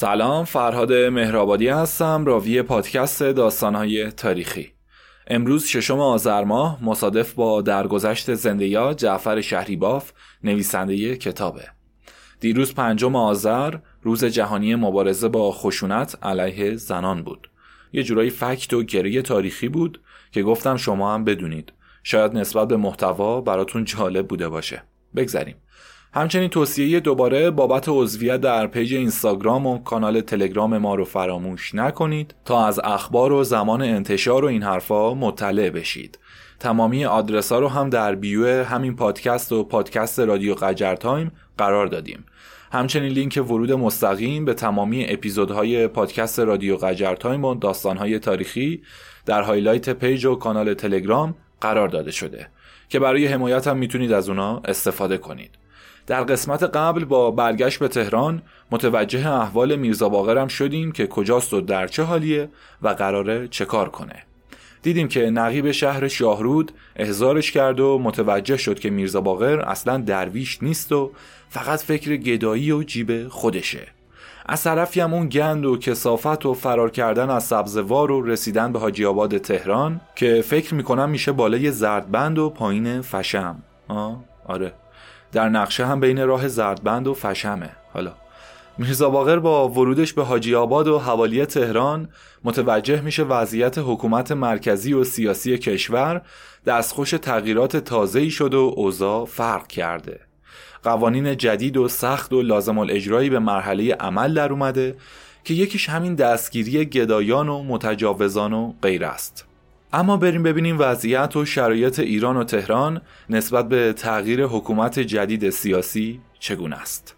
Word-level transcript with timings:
سلام 0.00 0.44
فرهاد 0.44 0.92
مهرآبادی 0.92 1.68
هستم 1.68 2.24
راوی 2.24 2.62
پادکست 2.62 3.22
داستانهای 3.22 4.10
تاریخی. 4.10 4.72
امروز 5.26 5.66
ششم 5.66 6.00
آذر 6.00 6.44
ماه 6.44 6.84
مصادف 6.84 7.32
با 7.32 7.62
درگذشت 7.62 8.34
زنده 8.34 8.94
جعفر 8.94 9.40
شهریباف 9.40 10.12
نویسنده 10.44 11.16
کتابه. 11.16 11.64
دیروز 12.40 12.74
پنجم 12.74 13.16
آذر 13.16 13.74
روز 14.02 14.24
جهانی 14.24 14.74
مبارزه 14.74 15.28
با 15.28 15.52
خشونت 15.52 16.18
علیه 16.22 16.76
زنان 16.76 17.22
بود. 17.22 17.50
یه 17.92 18.02
جورایی 18.02 18.30
فکت 18.30 18.72
و 18.72 18.82
گریه 18.82 19.22
تاریخی 19.22 19.68
بود 19.68 20.00
که 20.32 20.42
گفتم 20.42 20.76
شما 20.76 21.14
هم 21.14 21.24
بدونید. 21.24 21.72
شاید 22.02 22.36
نسبت 22.36 22.68
به 22.68 22.76
محتوا 22.76 23.40
براتون 23.40 23.84
جالب 23.84 24.28
بوده 24.28 24.48
باشه. 24.48 24.82
بگذریم. 25.16 25.56
همچنین 26.12 26.48
توصیه 26.48 27.00
دوباره 27.00 27.50
بابت 27.50 27.84
عضویت 27.88 28.40
در 28.40 28.66
page 28.66 28.94
اینستاگرام 28.94 29.66
و 29.66 29.78
کانال 29.78 30.20
تلگرام 30.20 30.78
ما 30.78 30.94
رو 30.94 31.04
فراموش 31.04 31.74
نکنید 31.74 32.34
تا 32.44 32.66
از 32.66 32.80
اخبار 32.84 33.32
و 33.32 33.44
زمان 33.44 33.82
انتشار 33.82 34.44
و 34.44 34.48
این 34.48 34.62
حرفا 34.62 35.14
مطلع 35.14 35.70
بشید. 35.70 36.18
تمامی 36.60 37.04
آدرس 37.04 37.52
ها 37.52 37.58
رو 37.58 37.68
هم 37.68 37.90
در 37.90 38.14
bio 38.14 38.64
همین 38.64 38.96
پادکست 38.96 39.52
و 39.52 39.64
پادکست 39.64 40.20
رادیو 40.20 40.54
قجر 40.54 40.94
time 40.94 41.32
قرار 41.58 41.86
دادیم. 41.86 42.24
همچنین 42.72 43.12
لینک 43.12 43.44
ورود 43.48 43.72
مستقیم 43.72 44.44
به 44.44 44.54
تمامی 44.54 45.06
اپیزودهای 45.08 45.88
پادکست 45.88 46.40
رادیو 46.40 46.76
قجر 46.76 47.14
time 47.14 47.44
و 47.44 47.54
داستانهای 47.54 48.18
تاریخی 48.18 48.82
در 49.26 49.42
highlight 49.42 49.90
page 49.90 50.24
و 50.24 50.34
کانال 50.34 50.74
تلگرام 50.74 51.34
قرار 51.60 51.88
داده 51.88 52.10
شده. 52.10 52.48
که 52.88 52.98
برای 52.98 53.26
حمایت 53.26 53.66
هم 53.66 53.76
می‌تونید 53.76 54.12
از 54.12 54.28
اونا 54.28 54.62
استفاده 54.64 55.18
کنید. 55.18 55.58
در 56.08 56.24
قسمت 56.24 56.62
قبل 56.62 57.04
با 57.04 57.30
برگشت 57.30 57.78
به 57.78 57.88
تهران 57.88 58.42
متوجه 58.70 59.32
احوال 59.32 59.76
میرزا 59.76 60.08
باقرم 60.08 60.48
شدیم 60.48 60.92
که 60.92 61.06
کجاست 61.06 61.54
و 61.54 61.60
در 61.60 61.86
چه 61.86 62.02
حالیه 62.02 62.48
و 62.82 62.88
قراره 62.88 63.48
چه 63.48 63.64
کار 63.64 63.88
کنه. 63.88 64.22
دیدیم 64.82 65.08
که 65.08 65.30
نقیب 65.30 65.70
شهر 65.70 66.08
شاهرود 66.08 66.72
احضارش 66.96 67.52
کرد 67.52 67.80
و 67.80 67.98
متوجه 67.98 68.56
شد 68.56 68.78
که 68.78 68.90
میرزا 68.90 69.20
باقر 69.20 69.60
اصلا 69.60 69.98
درویش 69.98 70.62
نیست 70.62 70.92
و 70.92 71.10
فقط 71.48 71.82
فکر 71.82 72.16
گدایی 72.16 72.72
و 72.72 72.82
جیب 72.82 73.28
خودشه. 73.28 73.86
از 74.46 74.62
طرفی 74.62 75.00
هم 75.00 75.14
اون 75.14 75.28
گند 75.28 75.64
و 75.64 75.76
کسافت 75.76 76.46
و 76.46 76.54
فرار 76.54 76.90
کردن 76.90 77.30
از 77.30 77.44
سبزوار 77.44 78.12
و 78.12 78.22
رسیدن 78.26 78.72
به 78.72 78.78
حاجی 78.78 79.04
آباد 79.04 79.38
تهران 79.38 80.00
که 80.16 80.42
فکر 80.42 80.74
می‌کنم 80.74 81.10
میشه 81.10 81.32
بالای 81.32 81.70
زردبند 81.70 82.38
و 82.38 82.50
پایین 82.50 83.00
فشم. 83.00 83.62
آه 83.88 84.24
آره. 84.46 84.72
در 85.32 85.48
نقشه 85.48 85.86
هم 85.86 86.00
بین 86.00 86.26
راه 86.26 86.48
زردبند 86.48 87.06
و 87.06 87.14
فشمه. 87.14 87.70
حالا 87.92 88.12
میرزا 88.78 89.10
باقر 89.10 89.38
با 89.38 89.68
ورودش 89.68 90.12
به 90.12 90.24
حاجی 90.24 90.54
آباد 90.54 90.88
و 90.88 90.98
حوالی 90.98 91.46
تهران 91.46 92.08
متوجه 92.44 93.00
میشه 93.00 93.22
وضعیت 93.22 93.78
حکومت 93.78 94.32
مرکزی 94.32 94.92
و 94.92 95.04
سیاسی 95.04 95.58
کشور 95.58 96.22
دستخوش 96.66 97.10
تغییرات 97.10 97.76
تازه‌ای 97.76 98.30
شد 98.30 98.54
و 98.54 98.72
اوضاع 98.76 99.24
فرق 99.24 99.66
کرده. 99.66 100.20
قوانین 100.82 101.36
جدید 101.36 101.76
و 101.76 101.88
سخت 101.88 102.32
و 102.32 102.42
لازم 102.42 102.78
الاجرایی 102.78 103.30
به 103.30 103.38
مرحله 103.38 103.94
عمل 103.94 104.34
در 104.34 104.52
اومده 104.52 104.96
که 105.44 105.54
یکیش 105.54 105.88
همین 105.88 106.14
دستگیری 106.14 106.84
گدایان 106.84 107.48
و 107.48 107.62
متجاوزان 107.62 108.52
و 108.52 108.72
غیر 108.82 109.04
است. 109.04 109.47
اما 109.92 110.16
بریم 110.16 110.42
ببینیم 110.42 110.76
وضعیت 110.78 111.36
و 111.36 111.44
شرایط 111.44 111.98
ایران 111.98 112.36
و 112.36 112.44
تهران 112.44 113.00
نسبت 113.30 113.68
به 113.68 113.92
تغییر 113.92 114.44
حکومت 114.44 114.98
جدید 114.98 115.50
سیاسی 115.50 116.20
چگونه 116.38 116.76
است. 116.76 117.14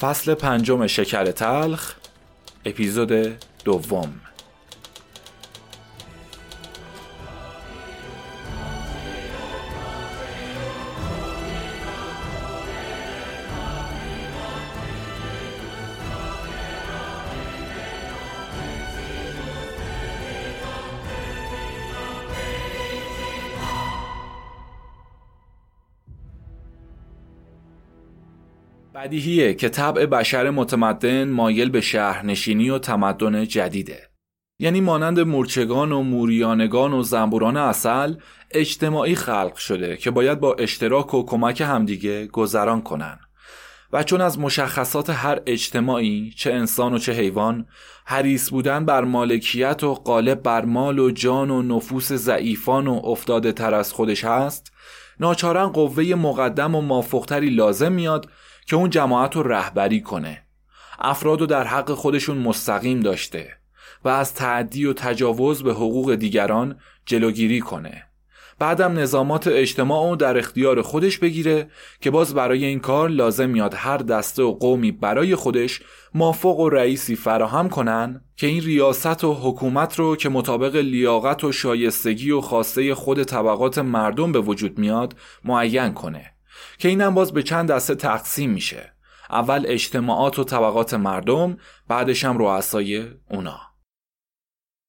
فصل 0.00 0.34
پنجم 0.34 0.86
شکر 0.86 1.30
تلخ 1.30 1.94
اپیزود 2.64 3.36
دوم. 3.64 4.20
بدیهیه 29.00 29.54
که 29.54 29.68
طبع 29.68 30.06
بشر 30.06 30.50
متمدن 30.50 31.30
مایل 31.30 31.70
به 31.70 31.80
شهرنشینی 31.80 32.70
و 32.70 32.78
تمدن 32.78 33.44
جدیده. 33.44 34.10
یعنی 34.58 34.80
مانند 34.80 35.20
مورچگان 35.20 35.92
و 35.92 36.02
موریانگان 36.02 36.92
و 36.92 37.02
زنبوران 37.02 37.56
اصل 37.56 38.14
اجتماعی 38.50 39.14
خلق 39.14 39.54
شده 39.54 39.96
که 39.96 40.10
باید 40.10 40.40
با 40.40 40.54
اشتراک 40.54 41.14
و 41.14 41.24
کمک 41.26 41.60
همدیگه 41.60 42.26
گذران 42.26 42.82
کنن. 42.82 43.18
و 43.92 44.02
چون 44.02 44.20
از 44.20 44.38
مشخصات 44.38 45.10
هر 45.10 45.40
اجتماعی 45.46 46.34
چه 46.36 46.52
انسان 46.52 46.94
و 46.94 46.98
چه 46.98 47.12
حیوان 47.12 47.66
حریص 48.04 48.50
بودن 48.50 48.84
بر 48.84 49.04
مالکیت 49.04 49.84
و 49.84 49.94
غالب 49.94 50.42
بر 50.42 50.64
مال 50.64 50.98
و 50.98 51.10
جان 51.10 51.50
و 51.50 51.62
نفوس 51.62 52.12
ضعیفان 52.12 52.86
و 52.86 53.00
افتاده 53.04 53.52
تر 53.52 53.74
از 53.74 53.92
خودش 53.92 54.24
هست 54.24 54.72
ناچارن 55.20 55.66
قوه 55.66 56.04
مقدم 56.04 56.74
و 56.74 56.80
مافختری 56.80 57.50
لازم 57.50 57.92
میاد 57.92 58.28
که 58.66 58.76
اون 58.76 58.90
جماعت 58.90 59.36
رو 59.36 59.42
رهبری 59.42 60.00
کنه. 60.00 60.42
افراد 60.98 61.40
رو 61.40 61.46
در 61.46 61.64
حق 61.64 61.90
خودشون 61.90 62.38
مستقیم 62.38 63.00
داشته 63.00 63.56
و 64.04 64.08
از 64.08 64.34
تعدی 64.34 64.86
و 64.86 64.92
تجاوز 64.92 65.62
به 65.62 65.72
حقوق 65.72 66.14
دیگران 66.14 66.78
جلوگیری 67.06 67.60
کنه. 67.60 68.10
بعدم 68.60 68.98
نظامات 68.98 69.46
اجتماع 69.46 70.10
رو 70.10 70.16
در 70.16 70.38
اختیار 70.38 70.82
خودش 70.82 71.18
بگیره 71.18 71.70
که 72.00 72.10
باز 72.10 72.34
برای 72.34 72.64
این 72.64 72.80
کار 72.80 73.08
لازم 73.08 73.50
میاد 73.50 73.74
هر 73.74 73.96
دسته 73.96 74.42
و 74.42 74.52
قومی 74.52 74.92
برای 74.92 75.34
خودش 75.34 75.82
مافوق 76.14 76.60
و 76.60 76.68
رئیسی 76.68 77.16
فراهم 77.16 77.68
کنن 77.68 78.24
که 78.36 78.46
این 78.46 78.62
ریاست 78.62 79.24
و 79.24 79.34
حکومت 79.34 79.98
رو 79.98 80.16
که 80.16 80.28
مطابق 80.28 80.76
لیاقت 80.76 81.44
و 81.44 81.52
شایستگی 81.52 82.30
و 82.30 82.40
خواسته 82.40 82.94
خود 82.94 83.22
طبقات 83.22 83.78
مردم 83.78 84.32
به 84.32 84.40
وجود 84.40 84.78
میاد 84.78 85.14
معین 85.44 85.92
کنه. 85.92 86.32
که 86.80 86.88
اینم 86.88 87.14
باز 87.14 87.32
به 87.32 87.42
چند 87.42 87.70
دسته 87.70 87.94
تقسیم 87.94 88.50
میشه. 88.50 88.92
اول 89.30 89.64
اجتماعات 89.68 90.38
و 90.38 90.44
طبقات 90.44 90.94
مردم 90.94 91.56
بعدش 91.88 92.24
هم 92.24 92.38
رؤسای 92.38 93.04
اونا. 93.30 93.60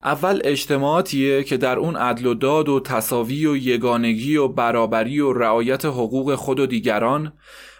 اول 0.03 0.41
اجتماعاتیه 0.43 1.43
که 1.43 1.57
در 1.57 1.77
اون 1.79 1.95
عدل 1.95 2.25
و 2.25 2.33
داد 2.33 2.69
و 2.69 2.79
تصاوی 2.79 3.45
و 3.45 3.55
یگانگی 3.55 4.37
و 4.37 4.47
برابری 4.47 5.19
و 5.19 5.33
رعایت 5.33 5.85
حقوق 5.85 6.35
خود 6.35 6.59
و 6.59 6.65
دیگران 6.65 7.33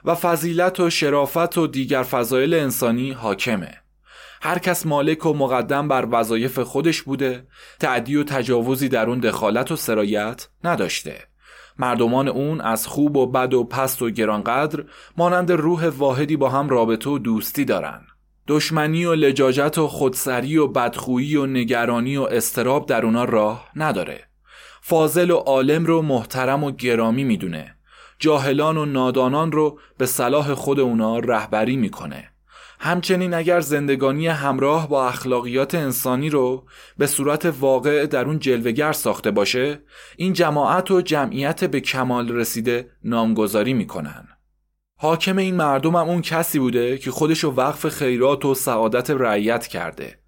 و 0.06 0.16
فضیلت 0.16 0.80
و 0.80 0.90
شرافت 0.90 1.58
و 1.58 1.68
دیگر 1.68 2.04
فضایل 2.04 2.54
انسانی 2.54 3.12
حاکمه. 3.12 3.78
هر 4.42 4.60
کس 4.60 4.86
مالک 4.86 5.26
و 5.26 5.34
مقدم 5.34 5.88
بر 5.88 6.08
وظایف 6.12 6.60
خودش 6.60 7.02
بوده 7.02 7.48
تعدی 7.80 8.16
و 8.16 8.24
تجاوزی 8.24 8.90
در 8.90 9.10
اون 9.10 9.20
دخالت 9.20 9.72
و 9.72 9.76
سرایت 9.76 10.48
نداشته. 10.64 11.31
مردمان 11.82 12.28
اون 12.28 12.62
از 12.62 12.88
خوب 12.88 13.18
و 13.18 13.28
بد 13.28 13.54
و 13.54 13.64
پست 13.64 14.02
و 14.02 14.10
گرانقدر 14.10 14.84
مانند 15.18 15.52
روح 15.52 15.88
واحدی 15.88 16.38
با 16.38 16.50
هم 16.50 16.70
رابطه 16.70 17.10
و 17.10 17.18
دوستی 17.18 17.66
دارن. 17.66 18.02
دشمنی 18.48 19.06
و 19.06 19.14
لجاجت 19.14 19.78
و 19.78 19.88
خودسری 19.88 20.58
و 20.58 20.68
بدخویی 20.68 21.36
و 21.36 21.46
نگرانی 21.46 22.18
و 22.18 22.22
استراب 22.22 22.86
در 22.86 23.06
اونا 23.06 23.24
راه 23.24 23.70
نداره. 23.76 24.20
فاضل 24.82 25.32
و 25.32 25.36
عالم 25.36 25.86
رو 25.86 26.02
محترم 26.02 26.64
و 26.64 26.72
گرامی 26.72 27.24
می‌دونه. 27.24 27.76
جاهلان 28.20 28.78
و 28.78 28.86
نادانان 28.86 29.52
رو 29.52 29.80
به 29.98 30.06
صلاح 30.06 30.54
خود 30.54 30.80
اونا 30.80 31.20
رهبری 31.20 31.76
می‌کنه. 31.76 32.31
همچنین 32.84 33.34
اگر 33.34 33.60
زندگانی 33.60 34.28
همراه 34.28 34.90
با 34.90 35.08
اخلاقیات 35.08 35.76
انسانی 35.76 36.30
رو 36.30 36.66
به 36.98 37.08
صورت 37.08 37.54
واقع 37.60 38.06
در 38.06 38.26
اون 38.26 38.40
جلوگر 38.40 38.92
ساخته 38.92 39.32
باشه 39.32 39.80
این 40.18 40.34
جماعت 40.34 40.92
و 40.92 41.02
جمعیت 41.02 41.64
به 41.64 41.80
کمال 41.80 42.32
رسیده 42.32 42.92
نامگذاری 43.04 43.74
می‌کنن. 43.74 44.28
حاکم 44.98 45.38
این 45.38 45.56
مردم 45.56 45.96
هم 45.96 46.10
اون 46.10 46.22
کسی 46.22 46.60
بوده 46.60 46.98
که 46.98 47.12
خودشو 47.12 47.50
وقف 47.52 47.88
خیرات 47.88 48.46
و 48.46 48.54
سعادت 48.54 49.10
رعیت 49.10 49.68
کرده. 49.68 50.20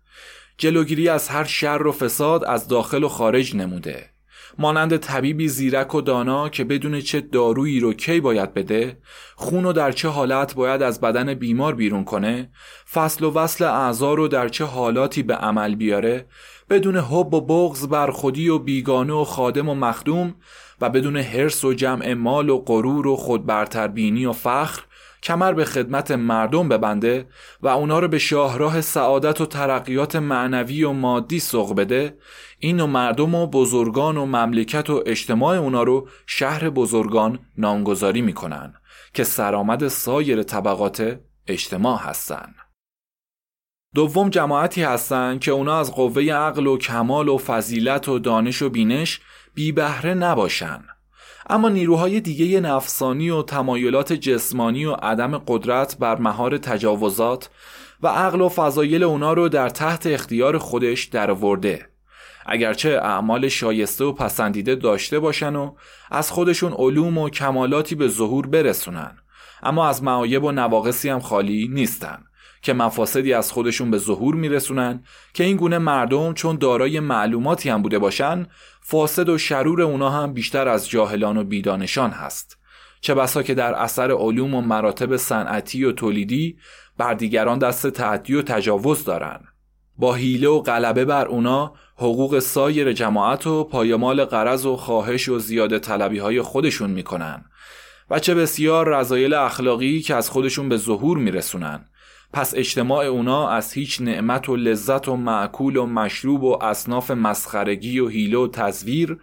جلوگیری 0.57 1.09
از 1.09 1.29
هر 1.29 1.43
شر 1.43 1.87
و 1.87 1.91
فساد 1.91 2.43
از 2.43 2.67
داخل 2.67 3.03
و 3.03 3.09
خارج 3.09 3.55
نموده. 3.55 4.12
مانند 4.57 4.97
طبیبی 4.97 5.47
زیرک 5.47 5.95
و 5.95 6.01
دانا 6.01 6.49
که 6.49 6.63
بدون 6.63 7.01
چه 7.01 7.21
دارویی 7.21 7.79
رو 7.79 7.93
کی 7.93 8.19
باید 8.19 8.53
بده 8.53 8.97
خون 9.35 9.65
و 9.65 9.73
در 9.73 9.91
چه 9.91 10.07
حالت 10.09 10.55
باید 10.55 10.81
از 10.81 11.01
بدن 11.01 11.33
بیمار 11.33 11.75
بیرون 11.75 12.03
کنه 12.03 12.49
فصل 12.93 13.25
و 13.25 13.31
وصل 13.33 13.63
اعضا 13.63 14.13
رو 14.13 14.27
در 14.27 14.49
چه 14.49 14.65
حالاتی 14.65 15.23
به 15.23 15.35
عمل 15.35 15.75
بیاره 15.75 16.25
بدون 16.69 16.97
حب 16.97 17.33
و 17.33 17.41
بغض 17.41 17.87
بر 17.87 18.11
خودی 18.11 18.49
و 18.49 18.59
بیگانه 18.59 19.13
و 19.13 19.23
خادم 19.23 19.69
و 19.69 19.75
مخدوم 19.75 20.35
و 20.81 20.89
بدون 20.89 21.17
حرس 21.17 21.65
و 21.65 21.73
جمع 21.73 22.13
مال 22.13 22.49
و 22.49 22.57
غرور 22.57 23.07
و 23.07 23.15
خودبرتربینی 23.15 24.25
و 24.25 24.31
فخر 24.31 24.81
کمر 25.23 25.53
به 25.53 25.65
خدمت 25.65 26.11
مردم 26.11 26.69
ببنده 26.69 27.27
و 27.61 27.67
اونا 27.67 27.99
رو 27.99 28.07
به 28.07 28.19
شاهراه 28.19 28.81
سعادت 28.81 29.41
و 29.41 29.45
ترقیات 29.45 30.15
معنوی 30.15 30.83
و 30.83 30.91
مادی 30.91 31.39
سوق 31.39 31.75
بده 31.75 32.17
این 32.59 32.79
و 32.79 32.87
مردم 32.87 33.35
و 33.35 33.47
بزرگان 33.47 34.17
و 34.17 34.25
مملکت 34.25 34.89
و 34.89 35.03
اجتماع 35.05 35.57
اونا 35.57 35.83
رو 35.83 36.07
شهر 36.27 36.69
بزرگان 36.69 37.39
نامگذاری 37.57 38.21
می‌کنن 38.21 38.73
که 39.13 39.23
سرآمد 39.23 39.87
سایر 39.87 40.43
طبقات 40.43 41.19
اجتماع 41.47 41.99
هستن. 41.99 42.55
دوم 43.95 44.29
جماعتی 44.29 44.83
هستند 44.83 45.39
که 45.39 45.51
اونا 45.51 45.79
از 45.79 45.95
قوه 45.95 46.23
عقل 46.23 46.67
و 46.67 46.77
کمال 46.77 47.29
و 47.29 47.37
فضیلت 47.37 48.09
و 48.09 48.19
دانش 48.19 48.61
و 48.61 48.69
بینش 48.69 49.21
بی 49.53 49.71
بهره 49.71 50.13
نباشن. 50.13 50.83
اما 51.49 51.69
نیروهای 51.69 52.19
دیگه 52.19 52.59
نفسانی 52.59 53.29
و 53.29 53.41
تمایلات 53.43 54.13
جسمانی 54.13 54.85
و 54.85 54.91
عدم 54.93 55.37
قدرت 55.37 55.97
بر 55.97 56.15
مهار 56.15 56.57
تجاوزات 56.57 57.49
و 58.01 58.07
عقل 58.07 58.41
و 58.41 58.49
فضایل 58.49 59.03
اونا 59.03 59.33
رو 59.33 59.49
در 59.49 59.69
تحت 59.69 60.07
اختیار 60.07 60.57
خودش 60.57 61.03
درآورده. 61.03 61.89
اگرچه 62.45 62.89
اعمال 62.89 63.47
شایسته 63.47 64.05
و 64.05 64.11
پسندیده 64.11 64.75
داشته 64.75 65.19
باشن 65.19 65.55
و 65.55 65.75
از 66.11 66.31
خودشون 66.31 66.73
علوم 66.73 67.17
و 67.17 67.29
کمالاتی 67.29 67.95
به 67.95 68.07
ظهور 68.07 68.47
برسونن 68.47 69.17
اما 69.63 69.87
از 69.87 70.03
معایب 70.03 70.43
و 70.43 70.51
نواقصی 70.51 71.09
هم 71.09 71.19
خالی 71.19 71.67
نیستن. 71.71 72.23
که 72.63 72.73
مفاسدی 72.73 73.33
از 73.33 73.51
خودشون 73.51 73.91
به 73.91 73.97
ظهور 73.97 74.35
میرسونن 74.35 75.03
که 75.33 75.43
این 75.43 75.57
گونه 75.57 75.77
مردم 75.77 76.33
چون 76.33 76.55
دارای 76.55 76.99
معلوماتی 76.99 77.69
هم 77.69 77.81
بوده 77.81 77.99
باشن 77.99 78.47
فاسد 78.81 79.29
و 79.29 79.37
شرور 79.37 79.81
اونا 79.81 80.09
هم 80.09 80.33
بیشتر 80.33 80.67
از 80.67 80.89
جاهلان 80.89 81.37
و 81.37 81.43
بیدانشان 81.43 82.11
هست. 82.11 82.57
چه 83.01 83.13
بسا 83.13 83.43
که 83.43 83.53
در 83.53 83.73
اثر 83.73 84.11
علوم 84.11 84.53
و 84.53 84.61
مراتب 84.61 85.17
صنعتی 85.17 85.83
و 85.83 85.91
تولیدی 85.91 86.57
بر 86.97 87.13
دیگران 87.13 87.59
دست 87.59 87.89
تعدی 87.89 88.35
و 88.35 88.41
تجاوز 88.41 89.03
دارن. 89.03 89.39
با 89.97 90.13
حیله 90.13 90.47
و 90.47 90.59
غلبه 90.59 91.05
بر 91.05 91.25
اونا 91.25 91.73
حقوق 91.95 92.39
سایر 92.39 92.93
جماعت 92.93 93.47
و 93.47 93.63
پایمال 93.63 94.25
قرض 94.25 94.65
و 94.65 94.75
خواهش 94.75 95.29
و 95.29 95.39
زیاده 95.39 95.79
طلبی 95.79 96.19
های 96.19 96.41
خودشون 96.41 96.89
می‌کنن 96.89 97.45
و 98.09 98.19
چه 98.19 98.35
بسیار 98.35 98.99
رضایل 98.99 99.33
اخلاقی 99.33 100.01
که 100.01 100.15
از 100.15 100.29
خودشون 100.29 100.69
به 100.69 100.77
ظهور 100.77 101.17
میرسونن. 101.17 101.85
پس 102.33 102.53
اجتماع 102.55 103.05
اونا 103.05 103.49
از 103.49 103.73
هیچ 103.73 104.01
نعمت 104.01 104.49
و 104.49 104.55
لذت 104.55 105.07
و 105.07 105.15
معکول 105.15 105.77
و 105.77 105.85
مشروب 105.85 106.43
و 106.43 106.63
اصناف 106.63 107.11
مسخرگی 107.11 107.99
و 107.99 108.07
حیله 108.07 108.37
و 108.37 108.47
تزویر 108.47 109.17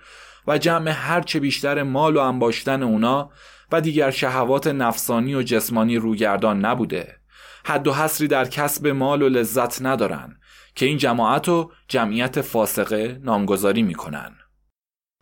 و 0.47 0.59
جمع 0.59 0.91
هرچه 0.91 1.41
بیشتر 1.41 1.83
مال 1.83 2.17
و 2.17 2.21
انباشتن 2.21 2.83
اونا 2.83 3.31
و 3.73 3.81
دیگر 3.81 4.11
شهوات 4.11 4.67
نفسانی 4.67 5.35
و 5.35 5.43
جسمانی 5.43 5.97
روگردان 5.97 6.65
نبوده. 6.65 7.17
حد 7.65 7.87
و 7.87 7.93
حصری 7.93 8.29
در 8.29 8.45
کسب 8.45 8.87
مال 8.87 9.23
و 9.23 9.29
لذت 9.29 9.83
ندارن 9.83 10.37
که 10.75 10.87
این 10.87 10.99
جماعت 10.99 11.49
و 11.49 11.71
جمعیت 11.89 12.41
فاسقه 12.41 13.21
نامگذاری 13.23 13.83
می‌کنن. 13.83 14.37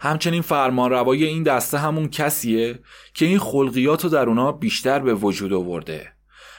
همچنین 0.00 0.43
فرمانروای 0.43 1.25
این 1.25 1.43
دسته 1.43 1.79
همون 1.79 2.08
کسیه 2.08 2.79
که 3.14 3.26
این 3.26 3.38
خلقیات 3.38 4.05
رو 4.05 4.11
در 4.11 4.29
اونا 4.29 4.52
بیشتر 4.52 4.99
به 4.99 5.14
وجود 5.14 5.52
آورده. 5.52 6.17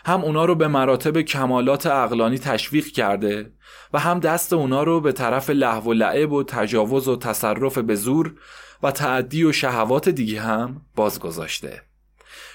هم 0.09 0.21
اونا 0.21 0.45
رو 0.45 0.55
به 0.55 0.67
مراتب 0.67 1.21
کمالات 1.21 1.85
اقلانی 1.85 2.37
تشویق 2.37 2.85
کرده 2.85 3.51
و 3.93 3.99
هم 3.99 4.19
دست 4.19 4.53
اونا 4.53 4.83
رو 4.83 5.01
به 5.01 5.11
طرف 5.11 5.49
لحو 5.49 5.89
و 5.89 5.93
لعب 5.93 6.31
و 6.31 6.43
تجاوز 6.43 7.07
و 7.07 7.15
تصرف 7.15 7.77
به 7.77 7.95
زور 7.95 8.35
و 8.83 8.91
تعدی 8.91 9.43
و 9.43 9.51
شهوات 9.51 10.09
دیگه 10.09 10.41
هم 10.41 10.81
باز 10.95 11.19
گذاشته 11.19 11.81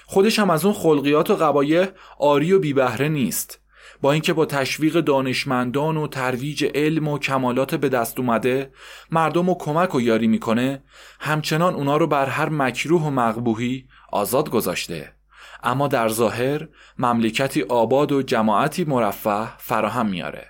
خودش 0.05 0.39
هم 0.39 0.49
از 0.49 0.65
اون 0.65 0.73
خلقیات 0.73 1.29
و 1.29 1.35
قبایه 1.35 1.91
آری 2.19 2.53
و 2.53 2.59
بیبهره 2.59 3.07
نیست. 3.07 3.59
با 4.01 4.11
اینکه 4.11 4.33
با 4.33 4.45
تشویق 4.45 4.99
دانشمندان 4.99 5.97
و 5.97 6.07
ترویج 6.07 6.65
علم 6.75 7.07
و 7.07 7.19
کمالات 7.19 7.75
به 7.75 7.89
دست 7.89 8.19
اومده 8.19 8.71
مردم 9.11 9.49
و 9.49 9.55
کمک 9.59 9.95
و 9.95 10.01
یاری 10.01 10.27
می‌کنه 10.27 10.83
همچنان 11.19 11.73
اونا 11.73 11.97
رو 11.97 12.07
بر 12.07 12.25
هر 12.25 12.49
مکروه 12.49 13.01
و 13.01 13.09
مقبوهی 13.09 13.87
آزاد 14.11 14.49
گذاشته. 14.49 15.14
اما 15.63 15.87
در 15.87 16.07
ظاهر 16.07 16.67
مملکتی 16.97 17.61
آباد 17.61 18.11
و 18.11 18.21
جماعتی 18.21 18.83
مرفه 18.83 19.57
فراهم 19.57 20.09
میاره 20.09 20.47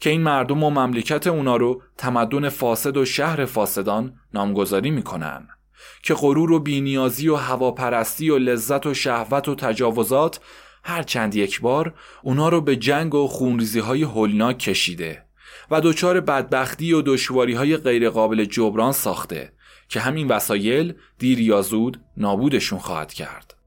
که 0.00 0.10
این 0.10 0.20
مردم 0.20 0.64
و 0.64 0.70
مملکت 0.70 1.26
اونا 1.26 1.56
رو 1.56 1.82
تمدن 1.96 2.48
فاسد 2.48 2.96
و 2.96 3.04
شهر 3.04 3.44
فاسدان 3.44 4.14
نامگذاری 4.34 4.90
می‌کنن 4.90 5.48
که 6.02 6.14
غرور 6.14 6.52
و 6.52 6.60
بینیازی 6.60 7.28
و 7.28 7.36
هواپرستی 7.36 8.30
و 8.30 8.38
لذت 8.38 8.86
و 8.86 8.94
شهوت 8.94 9.48
و 9.48 9.54
تجاوزات 9.54 10.40
هر 10.84 11.02
چند 11.02 11.34
یک 11.34 11.60
بار 11.60 11.94
اونا 12.22 12.48
رو 12.48 12.60
به 12.60 12.76
جنگ 12.76 13.14
و 13.14 13.28
خونریزی 13.28 13.78
های 13.78 14.02
هولناک 14.02 14.58
کشیده 14.58 15.24
و 15.70 15.80
دچار 15.80 16.20
بدبختی 16.20 16.92
و 16.92 17.02
دشواری 17.02 17.54
های 17.54 17.76
غیرقابل 17.76 18.44
جبران 18.44 18.92
ساخته 18.92 19.52
که 19.88 20.00
همین 20.00 20.28
وسایل 20.28 20.94
دیر 21.18 21.40
یا 21.40 21.62
زود 21.62 22.00
نابودشون 22.16 22.78
خواهد 22.78 23.12
کرد. 23.12 23.61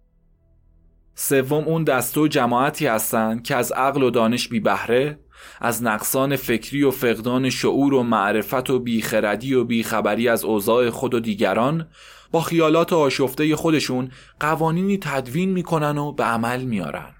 سوم 1.16 1.64
اون 1.64 1.84
دسته 1.84 2.22
و 2.22 2.28
جماعتی 2.28 2.88
هستند 2.88 3.44
که 3.44 3.56
از 3.56 3.72
عقل 3.72 4.04
و 4.04 4.10
دانش 4.10 4.48
بی 4.48 4.60
بهره 4.60 5.20
از 5.62 5.84
نقصان 5.84 6.36
فکری 6.36 6.84
و 6.84 6.92
فقدان 6.92 7.50
شعور 7.50 7.94
و 7.94 8.04
معرفت 8.04 8.70
و 8.70 8.80
بیخردی 8.80 9.54
و 9.54 9.64
بیخبری 9.64 10.28
از 10.28 10.44
اوضاع 10.44 10.90
خود 10.90 11.14
و 11.14 11.20
دیگران 11.20 11.88
با 12.32 12.42
خیالات 12.42 12.94
آشفته 12.94 13.56
خودشون 13.56 14.12
قوانینی 14.40 14.98
تدوین 14.98 15.50
می‌کنن 15.50 15.98
و 15.98 16.12
به 16.12 16.24
عمل 16.24 16.64
میارن 16.64 17.14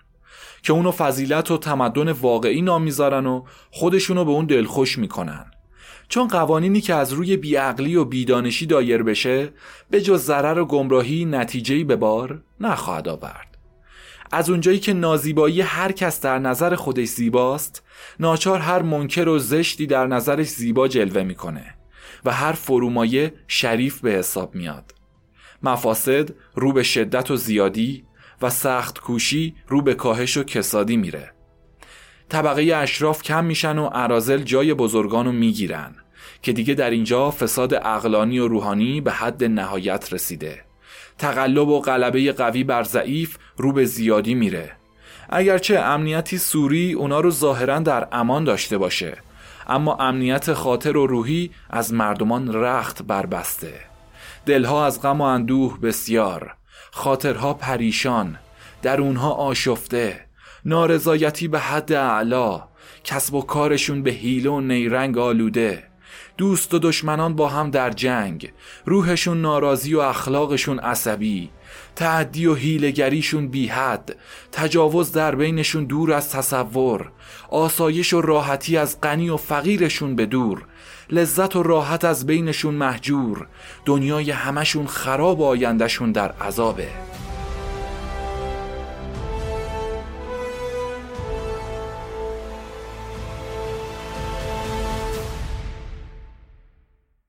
که 0.64 0.74
اونو 0.74 0.92
فضیلت 0.92 1.52
و 1.52 1.58
تمدن 1.58 2.12
واقعی 2.12 2.62
نام 2.62 2.84
می‌ذارن 2.84 3.26
و 3.26 3.44
خودشونو 3.72 4.26
به 4.26 4.32
اون 4.32 4.46
دلخوش 4.46 4.98
می‌کنن. 4.98 5.46
چون 6.10 6.28
قوانینی 6.28 6.82
که 6.82 6.94
از 6.96 7.14
روی 7.14 7.38
بیعقلی 7.38 7.96
و 7.96 8.06
بیدانشی 8.06 8.66
دایر 8.66 9.04
بشه 9.04 9.50
به 9.90 10.02
جز 10.02 10.24
ضرر 10.24 10.60
و 10.60 10.66
گمراهی 10.66 11.26
نتیجهی 11.26 11.84
به 11.84 11.96
بار 11.96 12.42
نخواهد 12.60 13.08
آورد. 13.08 13.55
از 14.36 14.50
اونجایی 14.50 14.80
که 14.80 14.94
نازیبایی 14.94 15.62
هر 15.62 15.92
کس 15.92 16.22
در 16.22 16.40
نظر 16.40 16.76
خودش 16.76 17.08
زیباست 17.08 17.84
ناچار 18.20 18.60
هر 18.60 18.82
منکر 18.82 19.28
و 19.28 19.40
زشتی 19.40 19.88
در 19.88 20.08
نظرش 20.08 20.48
زیبا 20.48 20.88
جلوه 20.88 21.24
می‌کنه 21.24 21.76
و 22.26 22.32
هر 22.32 22.52
فرومایه 22.52 23.34
شریف 23.48 24.00
به 24.00 24.12
حساب 24.12 24.56
میاد. 24.56 24.96
مفاسد 25.64 26.30
رو 26.56 26.74
به 26.74 26.84
شدت 26.84 27.32
و 27.32 27.36
زیادی 27.36 28.06
و 28.42 28.50
سخت 28.50 29.00
کوشی 29.00 29.56
رو 29.68 29.82
به 29.82 29.94
کاهش 29.94 30.38
و 30.38 30.44
کسادی 30.44 30.98
میره. 30.98 31.34
طبقه 32.30 32.76
اشراف 32.76 33.22
کم 33.22 33.46
میشن 33.46 33.78
و 33.78 33.86
عرازل 33.86 34.38
جای 34.38 34.74
بزرگانو 34.74 35.32
می‌گیرن 35.32 35.96
که 36.42 36.54
دیگه 36.54 36.74
در 36.74 36.90
اینجا 36.90 37.32
فساد 37.32 37.74
اقلانی 37.74 38.40
و 38.40 38.48
روحانی 38.48 39.02
به 39.02 39.12
حد 39.12 39.44
نهایت 39.44 40.14
رسیده. 40.14 40.66
تقلب 41.18 41.68
و 41.68 41.80
غلبه 41.80 42.32
قوی 42.32 42.64
بر 42.64 42.84
ضعیف 42.84 43.38
رو 43.58 43.74
به 43.74 43.86
زیادی 43.86 44.36
میره. 44.36 44.72
اگرچه 45.30 45.80
امنیتی 45.80 46.38
سوری 46.38 46.94
اونا 46.94 47.20
رو 47.20 47.32
ظاهرا 47.32 47.80
در 47.80 48.08
امان 48.12 48.44
داشته 48.44 48.78
باشه 48.78 49.18
اما 49.68 49.96
امنیت 49.96 50.54
خاطر 50.54 50.98
و 50.98 51.08
روحی 51.08 51.52
از 51.70 51.94
مردمان 51.94 52.54
رخت 52.54 53.04
بربسته. 53.04 53.74
دلها 54.46 54.86
از 54.86 55.02
غم 55.02 55.22
و 55.22 55.24
اندوه 55.24 55.80
بسیار 55.80 56.56
خاطرها 56.92 57.54
پریشان 57.54 58.38
درونها 58.82 59.32
آشفته 59.32 60.26
نارضایتی 60.66 61.48
به 61.48 61.60
حد 61.60 61.94
اعلا 61.94 62.64
کسب 63.04 63.34
و 63.34 63.42
کارشون 63.42 64.04
به 64.04 64.12
حیله 64.12 64.50
و 64.50 64.62
نیرنگ 64.62 65.18
آلوده. 65.18 65.84
دوست 66.38 66.74
و 66.74 66.80
دشمنان 66.80 67.36
با 67.36 67.50
هم 67.50 67.70
در 67.70 67.90
جنگ. 67.90 68.52
روحشون 68.86 69.42
ناراضی 69.42 69.96
و 69.96 70.00
اخلاقشون 70.00 70.80
عصبی. 70.80 71.50
تعدی 71.96 72.48
و 72.48 72.54
هیلگریشون 72.54 73.48
بی 73.48 73.68
حد 73.68 74.16
تجاوز 74.52 75.12
در 75.12 75.36
بینشون 75.36 75.86
دور 75.86 76.14
از 76.14 76.32
تصور. 76.32 77.12
آسایش 77.50 78.14
و 78.14 78.22
راحتی 78.22 78.78
از 78.78 79.02
غنی 79.02 79.30
و 79.30 79.38
فقیرشون 79.38 80.16
به 80.16 80.26
دور. 80.26 80.66
لذت 81.10 81.56
و 81.56 81.64
راحت 81.64 82.06
از 82.06 82.26
بینشون 82.26 82.74
محجور. 82.74 83.48
دنیای 83.86 84.32
همشون 84.32 84.88
خراب 84.88 85.42
آیندهشون 85.42 86.12
در 86.12 86.32
عذابه. 86.32 86.88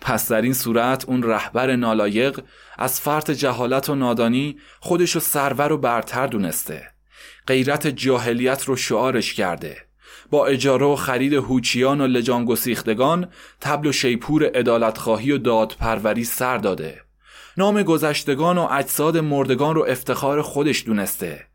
پس 0.07 0.33
در 0.33 0.43
این 0.43 0.53
صورت 0.53 1.05
اون 1.09 1.23
رهبر 1.23 1.77
نالایق 1.77 2.41
از 2.79 3.01
فرط 3.01 3.31
جهالت 3.31 3.89
و 3.89 3.95
نادانی 3.95 4.57
خودشو 4.81 5.21
سرور 5.21 5.73
و 5.73 5.79
برتر 5.79 6.27
دونسته. 6.27 6.83
غیرت 7.47 7.87
جاهلیت 7.87 8.65
رو 8.65 8.77
شعارش 8.77 9.35
کرده. 9.35 9.77
با 10.31 10.47
اجاره 10.47 10.87
و 10.87 10.97
خرید 10.97 11.33
هوچیان 11.33 12.01
و 12.01 12.07
لجان 12.07 12.45
گسیختگان 12.45 13.29
تبل 13.61 13.87
و 13.89 13.93
شیپور 13.93 14.51
ادالتخواهی 14.55 15.33
و 15.33 15.39
دادپروری 15.39 16.25
سر 16.25 16.59
داده. 16.59 17.01
نام 17.57 17.83
گذشتگان 17.83 18.59
و 18.59 18.69
اجساد 18.71 19.19
مردگان 19.19 19.75
رو 19.75 19.87
افتخار 19.89 20.43
خودش 20.43 20.85
دونسته. 20.87 21.47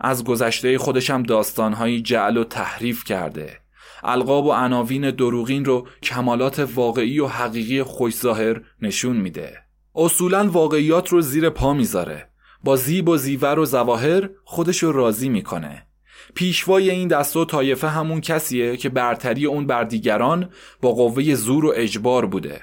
از 0.00 0.24
گذشته 0.24 0.78
خودشم 0.78 1.22
داستانهایی 1.22 2.02
جعل 2.02 2.36
و 2.36 2.44
تحریف 2.44 3.04
کرده. 3.04 3.63
القاب 4.04 4.46
و 4.46 4.52
عناوین 4.52 5.10
دروغین 5.10 5.64
رو 5.64 5.86
کمالات 6.02 6.68
واقعی 6.74 7.20
و 7.20 7.26
حقیقی 7.26 7.82
خوش 7.82 8.14
ظاهر 8.14 8.60
نشون 8.82 9.16
میده. 9.16 9.58
اصولا 9.94 10.50
واقعیات 10.50 11.08
رو 11.08 11.20
زیر 11.20 11.50
پا 11.50 11.72
می‌ذاره. 11.72 12.28
با 12.64 12.76
زیب 12.76 13.08
و 13.08 13.16
زیور 13.16 13.58
و 13.58 13.64
زواهر 13.64 14.28
خودش 14.44 14.82
رو 14.82 14.92
راضی 14.92 15.28
می‌کنه. 15.28 15.86
پیشوای 16.34 16.90
این 16.90 17.08
دست 17.08 17.36
و 17.36 17.44
طایفه 17.44 17.88
همون 17.88 18.20
کسیه 18.20 18.76
که 18.76 18.88
برتری 18.88 19.46
اون 19.46 19.66
بر 19.66 19.84
دیگران 19.84 20.50
با 20.80 20.92
قوه 20.92 21.34
زور 21.34 21.64
و 21.64 21.72
اجبار 21.76 22.26
بوده. 22.26 22.60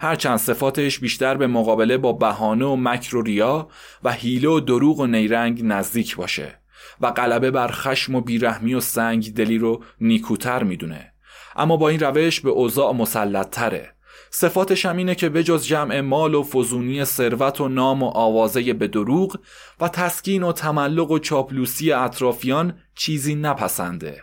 هرچند 0.00 0.38
صفاتش 0.38 0.98
بیشتر 0.98 1.34
به 1.34 1.46
مقابله 1.46 1.98
با 1.98 2.12
بهانه 2.12 2.64
و 2.64 2.76
مکر 2.76 3.16
و 3.16 3.22
ریا 3.22 3.68
و 4.04 4.12
حیله 4.12 4.48
و 4.48 4.60
دروغ 4.60 5.00
و 5.00 5.06
نیرنگ 5.06 5.60
نزدیک 5.64 6.16
باشه. 6.16 6.61
و 7.02 7.10
غلبه 7.10 7.50
بر 7.50 7.70
خشم 7.72 8.14
و 8.14 8.20
بیرحمی 8.20 8.74
و 8.74 8.80
سنگ 8.80 9.34
دلی 9.34 9.58
رو 9.58 9.84
نیکوتر 10.00 10.62
می‌دونه. 10.62 11.12
اما 11.56 11.76
با 11.76 11.88
این 11.88 12.00
روش 12.00 12.40
به 12.40 12.50
اوضاع 12.50 12.92
مسلط 12.92 13.50
تره 13.50 13.94
صفاتش 14.30 14.86
هم 14.86 14.96
اینه 14.96 15.14
که 15.14 15.28
بجز 15.28 15.66
جمع 15.66 16.00
مال 16.00 16.34
و 16.34 16.42
فزونی 16.42 17.04
ثروت 17.04 17.60
و 17.60 17.68
نام 17.68 18.02
و 18.02 18.06
آوازه 18.06 18.72
به 18.72 18.88
دروغ 18.88 19.38
و 19.80 19.88
تسکین 19.88 20.42
و 20.42 20.52
تملق 20.52 21.10
و 21.10 21.18
چاپلوسی 21.18 21.92
اطرافیان 21.92 22.78
چیزی 22.94 23.34
نپسنده. 23.34 24.22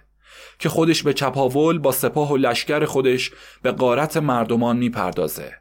که 0.59 0.69
خودش 0.69 1.03
به 1.03 1.13
چپاول 1.13 1.79
با 1.79 1.91
سپاه 1.91 2.31
و 2.31 2.37
لشکر 2.37 2.85
خودش 2.85 3.31
به 3.61 3.71
قارت 3.71 4.17
مردمان 4.17 4.77
می‌پردازه. 4.77 5.53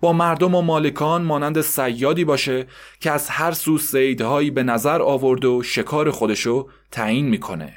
با 0.00 0.12
مردم 0.12 0.54
و 0.54 0.62
مالکان 0.62 1.22
مانند 1.22 1.60
سیادی 1.60 2.24
باشه 2.24 2.66
که 3.00 3.10
از 3.10 3.28
هر 3.28 3.52
سو 3.52 3.78
سیدهایی 3.78 4.50
به 4.50 4.62
نظر 4.62 5.02
آورده 5.02 5.48
و 5.48 5.62
شکار 5.62 6.10
خودشو 6.10 6.68
تعیین 6.90 7.28
می‌کنه. 7.28 7.72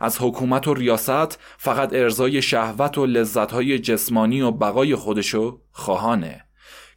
از 0.00 0.18
حکومت 0.20 0.68
و 0.68 0.74
ریاست 0.74 1.38
فقط 1.58 1.92
ارزای 1.92 2.42
شهوت 2.42 2.98
و 2.98 3.06
لذتهای 3.06 3.78
جسمانی 3.78 4.40
و 4.40 4.50
بقای 4.50 4.94
خودشو 4.94 5.60
خواهانه 5.72 6.44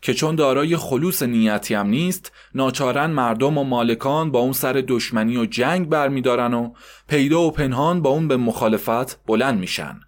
که 0.01 0.13
چون 0.13 0.35
دارای 0.35 0.77
خلوص 0.77 1.23
نیتی 1.23 1.73
هم 1.73 1.87
نیست 1.87 2.31
ناچارن 2.55 3.05
مردم 3.05 3.57
و 3.57 3.63
مالکان 3.63 4.31
با 4.31 4.39
اون 4.39 4.53
سر 4.53 4.83
دشمنی 4.87 5.37
و 5.37 5.45
جنگ 5.45 5.89
برمیدارن 5.89 6.53
و 6.53 6.73
پیدا 7.07 7.41
و 7.41 7.51
پنهان 7.51 8.01
با 8.01 8.09
اون 8.09 8.27
به 8.27 8.37
مخالفت 8.37 9.25
بلند 9.25 9.59
میشن 9.59 9.99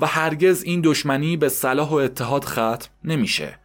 و 0.00 0.06
هرگز 0.06 0.62
این 0.62 0.80
دشمنی 0.84 1.36
به 1.36 1.48
صلاح 1.48 1.88
و 1.88 1.94
اتحاد 1.94 2.44
ختم 2.44 2.88
نمیشه. 3.04 3.61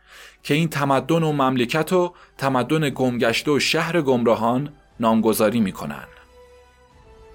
که 0.47 0.53
این 0.53 0.69
تمدن 0.69 1.23
و 1.23 1.31
مملکت 1.31 1.93
و 1.93 2.13
تمدن 2.37 2.89
گمگشته 2.89 3.51
و 3.51 3.59
شهر 3.59 4.01
گمراهان 4.01 4.69
نامگذاری 4.99 5.59
می‌کنن 5.59 6.03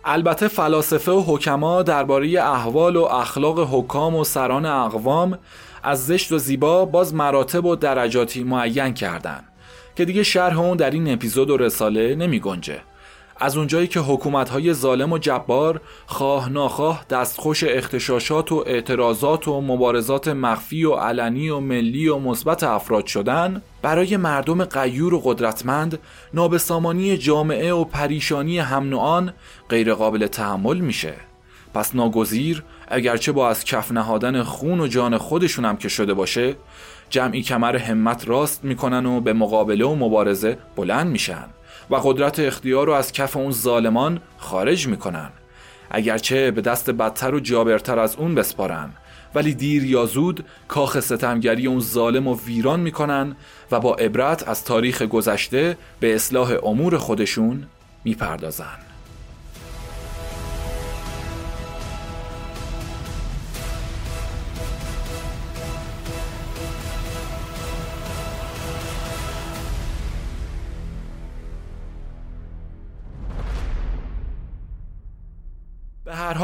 البته 0.05 0.49
فلاسفه 0.49 1.13
و 1.13 1.23
حکما 1.27 1.83
درباره 1.83 2.41
احوال 2.41 2.97
و 2.97 3.03
اخلاق 3.03 3.69
حکام 3.71 4.15
و 4.15 4.25
سران 4.25 4.67
اقوام 4.67 5.39
از 5.83 6.07
زشت 6.07 6.33
و 6.33 6.39
زیبا 6.39 6.85
باز 6.85 7.15
مراتب 7.15 7.65
و 7.65 7.77
درجاتی 7.77 8.45
معین 8.45 8.95
کردن 8.95 9.45
که 9.97 10.05
دیگه 10.05 10.23
شرح 10.23 10.61
اون 10.61 10.77
در 10.77 10.91
این 10.91 11.13
اپیزود 11.13 11.51
و 11.51 11.57
رساله 11.57 12.15
نمی 12.15 12.41
گنجه 12.41 12.81
از 13.43 13.57
اونجایی 13.57 13.87
که 13.87 14.01
حکومتهای 14.01 14.75
ظالم 14.75 15.13
و 15.13 15.19
جبار 15.19 15.81
خواه 16.07 16.49
ناخواه 16.49 17.05
دستخوش 17.11 17.65
اختشاشات 17.65 18.53
و 18.53 18.65
اعتراضات 18.67 19.49
و 19.49 19.61
مبارزات 19.61 20.29
مخفی 20.29 20.85
و 20.85 20.95
علنی 20.95 21.49
و 21.49 21.61
ملی 21.61 22.09
و 22.09 22.19
مثبت 22.19 22.63
افراد 22.63 23.07
شدن 23.07 23.63
برای 23.83 24.17
مردم 24.17 24.65
غیور 24.65 25.15
و 25.15 25.21
قدرتمند 25.25 25.99
نابسامانی 26.35 27.17
جامعه 27.17 27.73
و 27.73 27.85
پریشانی 27.85 28.59
هم 28.59 28.89
نوعان 28.89 29.33
غیرقابل 29.69 30.27
تحمل 30.27 30.79
میشه. 30.79 31.15
پس 31.75 31.95
ناگزیر 31.95 32.63
اگرچه 32.89 33.33
با 33.33 33.49
از 33.49 33.65
کف 33.65 33.93
نهادن 33.93 34.43
خون 34.43 34.81
و 34.81 34.87
جان 34.87 35.19
خودشون 35.19 35.65
هم 35.65 35.77
که 35.77 35.89
شده 35.89 36.15
باشه 36.15 36.57
جمعی 37.11 37.43
کمر 37.43 37.77
همت 37.77 38.29
راست 38.29 38.65
می‌کنن 38.65 39.07
و 39.07 39.21
به 39.21 39.33
مقابله 39.33 39.85
و 39.85 39.95
مبارزه 39.95 40.59
بلند 40.77 41.07
میشن. 41.07 41.45
و 41.91 41.97
قدرت 41.97 42.39
اختیار 42.39 42.87
رو 42.87 42.93
از 42.93 43.13
کف 43.13 43.37
اون 43.37 43.53
ظالمان 43.53 44.21
خارج 44.39 44.87
می‌کنن. 44.87 45.31
اگرچه 45.91 46.51
به 46.51 46.61
دست 46.61 46.91
بدتر 46.91 47.35
و 47.35 47.41
جابرتر 47.41 47.99
از 47.99 48.17
اون 48.17 48.35
بسپارن. 48.35 48.91
ولی 49.35 49.55
دیر 49.55 49.85
یا 49.85 50.07
زود 50.07 50.45
کاخ 50.69 51.01
ستمگری 51.01 51.67
اون 51.67 51.81
ظالم 51.81 52.27
و 52.27 52.39
ویران 52.47 52.81
می‌کنن 52.81 53.37
و 53.71 53.81
با 53.81 53.95
عبرت 53.95 54.49
از 54.49 54.65
تاریخ 54.65 55.03
گذشته 55.03 55.77
به 56.01 56.15
اصلاح 56.15 56.53
امور 56.63 56.99
خودشون 56.99 57.67
می‌پردازن. 58.05 58.92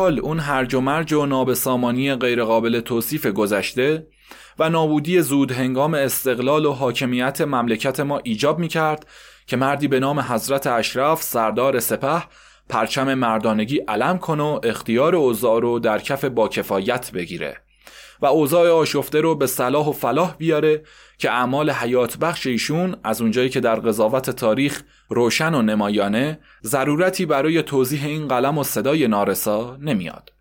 حال 0.08 0.20
اون 0.20 0.40
هرج 0.40 0.74
و 0.74 0.80
مرج 0.80 1.12
و 1.12 1.26
نابسامانی 1.26 2.14
غیرقابل 2.14 2.80
توصیف 2.80 3.26
گذشته 3.26 4.06
و 4.58 4.68
نابودی 4.70 5.22
زود 5.22 5.52
هنگام 5.52 5.94
استقلال 5.94 6.66
و 6.66 6.72
حاکمیت 6.72 7.40
مملکت 7.40 8.00
ما 8.00 8.20
ایجاب 8.24 8.58
می 8.58 8.68
کرد 8.68 9.06
که 9.46 9.56
مردی 9.56 9.88
به 9.88 10.00
نام 10.00 10.20
حضرت 10.20 10.66
اشرف 10.66 11.22
سردار 11.22 11.80
سپه 11.80 12.22
پرچم 12.68 13.14
مردانگی 13.14 13.78
علم 13.78 14.18
کن 14.18 14.40
و 14.40 14.60
اختیار 14.62 15.14
اوضاع 15.14 15.60
رو 15.60 15.78
در 15.78 15.98
کف 15.98 16.24
با 16.24 16.48
کفایت 16.48 17.10
بگیره. 17.12 17.56
و 18.20 18.26
اوضاع 18.26 18.70
آشفته 18.70 19.20
رو 19.20 19.34
به 19.34 19.46
صلاح 19.46 19.88
و 19.88 19.92
فلاح 19.92 20.34
بیاره 20.36 20.82
که 21.18 21.30
اعمال 21.30 21.70
حیات 21.70 22.16
بخش 22.16 22.46
ایشون 22.46 22.96
از 23.04 23.20
اونجایی 23.20 23.48
که 23.48 23.60
در 23.60 23.74
قضاوت 23.74 24.30
تاریخ 24.30 24.82
روشن 25.08 25.54
و 25.54 25.62
نمایانه 25.62 26.38
ضرورتی 26.64 27.26
برای 27.26 27.62
توضیح 27.62 28.04
این 28.04 28.28
قلم 28.28 28.58
و 28.58 28.64
صدای 28.64 29.08
نارسا 29.08 29.76
نمیاد. 29.76 30.32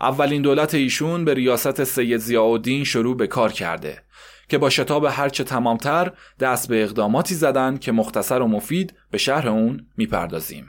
اولین 0.00 0.42
دولت 0.42 0.74
ایشون 0.74 1.24
به 1.24 1.34
ریاست 1.34 1.84
سید 1.84 2.16
زیاءالدین 2.16 2.84
شروع 2.84 3.16
به 3.16 3.26
کار 3.26 3.52
کرده 3.52 4.02
که 4.48 4.58
با 4.58 4.70
شتاب 4.70 5.04
هرچه 5.04 5.44
تمامتر 5.44 6.12
دست 6.40 6.68
به 6.68 6.82
اقداماتی 6.82 7.34
زدن 7.34 7.76
که 7.76 7.92
مختصر 7.92 8.40
و 8.40 8.46
مفید 8.46 8.94
به 9.10 9.18
شهر 9.18 9.48
اون 9.48 9.86
می‌پردازیم. 9.96 10.66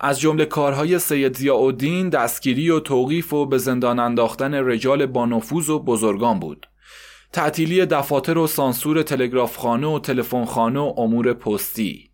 از 0.00 0.20
جمله 0.20 0.44
کارهای 0.44 0.98
سید 0.98 1.36
ضیاءالدین 1.36 2.08
دستگیری 2.08 2.70
و 2.70 2.80
توقیف 2.80 3.32
و 3.32 3.46
به 3.46 3.58
زندان 3.58 3.98
انداختن 3.98 4.54
رجال 4.54 5.06
با 5.06 5.26
نفوذ 5.26 5.70
و 5.70 5.78
بزرگان 5.78 6.40
بود. 6.40 6.66
تعطیلی 7.32 7.86
دفاتر 7.86 8.38
و 8.38 8.46
سانسور 8.46 9.02
تلگرافخانه 9.02 9.86
و 9.86 9.98
تلفنخانه 9.98 10.80
و 10.80 10.94
امور 10.96 11.32
پستی. 11.32 12.10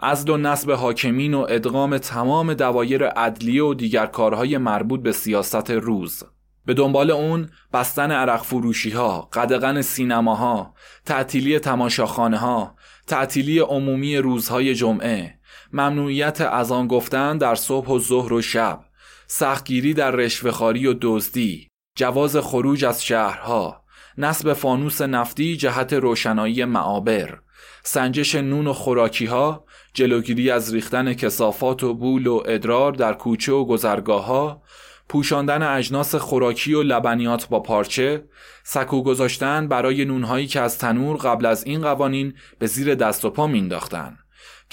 از 0.00 0.28
و 0.28 0.36
نصب 0.36 0.70
حاکمین 0.70 1.34
و 1.34 1.46
ادغام 1.50 1.98
تمام 1.98 2.54
دوایر 2.54 3.06
عدلیه 3.06 3.62
و 3.62 3.74
دیگر 3.74 4.06
کارهای 4.06 4.58
مربوط 4.58 5.02
به 5.02 5.12
سیاست 5.12 5.70
روز. 5.70 6.22
به 6.66 6.74
دنبال 6.74 7.10
اون 7.10 7.48
بستن 7.72 8.10
عرق 8.10 8.42
فروشی 8.42 8.90
ها، 8.90 9.28
قدغن 9.32 9.82
سینماها، 9.82 10.74
تعطیلی 11.04 11.58
تماشاخانه 11.58 12.38
ها، 12.38 12.74
تعطیلی 13.06 13.58
عمومی 13.58 14.16
روزهای 14.16 14.74
جمعه، 14.74 15.38
ممنوعیت 15.72 16.40
از 16.40 16.72
آن 16.72 16.86
گفتن 16.86 17.38
در 17.38 17.54
صبح 17.54 17.88
و 17.88 17.98
ظهر 17.98 18.32
و 18.32 18.42
شب، 18.42 18.80
سختگیری 19.26 19.94
در 19.94 20.10
رشوهخواری 20.10 20.86
و 20.86 20.94
دزدی، 21.00 21.68
جواز 21.96 22.36
خروج 22.36 22.84
از 22.84 23.04
شهرها، 23.04 23.84
نصب 24.18 24.52
فانوس 24.52 25.02
نفتی 25.02 25.56
جهت 25.56 25.92
روشنایی 25.92 26.64
معابر، 26.64 27.38
سنجش 27.82 28.34
نون 28.34 28.66
و 28.66 28.72
خوراکی 28.72 29.26
ها، 29.26 29.64
جلوگیری 29.94 30.50
از 30.50 30.74
ریختن 30.74 31.14
کسافات 31.14 31.84
و 31.84 31.94
بول 31.94 32.26
و 32.26 32.42
ادرار 32.46 32.92
در 32.92 33.14
کوچه 33.14 33.52
و 33.52 33.64
گذرگاه 33.64 34.24
ها، 34.24 34.62
پوشاندن 35.08 35.62
اجناس 35.62 36.14
خوراکی 36.14 36.74
و 36.74 36.82
لبنیات 36.82 37.48
با 37.48 37.60
پارچه، 37.60 38.24
سکو 38.64 39.02
گذاشتن 39.02 39.68
برای 39.68 40.04
نونهایی 40.04 40.46
که 40.46 40.60
از 40.60 40.78
تنور 40.78 41.16
قبل 41.16 41.46
از 41.46 41.64
این 41.64 41.80
قوانین 41.80 42.34
به 42.58 42.66
زیر 42.66 42.94
دست 42.94 43.24
و 43.24 43.30
پا 43.30 43.46
مینداختن. 43.46 44.18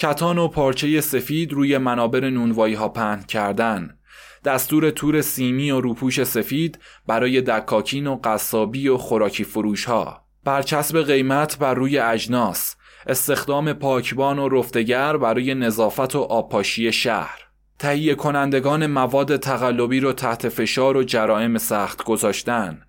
کتان 0.00 0.38
و 0.38 0.48
پارچه 0.48 1.00
سفید 1.00 1.52
روی 1.52 1.78
منابر 1.78 2.30
نونوایی 2.30 2.74
ها 2.74 2.88
پهن 2.88 3.22
کردن. 3.22 3.98
دستور 4.44 4.90
تور 4.90 5.20
سیمی 5.20 5.70
و 5.70 5.80
روپوش 5.80 6.24
سفید 6.24 6.78
برای 7.06 7.40
دکاکین 7.40 8.06
و 8.06 8.20
قصابی 8.24 8.88
و 8.88 8.96
خوراکی 8.96 9.44
فروش 9.44 9.84
ها. 9.84 10.24
برچسب 10.44 11.02
قیمت 11.02 11.58
بر 11.58 11.74
روی 11.74 11.98
اجناس. 11.98 12.76
استخدام 13.06 13.72
پاکبان 13.72 14.38
و 14.38 14.48
رفتگر 14.48 15.16
برای 15.16 15.54
نظافت 15.54 16.16
و 16.16 16.20
آبپاشی 16.20 16.92
شهر. 16.92 17.38
تهیه 17.78 18.14
کنندگان 18.14 18.86
مواد 18.86 19.36
تقلبی 19.36 20.00
رو 20.00 20.12
تحت 20.12 20.48
فشار 20.48 20.96
و 20.96 21.02
جرائم 21.02 21.58
سخت 21.58 22.04
گذاشتن 22.04 22.82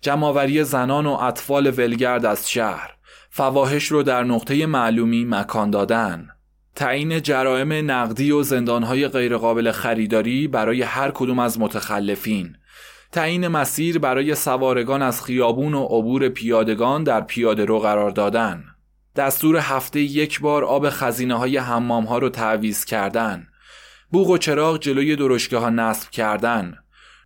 جمعآوری 0.00 0.64
زنان 0.64 1.06
و 1.06 1.10
اطفال 1.10 1.66
ولگرد 1.66 2.26
از 2.26 2.50
شهر 2.50 2.90
فواهش 3.30 3.84
رو 3.84 4.02
در 4.02 4.24
نقطه 4.24 4.66
معلومی 4.66 5.24
مکان 5.24 5.70
دادن 5.70 6.28
تعیین 6.74 7.22
جرائم 7.22 7.90
نقدی 7.90 8.30
و 8.30 8.42
زندانهای 8.42 9.08
غیرقابل 9.08 9.70
خریداری 9.70 10.48
برای 10.48 10.82
هر 10.82 11.10
کدوم 11.10 11.38
از 11.38 11.60
متخلفین. 11.60 12.56
تعیین 13.12 13.48
مسیر 13.48 13.98
برای 13.98 14.34
سوارگان 14.34 15.02
از 15.02 15.24
خیابون 15.24 15.74
و 15.74 15.84
عبور 15.84 16.28
پیادگان 16.28 17.04
در 17.04 17.20
پیاده 17.20 17.64
رو 17.64 17.78
قرار 17.78 18.10
دادن. 18.10 18.64
دستور 19.16 19.56
هفته 19.56 20.00
یک 20.00 20.40
بار 20.40 20.64
آب 20.64 20.90
خزینه 20.90 21.34
های 21.34 21.56
حمام 21.56 22.04
ها 22.04 22.18
رو 22.18 22.28
تعویز 22.28 22.84
کردن. 22.84 23.46
بوغ 24.10 24.30
و 24.30 24.38
چراغ 24.38 24.78
جلوی 24.78 25.16
درشگاه 25.16 25.62
ها 25.62 25.70
نصب 25.70 26.10
کردن. 26.10 26.74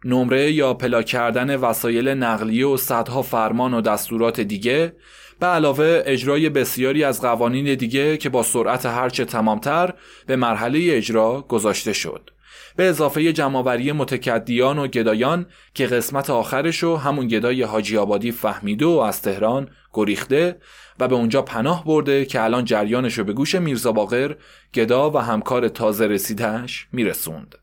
نمره 0.05 0.53
یا 0.53 0.75
پلا 0.75 1.03
کردن 1.03 1.57
وسایل 1.57 2.09
نقلیه 2.09 2.67
و 2.67 2.77
صدها 2.77 3.23
فرمان 3.23 3.75
و 3.75 3.81
دستورات 3.81 4.41
دیگه. 4.41 4.93
به 5.39 5.47
علاوه 5.47 6.03
اجرای 6.07 6.51
بسیاری 6.51 7.05
از 7.05 7.21
قوانین 7.21 7.75
دیگه 7.75 8.17
که 8.17 8.29
با 8.29 8.43
سرعت 8.43 8.87
هرچه 8.87 9.25
تمامتر 9.25 9.95
به 10.27 10.37
مرحله 10.37 10.87
اجرا 10.91 11.45
گذاشته 11.49 11.93
شد 11.93 12.31
به 12.77 12.89
اضافه 12.89 13.33
جمعوری 13.33 13.93
متکدیان 13.93 14.79
و 14.79 14.87
گدایان 14.87 15.47
که 15.75 15.87
قسمت 15.87 16.31
آخرش 16.31 16.83
رو 16.83 16.97
همون 16.97 17.29
گدای 17.29 17.63
حاجی 17.63 17.97
آبادی 17.97 18.33
فهمیده 18.33 18.87
و 18.87 18.99
از 18.99 19.23
تهران 19.23 19.69
گریخته 19.95 20.59
و 20.99 21.09
به 21.09 21.15
اونجا 21.15 21.43
پناه 21.43 21.85
برده 21.85 22.25
که 22.25 22.43
الان 22.43 22.65
جریانش 22.65 23.19
رو 23.19 23.25
به 23.25 23.33
گوش 23.33 23.55
میرزا 23.55 23.93
باقر 23.93 24.35
گدا 24.75 25.11
و 25.11 25.19
همکار 25.19 25.69
تازه 25.69 26.07
رسیدهش 26.07 26.89
میرسوند. 26.93 27.55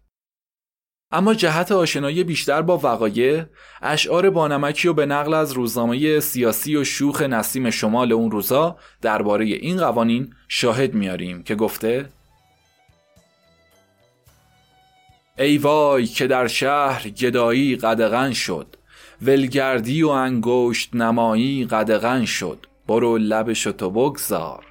اما 1.14 1.34
جهت 1.34 1.72
آشنایی 1.72 2.24
بیشتر 2.24 2.62
با 2.62 2.78
وقایع 2.78 3.44
اشعار 3.82 4.30
بانمکی 4.30 4.88
و 4.88 4.94
به 4.94 5.06
نقل 5.06 5.34
از 5.34 5.52
روزنامه 5.52 6.20
سیاسی 6.20 6.76
و 6.76 6.84
شوخ 6.84 7.22
نسیم 7.22 7.70
شمال 7.70 8.12
اون 8.12 8.32
روزا 8.32 8.78
درباره 9.02 9.46
این 9.46 9.78
قوانین 9.78 10.34
شاهد 10.48 10.94
میاریم 10.94 11.44
که 11.44 11.56
گفته 11.56 12.10
ای 15.38 15.58
وای 15.58 16.06
که 16.06 16.28
در 16.28 16.48
شهر 16.48 17.10
گدایی 17.10 17.76
قدغن 17.76 18.34
شد 18.34 18.76
ولگردی 19.22 20.04
و 20.04 20.10
انگشت 20.10 20.96
نمایی 20.96 21.66
قدغن 21.66 22.26
شد 22.26 22.66
برو 22.88 23.18
لبش 23.18 23.64
تو 23.64 23.90
بگذار. 23.90 24.66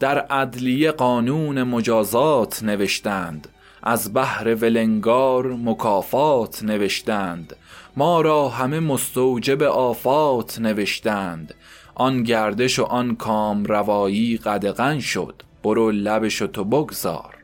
در 0.00 0.18
عدلیه 0.18 0.90
قانون 0.92 1.62
مجازات 1.62 2.62
نوشتند 2.62 3.48
از 3.88 4.14
بحر 4.14 4.54
ولنگار 4.54 5.46
مکافات 5.46 6.62
نوشتند. 6.62 7.56
ما 7.96 8.20
را 8.20 8.48
همه 8.48 8.80
مستوجب 8.80 9.62
آفات 9.62 10.58
نوشتند. 10.58 11.54
آن 11.94 12.22
گردش 12.22 12.78
و 12.78 12.82
آن 12.84 13.16
کام 13.16 13.64
روایی 13.64 14.36
قدغن 14.36 14.98
شد. 14.98 15.42
برو 15.62 15.90
لبش 15.90 16.38
تو 16.38 16.64
بگذار. 16.64 17.34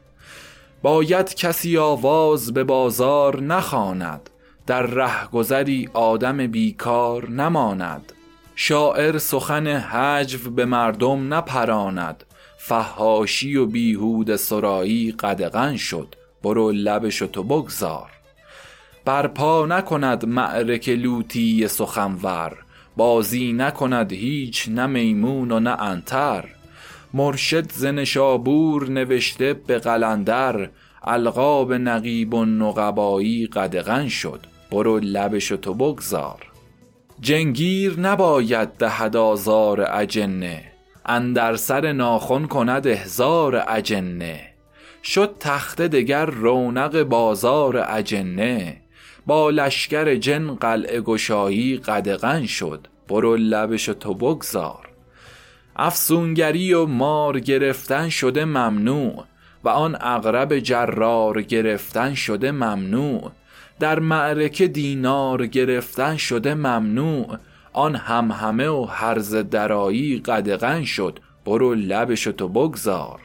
باید 0.82 1.34
کسی 1.34 1.78
آواز 1.78 2.54
به 2.54 2.64
بازار 2.64 3.40
نخواند. 3.40 4.30
در 4.66 4.82
رهگذری 4.82 5.88
آدم 5.92 6.46
بیکار 6.46 7.30
نماند. 7.30 8.12
شاعر 8.54 9.18
سخن 9.18 9.66
حجو 9.66 10.50
به 10.50 10.64
مردم 10.64 11.34
نپراند. 11.34 12.24
فهاشی 12.58 13.56
و 13.56 13.66
بیهود 13.66 14.36
سرایی 14.36 15.12
قدغن 15.12 15.76
شد. 15.76 16.14
برو 16.42 16.70
لبشو 16.70 17.26
تو 17.26 17.42
بگذار. 17.42 18.10
برپا 19.04 19.66
نکند 19.66 20.26
معرک 20.26 20.88
لوتی 20.88 21.68
سخنور 21.68 22.56
بازی 22.96 23.52
نکند 23.52 24.12
هیچ 24.12 24.68
نه 24.68 24.86
میمون 24.86 25.52
و 25.52 25.60
نه 25.60 25.82
انتر. 25.82 26.44
مرشد 27.14 27.72
زنشابور 27.72 28.90
نوشته 28.90 29.54
به 29.54 29.78
قلندر 29.78 30.68
القاب 31.02 31.72
نقیب 31.72 32.34
و 32.34 32.44
نقبایی 32.44 33.46
قدغن 33.46 34.08
شد. 34.08 34.40
برو 34.70 34.98
لبشو 34.98 35.56
تو 35.56 35.74
بگذار. 35.74 36.46
جنگیر 37.20 38.00
نباید 38.00 38.68
دهد 38.68 39.16
آزار 39.16 39.86
اجنه 39.92 40.62
اندر 41.06 41.56
سر 41.56 41.92
ناخن 41.92 42.46
کند 42.46 42.86
احزار 42.86 43.64
اجنه. 43.68 44.51
شد 45.02 45.34
تخته 45.40 45.88
دگر 45.88 46.26
رونق 46.26 47.02
بازار 47.02 47.84
اجنه. 47.88 48.76
با 49.26 49.50
لشکر 49.50 50.14
جن 50.14 50.54
قلعه 50.54 51.00
گشایی 51.00 51.76
قدغن 51.76 52.46
شد. 52.46 52.86
برو 53.08 53.36
لبش 53.36 53.84
تو 53.84 54.14
بگذار. 54.14 54.88
افسونگری 55.76 56.72
و 56.72 56.86
مار 56.86 57.40
گرفتن 57.40 58.08
شده 58.08 58.44
ممنوع 58.44 59.24
و 59.64 59.68
آن 59.68 59.96
اغرب 60.00 60.58
جرار 60.58 61.42
گرفتن 61.42 62.14
شده 62.14 62.50
ممنوع. 62.50 63.30
در 63.80 63.98
معرکه 63.98 64.68
دینار 64.68 65.46
گرفتن 65.46 66.16
شده 66.16 66.54
ممنوع. 66.54 67.36
آن 67.72 67.96
هم 67.96 68.30
همه 68.30 68.68
و 68.68 68.84
هرز 68.84 69.34
درایی 69.34 70.18
قدغن 70.18 70.84
شد. 70.84 71.18
برو 71.44 71.74
لبش 71.74 72.24
تو 72.24 72.48
بگذار. 72.48 73.20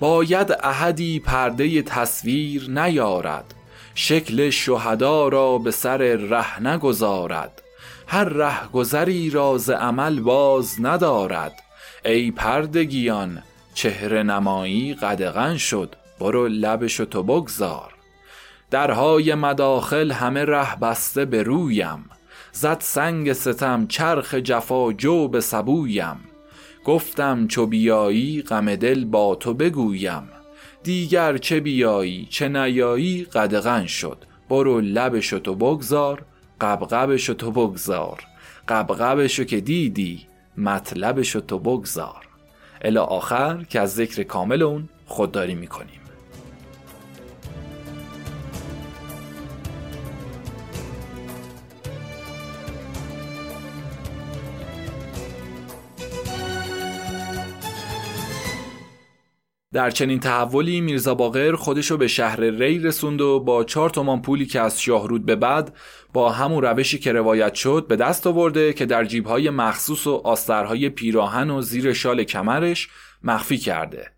باید 0.00 0.52
احدی 0.62 1.20
پرده 1.20 1.82
تصویر 1.82 2.70
نیارد 2.70 3.54
شکل 3.94 4.50
شهدا 4.50 5.28
را 5.28 5.58
به 5.58 5.70
سر 5.70 5.98
ره 6.16 6.62
نگذارد. 6.62 7.62
هر 8.06 8.24
رهگذری 8.24 9.30
راز 9.30 9.70
عمل 9.70 10.20
باز 10.20 10.76
ندارد. 10.80 11.62
ای 12.04 12.30
پردگیان 12.30 13.42
چهره 13.74 14.22
نمایی 14.22 14.94
قدغن 14.94 15.56
شد 15.56 15.96
برو 16.20 16.48
لبش 16.48 16.96
تو 16.96 17.22
بگذار. 17.22 17.94
درهای 18.70 19.34
مداخل 19.34 20.12
همه 20.12 20.44
ره 20.44 20.76
بسته 20.76 21.24
به 21.24 21.42
رویم. 21.42 22.10
زد 22.52 22.80
سنگ 22.80 23.32
ستم 23.32 23.86
چرخ 23.86 24.34
جفا 24.34 24.92
جو 24.92 25.28
به 25.28 25.40
سبویم. 25.40 26.29
گفتم 26.84 27.46
چو 27.46 27.66
بیایی 27.66 28.42
غم 28.42 28.76
دل 28.76 29.04
با 29.04 29.34
تو 29.34 29.54
بگویم. 29.54 30.28
دیگر 30.82 31.38
چه 31.38 31.60
بیایی 31.60 32.26
چه 32.30 32.48
نیایی 32.48 33.24
قدغن 33.24 33.86
شد. 33.86 34.24
برو 34.48 34.80
لبشو 34.80 35.38
تو 35.38 35.54
بگذار 35.54 36.22
قبقبشو 36.60 37.34
تو 37.34 37.50
بگذار. 37.50 38.20
قبقبشو 38.68 39.44
که 39.44 39.60
دیدی 39.60 40.26
مطلبشو 40.56 41.40
تو 41.40 41.58
بگذار. 41.58 42.28
الا 42.82 43.04
آخر 43.04 43.64
که 43.64 43.80
از 43.80 43.94
ذکر 43.94 44.22
کامل 44.22 44.62
اون 44.62 44.88
خودداری 45.06 45.54
می‌کنیم. 45.54 45.99
در 59.74 59.90
چنین 59.90 60.20
تحولی 60.20 60.80
میرزا 60.80 61.14
باقر 61.14 61.56
خودشو 61.56 61.96
به 61.96 62.08
شهر 62.08 62.40
ری 62.40 62.78
رسوند 62.78 63.20
و 63.20 63.40
با 63.40 63.64
چهار 63.64 63.90
تومان 63.90 64.22
پولی 64.22 64.46
که 64.46 64.60
از 64.60 64.80
شاهرود 64.80 65.26
به 65.26 65.36
بعد 65.36 65.74
با 66.12 66.30
همون 66.32 66.62
روشی 66.62 66.98
که 66.98 67.12
روایت 67.12 67.54
شد 67.54 67.86
به 67.88 67.96
دست 67.96 68.26
آورده 68.26 68.72
که 68.72 68.86
در 68.86 69.04
جیبهای 69.04 69.50
مخصوص 69.50 70.06
و 70.06 70.20
آسترهای 70.24 70.88
پیراهن 70.88 71.50
و 71.50 71.62
زیر 71.62 71.92
شال 71.92 72.24
کمرش 72.24 72.88
مخفی 73.22 73.58
کرده. 73.58 74.10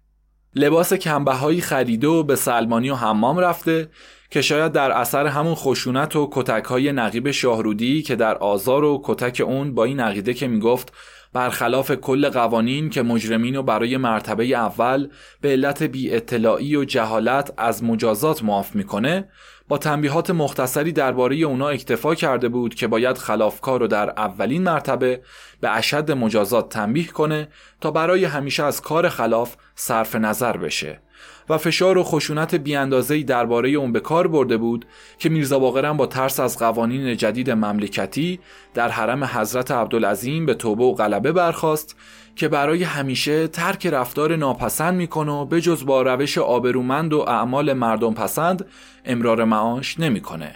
لباس 0.55 0.93
کمبهایی 0.93 1.61
خریده 1.61 2.07
و 2.07 2.23
به 2.23 2.37
سلمانی 2.37 2.91
و 2.91 2.95
حمام 2.95 3.39
رفته 3.39 3.89
که 4.31 4.43
شاید 4.43 4.73
در 4.73 4.91
اثر 4.91 5.27
همون 5.27 5.55
خشونت 5.55 6.17
و 6.17 6.29
کتک 6.33 6.65
های 6.65 6.93
نقیب 6.93 7.31
شاهرودی 7.31 8.03
که 8.03 8.17
در 8.17 8.35
آزار 8.35 8.85
و 8.85 9.03
کتک 9.05 9.43
اون 9.47 9.75
با 9.75 9.85
این 9.85 10.01
عقیده 10.01 10.35
که 10.35 10.49
می‌گفت 10.49 10.93
برخلاف 11.33 11.91
کل 11.91 12.29
قوانین 12.29 12.91
که 12.91 13.03
مجرمین 13.03 13.57
رو 13.57 13.63
برای 13.63 13.97
مرتبه 13.97 14.45
اول 14.45 15.09
به 15.41 15.49
علت 15.49 15.83
بی 15.83 16.15
اطلاعی 16.15 16.77
و 16.77 16.85
جهالت 16.85 17.53
از 17.57 17.85
مجازات 17.85 18.45
معاف 18.45 18.75
می‌کنه 18.75 19.29
با 19.69 19.79
تنبیهات 19.79 20.31
مختصری 20.31 20.93
درباره 20.93 21.37
اونا 21.37 21.69
اکتفا 21.69 22.15
کرده 22.15 22.49
بود 22.49 22.75
که 22.75 22.87
باید 22.87 23.19
خلافکار 23.19 23.81
رو 23.81 23.87
در 23.87 24.11
اولین 24.11 24.63
مرتبه 24.63 25.21
به 25.61 25.71
اشد 25.71 26.11
مجازات 26.11 26.69
تنبیه 26.69 27.07
کنه 27.07 27.49
تا 27.81 27.91
برای 27.91 28.25
همیشه 28.25 28.63
از 28.63 28.81
کار 28.81 29.09
خلاف 29.09 29.57
صرف 29.75 30.17
نظر 30.17 30.57
بشه. 30.57 31.01
و 31.49 31.59
فشار 31.59 31.99
و 31.99 32.03
خشونت 32.03 32.55
بیاندازه‌ای 32.55 33.23
درباره 33.23 33.71
اون 33.71 33.93
به 33.93 34.01
کار 34.01 34.27
برده 34.27 34.57
بود 34.57 34.87
که 35.19 35.29
میرزا 35.29 35.59
باقرم 35.59 35.97
با 35.97 36.07
ترس 36.07 36.41
از 36.41 36.59
قوانین 36.59 37.17
جدید 37.17 37.51
مملکتی 37.51 38.41
در 38.75 38.89
حرم 38.89 39.25
حضرت 39.25 39.71
عبدالعظیم 39.71 40.47
به 40.47 40.55
توبه 40.55 40.85
و 40.85 40.95
غلبه 40.95 41.33
برخواست 41.33 41.97
که 42.37 42.49
برای 42.49 42.83
همیشه 42.83 43.49
ترک 43.49 43.87
رفتار 43.87 44.37
ناپسند 44.37 44.95
می‌کنه 44.95 45.33
و 45.33 45.45
بجز 45.45 45.85
با 45.87 46.03
روش 46.03 46.39
آبرومند 46.39 47.13
و 47.13 47.19
اعمال 47.21 47.73
مردم 47.73 48.15
پسند 48.15 48.67
امرار 49.05 49.45
معاش 49.45 50.01
نمی‌کنه. 50.01 50.55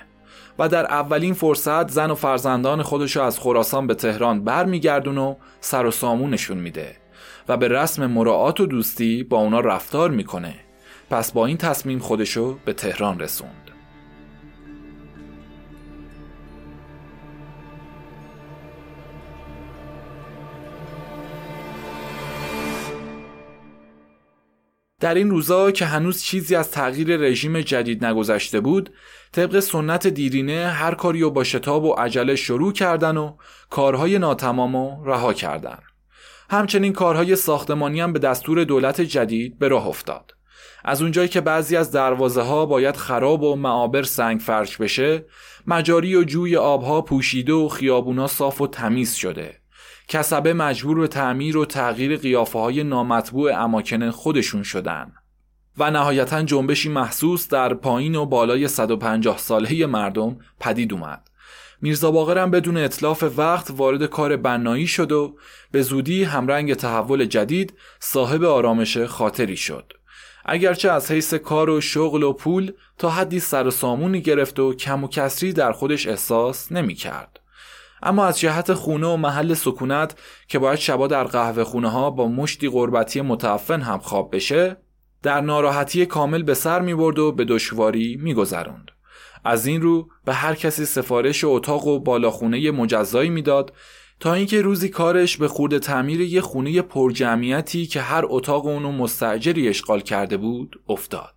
و 0.58 0.68
در 0.68 0.86
اولین 0.86 1.34
فرصت 1.34 1.90
زن 1.90 2.10
و 2.10 2.14
فرزندان 2.14 2.82
خودشو 2.82 3.22
از 3.22 3.38
خراسان 3.38 3.86
به 3.86 3.94
تهران 3.94 4.44
برمیگردون 4.44 5.18
و 5.18 5.34
سر 5.60 5.86
و 5.86 5.90
سامونشون 5.90 6.58
میده 6.58 6.96
و 7.48 7.56
به 7.56 7.68
رسم 7.68 8.06
مراعات 8.06 8.60
و 8.60 8.66
دوستی 8.66 9.22
با 9.22 9.38
اونا 9.38 9.60
رفتار 9.60 10.10
می‌کنه. 10.10 10.54
پس 11.10 11.32
با 11.32 11.46
این 11.46 11.56
تصمیم 11.56 11.98
خودشو 11.98 12.58
به 12.64 12.72
تهران 12.72 13.20
رسوند. 13.20 13.66
در 25.00 25.14
این 25.14 25.30
روزا 25.30 25.70
که 25.70 25.84
هنوز 25.84 26.22
چیزی 26.22 26.54
از 26.54 26.70
تغییر 26.70 27.16
رژیم 27.16 27.60
جدید 27.60 28.04
نگذشته 28.04 28.60
بود 28.60 28.92
طبق 29.32 29.60
سنت 29.60 30.06
دیرینه 30.06 30.66
هر 30.68 30.94
کاری 30.94 31.20
رو 31.20 31.30
با 31.30 31.44
شتاب 31.44 31.84
و 31.84 31.92
عجله 31.92 32.36
شروع 32.36 32.72
کردن 32.72 33.16
و 33.16 33.36
کارهای 33.70 34.18
ناتمام 34.18 34.74
و 34.74 35.04
رها 35.04 35.32
کردن. 35.32 35.78
همچنین 36.50 36.92
کارهای 36.92 37.36
ساختمانی 37.36 38.00
هم 38.00 38.12
به 38.12 38.18
دستور 38.18 38.64
دولت 38.64 39.00
جدید 39.00 39.58
به 39.58 39.68
راه 39.68 39.86
افتاد. 39.86 40.32
از 40.88 41.02
اونجایی 41.02 41.28
که 41.28 41.40
بعضی 41.40 41.76
از 41.76 41.90
دروازه 41.90 42.42
ها 42.42 42.66
باید 42.66 42.96
خراب 42.96 43.42
و 43.42 43.56
معابر 43.56 44.02
سنگ 44.02 44.40
فرش 44.40 44.76
بشه 44.76 45.24
مجاری 45.66 46.16
و 46.16 46.24
جوی 46.24 46.56
آبها 46.56 47.02
پوشیده 47.02 47.52
و 47.52 47.68
خیابونا 47.68 48.26
صاف 48.26 48.60
و 48.60 48.66
تمیز 48.66 49.14
شده. 49.14 49.60
کسبه 50.08 50.54
مجبور 50.54 50.98
به 50.98 51.08
تعمیر 51.08 51.56
و 51.56 51.64
تغییر 51.64 52.16
قیافه 52.16 52.58
های 52.58 52.84
نامطبوع 52.84 53.62
اماکن 53.62 54.10
خودشون 54.10 54.62
شدن. 54.62 55.12
و 55.78 55.90
نهایتا 55.90 56.42
جنبشی 56.42 56.88
محسوس 56.88 57.48
در 57.48 57.74
پایین 57.74 58.14
و 58.14 58.26
بالای 58.26 58.68
150 58.68 59.38
ساله 59.38 59.86
مردم 59.86 60.38
پدید 60.60 60.92
اومد. 60.92 61.30
میرزا 61.82 62.10
باقرم 62.10 62.50
بدون 62.50 62.76
اطلاف 62.76 63.24
وقت 63.36 63.70
وارد 63.70 64.06
کار 64.06 64.36
بنایی 64.36 64.86
شد 64.86 65.12
و 65.12 65.36
به 65.70 65.82
زودی 65.82 66.24
همرنگ 66.24 66.74
تحول 66.74 67.24
جدید 67.24 67.74
صاحب 68.00 68.44
آرامش 68.44 68.98
خاطری 68.98 69.56
شد. 69.56 69.92
اگرچه 70.48 70.90
از 70.90 71.10
حیث 71.10 71.34
کار 71.34 71.70
و 71.70 71.80
شغل 71.80 72.22
و 72.22 72.32
پول 72.32 72.72
تا 72.98 73.10
حدی 73.10 73.40
سر 73.40 73.70
سامونی 73.70 74.20
گرفت 74.20 74.58
و 74.58 74.74
کم 74.74 75.04
و 75.04 75.08
کسری 75.08 75.52
در 75.52 75.72
خودش 75.72 76.06
احساس 76.06 76.72
نمی 76.72 76.94
کرد. 76.94 77.40
اما 78.02 78.26
از 78.26 78.40
جهت 78.40 78.74
خونه 78.74 79.06
و 79.06 79.16
محل 79.16 79.54
سکونت 79.54 80.18
که 80.48 80.58
باید 80.58 80.78
شبا 80.78 81.06
در 81.06 81.24
قهوه 81.24 81.64
خونه 81.64 81.90
ها 81.90 82.10
با 82.10 82.28
مشتی 82.28 82.68
غربتی 82.68 83.20
متعفن 83.20 83.80
هم 83.80 83.98
خواب 83.98 84.34
بشه 84.34 84.76
در 85.22 85.40
ناراحتی 85.40 86.06
کامل 86.06 86.42
به 86.42 86.54
سر 86.54 86.80
می 86.80 86.94
برد 86.94 87.18
و 87.18 87.32
به 87.32 87.44
دشواری 87.44 88.16
می 88.22 88.34
گذروند. 88.34 88.90
از 89.44 89.66
این 89.66 89.82
رو 89.82 90.08
به 90.24 90.34
هر 90.34 90.54
کسی 90.54 90.84
سفارش 90.84 91.44
اتاق 91.44 91.86
و 91.86 92.00
بالاخونه 92.00 92.70
مجزایی 92.70 93.30
می‌داد 93.30 93.72
تا 94.20 94.34
اینکه 94.34 94.62
روزی 94.62 94.88
کارش 94.88 95.36
به 95.36 95.48
خورد 95.48 95.78
تعمیر 95.78 96.20
یه 96.20 96.40
خونه 96.40 96.82
پرجمعیتی 96.82 97.86
که 97.86 98.00
هر 98.00 98.24
اتاق 98.28 98.66
اونو 98.66 98.92
مستجری 98.92 99.68
اشغال 99.68 100.00
کرده 100.00 100.36
بود 100.36 100.80
افتاد. 100.88 101.34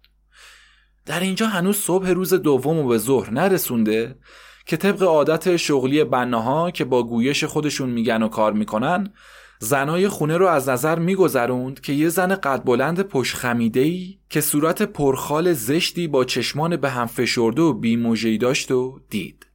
در 1.06 1.20
اینجا 1.20 1.48
هنوز 1.48 1.78
صبح 1.78 2.10
روز 2.10 2.34
دوم 2.34 2.78
و 2.78 2.88
به 2.88 2.98
ظهر 2.98 3.32
نرسونده 3.32 4.16
که 4.66 4.78
طبق 4.78 5.04
عادت 5.04 5.58
شغلی 5.58 6.04
بناها 6.04 6.72
که 6.72 6.86
با 6.86 7.04
گویش 7.04 7.44
خودشون 7.44 7.90
میگن 7.90 8.24
و 8.24 8.28
کار 8.28 8.54
می‌کنن 8.54 9.14
زنای 9.60 10.08
خونه 10.08 10.38
رو 10.38 10.48
از 10.48 10.70
نظر 10.70 11.00
میگذروند 11.00 11.82
که 11.82 11.94
یه 11.94 12.10
زن 12.10 12.36
قد 12.36 12.64
بلند 12.64 13.02
پشت 13.02 13.36
خمیده 13.36 13.80
ای 13.80 14.18
که 14.30 14.42
صورت 14.42 14.82
پرخال 14.82 15.54
زشتی 15.54 16.08
با 16.08 16.26
چشمان 16.26 16.78
به 16.78 16.90
هم 16.90 17.06
فشرده 17.06 17.62
و 17.62 17.74
بیموجهی 17.74 18.38
داشت 18.38 18.72
و 18.72 19.00
دید. 19.10 19.49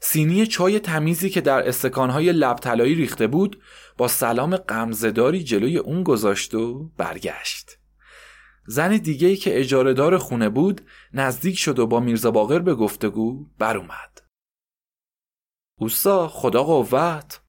سینی 0.00 0.46
چای 0.46 0.80
تمیزی 0.80 1.30
که 1.30 1.40
در 1.40 1.68
استکانهای 1.68 2.32
لبتلایی 2.32 2.94
ریخته 2.94 3.26
بود 3.26 3.62
با 3.96 4.08
سلام 4.08 4.56
قمزداری 4.56 5.44
جلوی 5.44 5.78
اون 5.78 6.02
گذاشت 6.02 6.54
و 6.54 6.90
برگشت. 6.96 7.78
زن 8.66 8.96
دیگه 8.96 9.28
ای 9.28 9.36
که 9.36 9.60
اجارهدار 9.60 10.18
خونه 10.18 10.48
بود 10.48 10.80
نزدیک 11.12 11.58
شد 11.58 11.78
و 11.78 11.86
با 11.86 12.00
میرزا 12.00 12.30
باقر 12.30 12.58
به 12.58 12.74
گفتگو 12.74 13.46
بر 13.58 13.76
اومد. 13.76 14.22
اوستا 15.78 16.28
خدا 16.28 16.62
قوت 16.62 17.40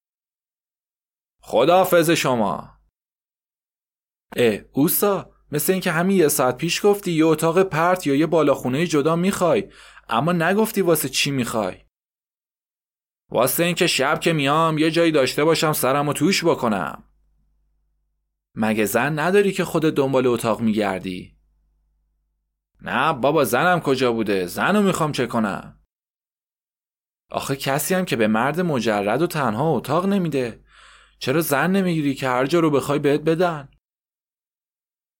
خدافز 1.41 2.09
شما 2.11 2.79
اه 4.35 4.59
اوستا 4.71 5.31
مثل 5.51 5.71
اینکه 5.71 5.91
همین 5.91 6.17
یه 6.17 6.27
ساعت 6.27 6.57
پیش 6.57 6.85
گفتی 6.85 7.11
یه 7.11 7.25
اتاق 7.25 7.63
پرت 7.63 8.07
یا 8.07 8.15
یه 8.15 8.25
بالاخونه 8.25 8.87
جدا 8.87 9.15
می‌خوای 9.15 9.71
اما 10.09 10.33
نگفتی 10.33 10.81
واسه 10.81 11.09
چی 11.09 11.31
می‌خوای 11.31 11.86
واسه 13.29 13.63
اینکه 13.63 13.87
شب 13.87 14.19
که 14.19 14.33
میام 14.33 14.77
یه 14.77 14.91
جایی 14.91 15.11
داشته 15.11 15.43
باشم 15.43 15.73
سرمو 15.73 16.13
توش 16.13 16.45
بکنم. 16.45 17.03
مگه 18.55 18.85
زن 18.85 19.19
نداری 19.19 19.51
که 19.51 19.65
خود 19.65 19.83
دنبال 19.83 20.27
اتاق 20.27 20.61
میگردی؟ 20.61 21.37
نه 22.81 23.13
بابا 23.13 23.43
زنم 23.43 23.79
کجا 23.79 24.13
بوده؟ 24.13 24.45
زنو 24.45 24.81
می‌خوام 24.81 25.11
چه 25.11 25.27
کنم؟ 25.27 25.79
آخه 27.31 27.55
کسی 27.55 27.93
هم 27.93 28.05
که 28.05 28.15
به 28.15 28.27
مرد 28.27 28.61
مجرد 28.61 29.21
و 29.21 29.27
تنها 29.27 29.69
اتاق 29.69 30.05
نمیده. 30.05 30.63
چرا 31.19 31.41
زن 31.41 31.71
نمی‌گیری 31.71 32.15
که 32.15 32.29
هر 32.29 32.45
جا 32.45 32.59
رو 32.59 32.71
بخوای 32.71 32.99
بهت 32.99 33.21
بدن؟ 33.21 33.69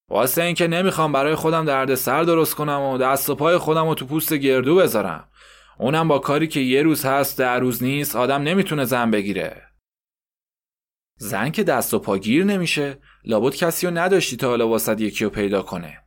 واسه 0.09 0.43
اینکه 0.43 0.67
نمی‌خوام 0.67 1.11
برای 1.11 1.35
خودم 1.35 1.65
درد 1.65 1.95
سر 1.95 2.23
درست 2.23 2.55
کنم 2.55 2.81
و 2.81 2.97
دست 2.97 3.29
و 3.29 3.35
پای 3.35 3.57
خودم 3.57 3.87
رو 3.87 3.95
تو 3.95 4.05
پوست 4.05 4.33
گردو 4.33 4.75
بذارم. 4.75 5.29
اونم 5.79 6.07
با 6.07 6.19
کاری 6.19 6.47
که 6.47 6.59
یه 6.59 6.81
روز 6.81 7.05
هست 7.05 7.37
در 7.37 7.59
روز 7.59 7.83
نیست 7.83 8.15
آدم 8.15 8.41
نمی‌تونه 8.41 8.85
زن 8.85 9.11
بگیره. 9.11 9.63
زن 11.17 11.49
که 11.49 11.63
دست 11.63 11.93
و 11.93 11.99
پاگیر 11.99 12.43
نمیشه 12.43 12.97
لابد 13.25 13.55
کسی 13.55 13.87
رو 13.87 13.97
نداشتی 13.97 14.37
تا 14.37 14.47
حالا 14.47 14.67
واسد 14.67 15.01
یکی 15.01 15.23
رو 15.23 15.29
پیدا 15.29 15.61
کنه. 15.61 15.97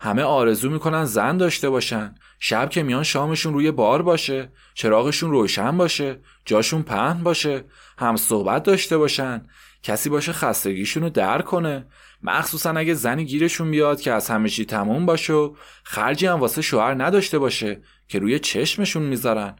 همه 0.00 0.22
آرزو 0.22 0.70
می‌کنن 0.70 1.04
زن 1.04 1.36
داشته 1.36 1.70
باشن. 1.70 2.14
شب 2.38 2.70
که 2.70 2.82
میان 2.82 3.02
شامشون 3.02 3.54
روی 3.54 3.70
بار 3.70 4.02
باشه 4.02 4.52
چراغشون 4.74 5.30
روشن 5.30 5.76
باشه 5.76 6.20
جاشون 6.44 6.82
پهن 6.82 7.22
باشه 7.22 7.64
هم 7.98 8.16
صحبت 8.16 8.62
داشته 8.62 8.98
باشن. 8.98 9.46
کسی 9.82 10.10
باشه 10.10 10.32
خستگیشون 10.32 11.02
رو 11.02 11.10
در 11.10 11.42
کنه. 11.42 11.86
مخصوصا 12.22 12.70
اگه 12.70 12.94
زنی 12.94 13.24
گیرشون 13.24 13.70
بیاد 13.70 14.00
که 14.00 14.12
از 14.12 14.28
همه 14.30 14.48
چی 14.48 14.64
تموم 14.64 15.06
باشه 15.06 15.32
و 15.32 15.54
خرجی 15.84 16.26
هم 16.26 16.40
واسه 16.40 16.62
شوهر 16.62 17.04
نداشته 17.04 17.38
باشه. 17.38 17.80
که 18.08 18.18
روی 18.18 18.38
چشمشون 18.38 19.02
می‌ذارن. 19.02 19.56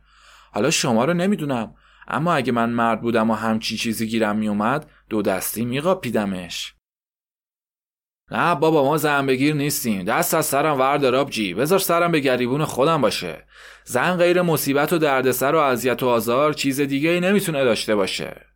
حالا 0.52 0.70
شما 0.70 1.04
رو 1.04 1.14
نمی‌دونم 1.14 1.74
اما 2.08 2.34
اگه 2.34 2.52
من 2.52 2.70
مرد 2.70 3.00
بودم 3.00 3.30
و 3.30 3.34
همچی 3.34 3.76
چیزی 3.76 4.06
گیرم 4.06 4.36
میومد 4.36 4.90
دو 5.08 5.22
دستی 5.22 5.64
میقاپیدمش. 5.64 6.74
نه 8.30 8.54
بابا 8.54 8.84
ما 8.84 8.96
زن 8.96 9.26
بگیر 9.26 9.54
نیستیم. 9.54 10.04
دست 10.04 10.34
از 10.34 10.46
سرم 10.46 10.78
وردار 10.78 11.14
آبجی. 11.14 11.54
بذار 11.54 11.78
سرم 11.78 12.12
به 12.12 12.20
گریبون 12.20 12.64
خودم 12.64 13.00
باشه. 13.00 13.44
زن 13.84 14.16
غیر 14.16 14.42
مصیبت 14.42 14.92
و 14.92 14.98
دردسر 14.98 15.54
و 15.54 15.58
اذیت 15.58 16.02
و 16.02 16.06
آزار 16.08 16.52
چیز 16.52 16.80
دیگه 16.80 17.10
ای 17.10 17.20
نمی‌تونه 17.20 17.64
داشته 17.64 17.94
باشه. 17.94 18.46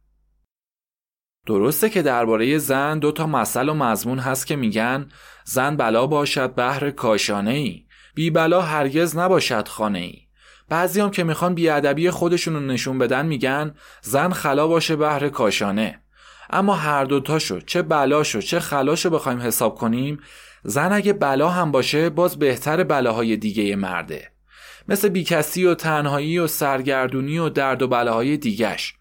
درسته 1.46 1.90
که 1.90 2.02
درباره 2.02 2.58
زن 2.58 2.98
دو 2.98 3.12
تا 3.12 3.26
مسئله 3.26 3.72
و 3.72 3.74
مضمون 3.74 4.18
هست 4.18 4.46
که 4.46 4.56
میگن 4.56 5.08
زن 5.44 5.76
بلا 5.76 6.06
باشد 6.06 6.54
بهر 6.54 6.90
کاشانه 6.90 7.50
ای 7.50 7.86
بی 8.14 8.30
بلا 8.30 8.60
هرگز 8.60 9.16
نباشد 9.16 9.68
خانه 9.68 9.98
ای 9.98 10.18
بعضی 10.68 11.00
هم 11.00 11.10
که 11.10 11.24
می‌خوان 11.24 11.54
بیادبی 11.54 12.10
خودشون 12.10 12.54
رو 12.54 12.60
نشون 12.60 12.98
بدن 12.98 13.26
میگن 13.26 13.74
زن 14.02 14.30
خلا 14.32 14.66
باشه 14.66 14.96
بهر 14.96 15.28
کاشانه. 15.28 16.00
اما 16.50 16.74
هر 16.74 17.04
دوتاشو 17.04 17.60
چه 17.60 17.82
بلاشو 17.82 18.40
چه 18.40 18.60
خلاشو 18.60 19.10
بخوایم 19.10 19.40
حساب 19.40 19.74
کنیم 19.74 20.20
زن 20.64 20.92
اگه 20.92 21.12
بلا 21.12 21.48
هم 21.48 21.70
باشه 21.70 22.10
باز 22.10 22.38
بهتر 22.38 22.84
بلاهای 22.84 23.36
دیگه 23.36 23.76
مرده. 23.76 24.32
مثل 24.88 25.08
بیکسی 25.08 25.64
و 25.64 25.74
تنهایی 25.74 26.38
و 26.38 26.46
سرگردونی 26.46 27.38
و 27.38 27.48
درد 27.48 27.82
و 27.82 27.88
بلاهای 27.88 28.36
دیگش 28.36 28.94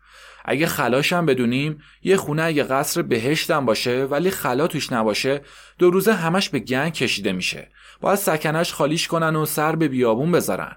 اگه 0.45 0.67
خلاش 0.67 1.13
هم 1.13 1.25
بدونیم 1.25 1.81
یه 2.03 2.17
خونه 2.17 2.43
اگه 2.43 2.63
قصر 2.63 3.01
بهشتم 3.01 3.65
باشه 3.65 4.05
ولی 4.05 4.31
خلا 4.31 4.67
توش 4.67 4.91
نباشه 4.91 5.41
دو 5.77 5.89
روزه 5.89 6.13
همش 6.13 6.49
به 6.49 6.59
گنگ 6.59 6.93
کشیده 6.93 7.31
میشه. 7.31 7.69
باید 8.01 8.19
سکنش 8.19 8.73
خالیش 8.73 9.07
کنن 9.07 9.35
و 9.35 9.45
سر 9.45 9.75
به 9.75 9.87
بیابون 9.87 10.31
بذارن. 10.31 10.75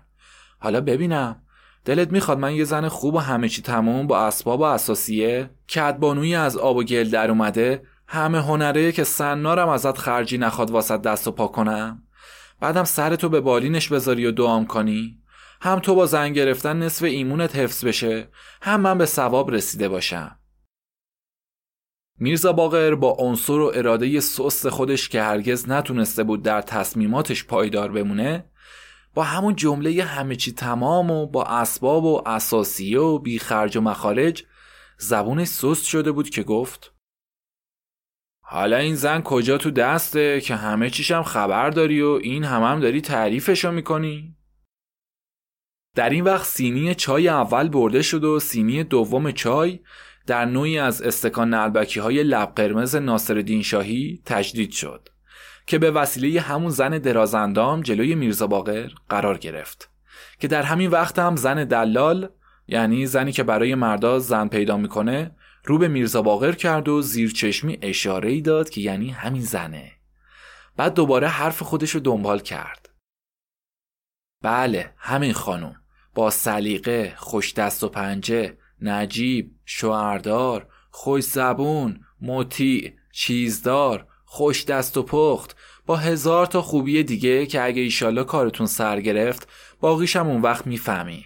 حالا 0.58 0.80
ببینم. 0.80 1.40
دلت 1.84 2.12
می‌خواد 2.12 2.38
من 2.38 2.54
یه 2.54 2.64
زن 2.64 2.88
خوب 2.88 3.14
و 3.14 3.18
همه 3.18 3.48
چی 3.48 3.62
تموم 3.62 4.06
با 4.06 4.26
اسباب 4.26 4.60
و 4.60 4.62
اساسیه؟ 4.62 5.50
کدبانوی 5.74 6.34
از 6.34 6.56
آب 6.56 6.76
و 6.76 6.82
گل 6.82 7.10
در 7.10 7.30
اومده؟ 7.30 7.82
همه 8.08 8.42
هنره 8.42 8.92
که 8.92 9.04
سنارم 9.04 9.68
ازت 9.68 9.98
خرجی 9.98 10.38
نخواد 10.38 10.70
واسط 10.70 11.02
دست 11.02 11.28
و 11.28 11.32
پا 11.32 11.46
کنم؟ 11.46 12.02
بعدم 12.60 12.84
سرتو 12.84 13.28
به 13.28 13.40
بالینش 13.40 13.88
بذاری 13.88 14.26
و 14.26 14.30
دعام 14.30 14.66
کنی؟ 14.66 15.18
هم 15.60 15.78
تو 15.78 15.94
با 15.94 16.06
زن 16.06 16.32
گرفتن 16.32 16.82
نصف 16.82 17.02
ایمونت 17.02 17.56
حفظ 17.56 17.84
بشه 17.84 18.28
هم 18.62 18.80
من 18.80 18.98
به 18.98 19.06
ثواب 19.06 19.50
رسیده 19.50 19.88
باشم. 19.88 20.38
میرزا 22.18 22.52
باقر 22.52 22.94
با 22.94 23.16
عنصر 23.18 23.52
و 23.52 23.72
اراده 23.74 24.20
سست 24.20 24.68
خودش 24.68 25.08
که 25.08 25.22
هرگز 25.22 25.68
نتونسته 25.68 26.24
بود 26.24 26.42
در 26.42 26.62
تصمیماتش 26.62 27.44
پایدار 27.44 27.92
بمونه 27.92 28.44
با 29.14 29.22
همون 29.22 29.56
جمله 29.56 30.04
همه 30.04 30.36
چی 30.36 30.52
تمام 30.52 31.10
و 31.10 31.26
با 31.26 31.44
اسباب 31.44 32.04
و 32.04 32.22
اساسیه 32.26 32.98
و 32.98 33.18
بی 33.18 33.38
خرج 33.38 33.76
و 33.76 33.80
مخارج 33.80 34.44
زبونش 34.98 35.48
سست 35.48 35.84
شده 35.84 36.12
بود 36.12 36.30
که 36.30 36.42
گفت 36.42 36.94
حالا 38.40 38.76
این 38.76 38.94
زن 38.94 39.22
کجا 39.22 39.58
تو 39.58 39.70
دسته 39.70 40.40
که 40.40 40.54
همه 40.54 40.90
چیشم 40.90 41.22
خبر 41.22 41.70
داری 41.70 42.02
و 42.02 42.20
این 42.22 42.44
هم 42.44 42.62
هم 42.62 42.80
داری 42.80 43.00
تعریفشو 43.00 43.70
می‌کنی؟ 43.70 44.36
در 45.94 46.10
این 46.10 46.24
وقت 46.24 46.46
سینی 46.46 46.94
چای 46.94 47.28
اول 47.28 47.68
برده 47.68 48.02
شد 48.02 48.24
و 48.24 48.40
سینی 48.40 48.84
دوم 48.84 49.32
چای 49.32 49.80
در 50.26 50.44
نوعی 50.44 50.78
از 50.78 51.02
استکان 51.02 51.54
نلبکی 51.54 52.00
های 52.00 52.22
لب 52.22 52.52
قرمز 52.56 52.96
ناصر 52.96 53.60
شاهی 53.62 54.22
تجدید 54.26 54.70
شد 54.70 55.08
که 55.66 55.78
به 55.78 55.90
وسیله 55.90 56.40
همون 56.40 56.70
زن 56.70 56.98
درازندام 56.98 57.80
جلوی 57.80 58.14
میرزا 58.14 58.46
باقر 58.46 58.90
قرار 59.08 59.38
گرفت 59.38 59.90
که 60.38 60.48
در 60.48 60.62
همین 60.62 60.90
وقت 60.90 61.18
هم 61.18 61.36
زن 61.36 61.64
دلال 61.64 62.28
یعنی 62.68 63.06
زنی 63.06 63.32
که 63.32 63.42
برای 63.42 63.74
مردا 63.74 64.18
زن 64.18 64.48
پیدا 64.48 64.76
می‌کنه 64.76 65.30
رو 65.64 65.78
به 65.78 65.88
میرزا 65.88 66.22
باقر 66.22 66.52
کرد 66.52 66.88
و 66.88 67.02
زیر 67.02 67.32
چشمی 67.32 67.78
اشاره 67.82 68.30
ای 68.30 68.40
داد 68.40 68.70
که 68.70 68.80
یعنی 68.80 69.10
همین 69.10 69.42
زنه. 69.42 69.92
بعد 70.76 70.94
دوباره 70.94 71.28
حرف 71.28 71.62
خودش 71.62 71.90
رو 71.90 72.00
دنبال 72.00 72.38
کرد. 72.38 72.88
بله 74.42 74.94
همین 74.96 75.32
خانم. 75.32 75.76
با 76.14 76.30
سلیقه 76.30 77.14
خوش 77.16 77.54
دست 77.54 77.84
و 77.84 77.88
پنجه 77.88 78.56
نجیب 78.84 79.50
شوهردار 79.64 80.68
خوش 80.90 81.24
زبون 81.24 82.00
مطیع 82.20 82.92
چیزدار 83.12 84.06
خوش 84.24 84.64
دست 84.64 84.96
و 84.96 85.02
پخت 85.02 85.56
با 85.86 85.96
هزار 85.96 86.46
تا 86.46 86.62
خوبی 86.62 87.02
دیگه 87.02 87.46
که 87.46 87.64
اگه 87.64 87.82
ایشالله 87.82 88.24
کارتون 88.24 88.66
سر 88.66 89.00
گرفت 89.00 89.48
باقیشم 89.80 90.26
اون 90.26 90.42
وقت 90.42 90.66
می‌فهمی. 90.66 91.24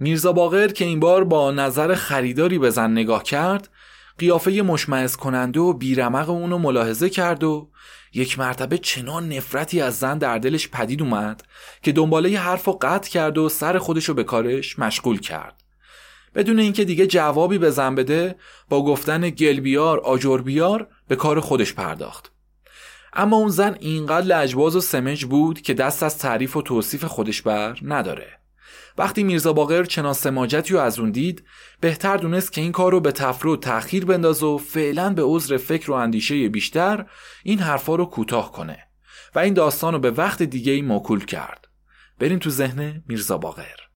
میرزا 0.00 0.32
باقر 0.32 0.68
که 0.68 0.84
این 0.84 1.00
بار 1.00 1.24
با 1.24 1.50
نظر 1.50 1.94
خریداری 1.94 2.58
به 2.58 2.70
زن 2.70 2.90
نگاه 2.90 3.22
کرد 3.22 3.70
قیافه 4.18 4.50
مشمعز 4.50 5.16
کننده 5.16 5.60
و 5.60 5.72
بیرمق 5.72 6.30
اونو 6.30 6.58
ملاحظه 6.58 7.10
کرد 7.10 7.44
و 7.44 7.70
یک 8.14 8.38
مرتبه 8.38 8.78
چنان 8.78 9.32
نفرتی 9.32 9.80
از 9.80 9.98
زن 9.98 10.18
در 10.18 10.38
دلش 10.38 10.68
پدید 10.68 11.02
اومد 11.02 11.44
که 11.82 11.92
دنباله 11.92 12.38
حرف 12.38 12.68
و 12.68 12.78
قطع 12.82 13.10
کرد 13.10 13.38
و 13.38 13.48
سر 13.48 13.78
خودشو 13.78 14.14
به 14.14 14.24
کارش 14.24 14.78
مشغول 14.78 15.20
کرد. 15.20 15.64
بدون 16.38 16.58
اینکه 16.58 16.84
دیگه 16.84 17.06
جوابی 17.06 17.58
به 17.58 17.70
زن 17.70 17.94
بده 17.94 18.36
با 18.68 18.84
گفتن 18.84 19.30
گلبیار 19.30 20.00
آجربیار 20.00 20.88
به 21.08 21.16
کار 21.16 21.40
خودش 21.40 21.74
پرداخت. 21.74 22.32
اما 23.12 23.36
اون 23.36 23.48
زن 23.48 23.76
اینقدر 23.80 24.26
لجباز 24.26 24.76
و 24.76 24.80
سمج 24.80 25.24
بود 25.24 25.60
که 25.60 25.74
دست 25.74 26.02
از 26.02 26.18
تعریف 26.18 26.56
و 26.56 26.62
توصیف 26.62 27.04
خودش 27.04 27.42
بر 27.42 27.78
نداره. 27.82 28.26
وقتی 28.98 29.22
میرزا 29.22 29.52
باقر 29.52 29.84
چنان 29.84 30.12
سماجتی 30.12 30.74
رو 30.74 30.80
از 30.80 30.98
اون 30.98 31.10
دید 31.10 31.44
بهتر 31.80 32.16
دونست 32.16 32.52
که 32.52 32.60
این 32.60 32.72
کار 32.72 32.92
رو 32.92 33.00
به 33.00 33.12
تفره 33.12 33.50
و 33.50 33.56
تأخیر 33.56 34.04
بندازه 34.04 34.46
و 34.46 34.58
فعلا 34.58 35.14
به 35.14 35.22
عذر 35.22 35.56
فکر 35.56 35.90
و 35.90 35.94
اندیشه 35.94 36.48
بیشتر 36.48 37.06
این 37.42 37.58
حرفا 37.58 37.94
رو 37.94 38.04
کوتاه 38.04 38.52
کنه. 38.52 38.78
و 39.34 39.38
این 39.38 39.54
داستان 39.54 39.92
رو 39.92 39.98
به 39.98 40.10
وقت 40.10 40.42
دیگه 40.42 40.72
ای 40.72 40.82
موکول 40.82 41.24
کرد. 41.24 41.68
بریم 42.18 42.38
تو 42.38 42.50
ذهن 42.50 43.02
میرزا 43.08 43.38
باقر. 43.38 43.87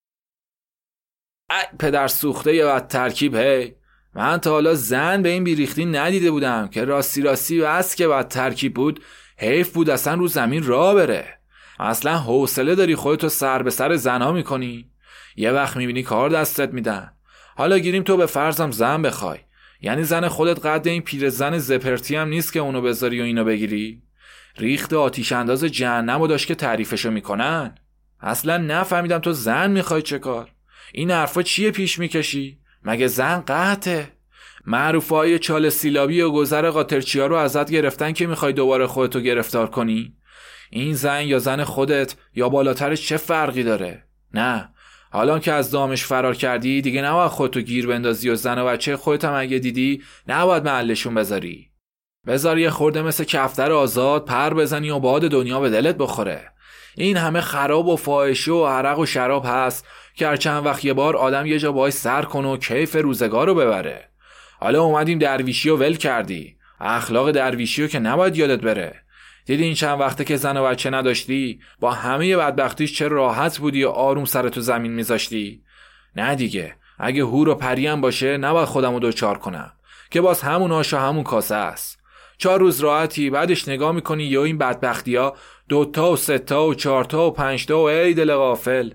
پدر 1.79 2.09
سوخته 2.09 2.55
یا 2.55 2.81
ترکیب 2.81 3.35
هی. 3.35 3.75
من 4.15 4.39
تا 4.39 4.51
حالا 4.51 4.75
زن 4.75 5.23
به 5.23 5.29
این 5.29 5.45
بیریختی 5.45 5.85
ندیده 5.85 6.31
بودم 6.31 6.69
که 6.69 6.85
راستی 6.85 7.23
راستی 7.23 7.61
و 7.61 7.83
که 7.83 8.09
بعد 8.09 8.29
ترکیب 8.29 8.75
بود 8.75 9.01
حیف 9.37 9.73
بود 9.73 9.91
اصلا 9.91 10.15
رو 10.15 10.29
زمین 10.29 10.67
را 10.67 10.95
بره. 10.95 11.39
اصلا 11.81 12.19
حوصله 12.19 12.75
داری 12.75 12.95
خودتو 12.95 13.29
سر 13.29 13.63
به 13.63 13.71
سر 13.71 13.97
زنها 13.97 14.33
می‌کنی؟ 14.33 14.91
یه 15.37 15.51
وقت 15.51 15.77
می‌بینی 15.77 16.03
کار 16.03 16.31
دستت 16.31 16.73
میدن. 16.73 17.13
حالا 17.57 17.79
گیریم 17.79 18.03
تو 18.03 18.17
به 18.17 18.27
فرضم 18.27 18.71
زن 18.71 19.03
بخوای. 19.03 19.39
یعنی 19.81 20.05
زن 20.05 20.29
خودت 20.29 20.67
قد 20.67 20.89
این 20.89 21.03
پیرزن 21.03 21.59
زپرتی 21.59 22.17
هم 22.17 22.29
نیست 22.29 22.53
که 22.53 22.61
اونو 22.61 22.83
بذاری 22.83 23.21
و 23.21 23.25
اینو 23.25 23.45
بگیری؟ 23.45 24.03
ریخت 24.59 24.93
آتیش 24.93 25.33
انداز 25.33 25.65
جهنم 25.65 26.21
و 26.21 26.27
داشت 26.27 26.47
که 26.47 26.55
تعریفشو 26.55 27.11
می‌کنن. 27.11 27.75
اصلا 28.21 28.57
نفهمیدم 28.57 29.19
تو 29.19 29.33
زن 29.33 29.71
می‌خوای 29.71 30.03
چه 30.03 30.19
کار. 30.19 30.51
این 30.93 31.11
حرفا 31.11 31.43
چیه 31.43 31.71
پیش 31.71 31.99
می‌کشی؟ 31.99 32.59
مگه 32.85 33.07
زن 33.07 33.41
قهته 33.41 34.13
معروف 34.67 35.09
های 35.09 35.39
چال 35.39 35.69
سیلابی 35.69 36.21
و 36.21 36.31
گذر 36.31 36.71
قاطرچیا 36.71 37.27
رو 37.27 37.37
ازت 37.37 37.71
گرفتن 37.71 38.13
که 38.13 38.27
می‌خوای 38.27 38.53
دوباره 38.53 38.87
خودتو 38.87 39.21
گرفتار 39.21 39.71
کنی؟ 39.71 40.17
این 40.71 40.95
زن 40.95 41.23
یا 41.23 41.39
زن 41.39 41.65
خودت 41.65 42.15
یا 42.35 42.49
بالاترش 42.49 43.09
چه 43.09 43.17
فرقی 43.17 43.63
داره؟ 43.63 44.05
نه. 44.35 44.69
حالا 45.11 45.39
که 45.39 45.53
از 45.53 45.71
دامش 45.71 46.05
فرار 46.05 46.35
کردی 46.35 46.83
دیگه 46.83 47.03
نباید 47.03 47.31
خودتو 47.31 47.61
گیر 47.61 47.87
بندازی 47.87 48.31
و 48.31 48.35
زن 48.35 48.59
و 48.59 48.67
بچه 48.67 48.97
خودت 48.97 49.25
هم 49.25 49.35
اگه 49.35 49.59
دیدی 49.59 50.03
نباید 50.29 50.65
محلشون 50.65 51.15
بذاری. 51.15 51.71
بذار 52.27 52.59
یه 52.59 52.71
خورده 52.71 53.03
مثل 53.03 53.25
کفتر 53.25 53.73
آزاد 53.73 54.25
پر 54.25 54.55
بزنی 54.55 54.91
و 54.91 54.99
باد 54.99 55.23
دنیا 55.23 55.61
به 55.61 55.71
دلت 55.71 55.97
بخوره. 55.97 56.53
این 56.97 57.17
همه 57.17 57.41
خراب 57.41 57.89
و 57.89 57.97
فاحشه 57.97 58.53
و 58.53 58.67
عرق 58.67 58.99
و 58.99 59.07
شراب 59.07 59.45
هست. 59.47 59.87
که 60.15 60.27
هر 60.27 60.37
چند 60.37 60.67
وقت 60.67 60.85
یه 60.85 60.93
بار 60.93 61.17
آدم 61.17 61.47
یه 61.47 61.59
جا 61.59 61.73
باش 61.73 61.93
سر 61.93 62.23
کنه 62.23 62.49
و 62.49 62.57
کیف 62.57 62.97
روزگار 62.97 63.47
رو 63.47 63.55
ببره. 63.55 64.09
حالا 64.61 64.83
اومدیم 64.83 65.19
درویشی 65.19 65.69
و 65.69 65.77
ول 65.77 65.97
کردی. 65.97 66.57
اخلاق 66.81 67.31
درویشی 67.31 67.83
رو 67.83 67.89
که 67.89 67.99
نباید 67.99 68.37
یادت 68.37 68.61
بره. 68.61 69.03
دیدی 69.47 69.65
این 69.65 69.75
چند 69.75 70.01
وقته 70.01 70.25
که 70.25 70.37
زن 70.37 70.57
و 70.57 70.65
بچه 70.65 70.91
نداشتی؟ 70.91 71.61
با 71.81 71.91
همه 71.91 72.37
بدبختیش 72.37 72.99
چه 72.99 73.09
راحت 73.09 73.59
بودی 73.59 73.85
و 73.85 73.89
آروم 73.89 74.25
سرتو 74.25 74.61
زمین 74.61 74.93
میذاشتی؟ 74.93 75.63
نه 76.17 76.35
دیگه. 76.35 76.75
اگه 76.99 77.23
هور 77.23 77.49
و 77.49 77.55
پریم 77.55 78.01
باشه 78.01 78.37
نباید 78.37 78.69
خودم 78.69 78.93
رو 78.93 79.01
دوچار 79.01 79.39
کنم. 79.39 79.73
که 80.11 80.21
باز 80.21 80.43
همون 80.43 80.73
آشا 80.73 81.01
همون 81.01 81.25
کاسه 81.25 81.55
است. 81.55 81.99
چهار 82.39 82.61
روز 82.61 82.81
راحتی 82.81 83.31
بعدش 83.31 83.69
نگاه 83.69 83.93
می‌کنی 83.93 84.25
یا 84.25 84.45
این 84.45 84.59
بدبختی 84.59 85.17
ها 85.17 85.37
دوتا 85.69 86.13
و 86.13 86.17
ستا 86.17 86.67
و 86.67 86.75
چهارتا 86.75 87.27
و 87.27 87.31
پنجتا 87.31 87.79
و 87.79 87.83
ای 87.83 88.15
دل 88.15 88.35
غافل. 88.35 88.91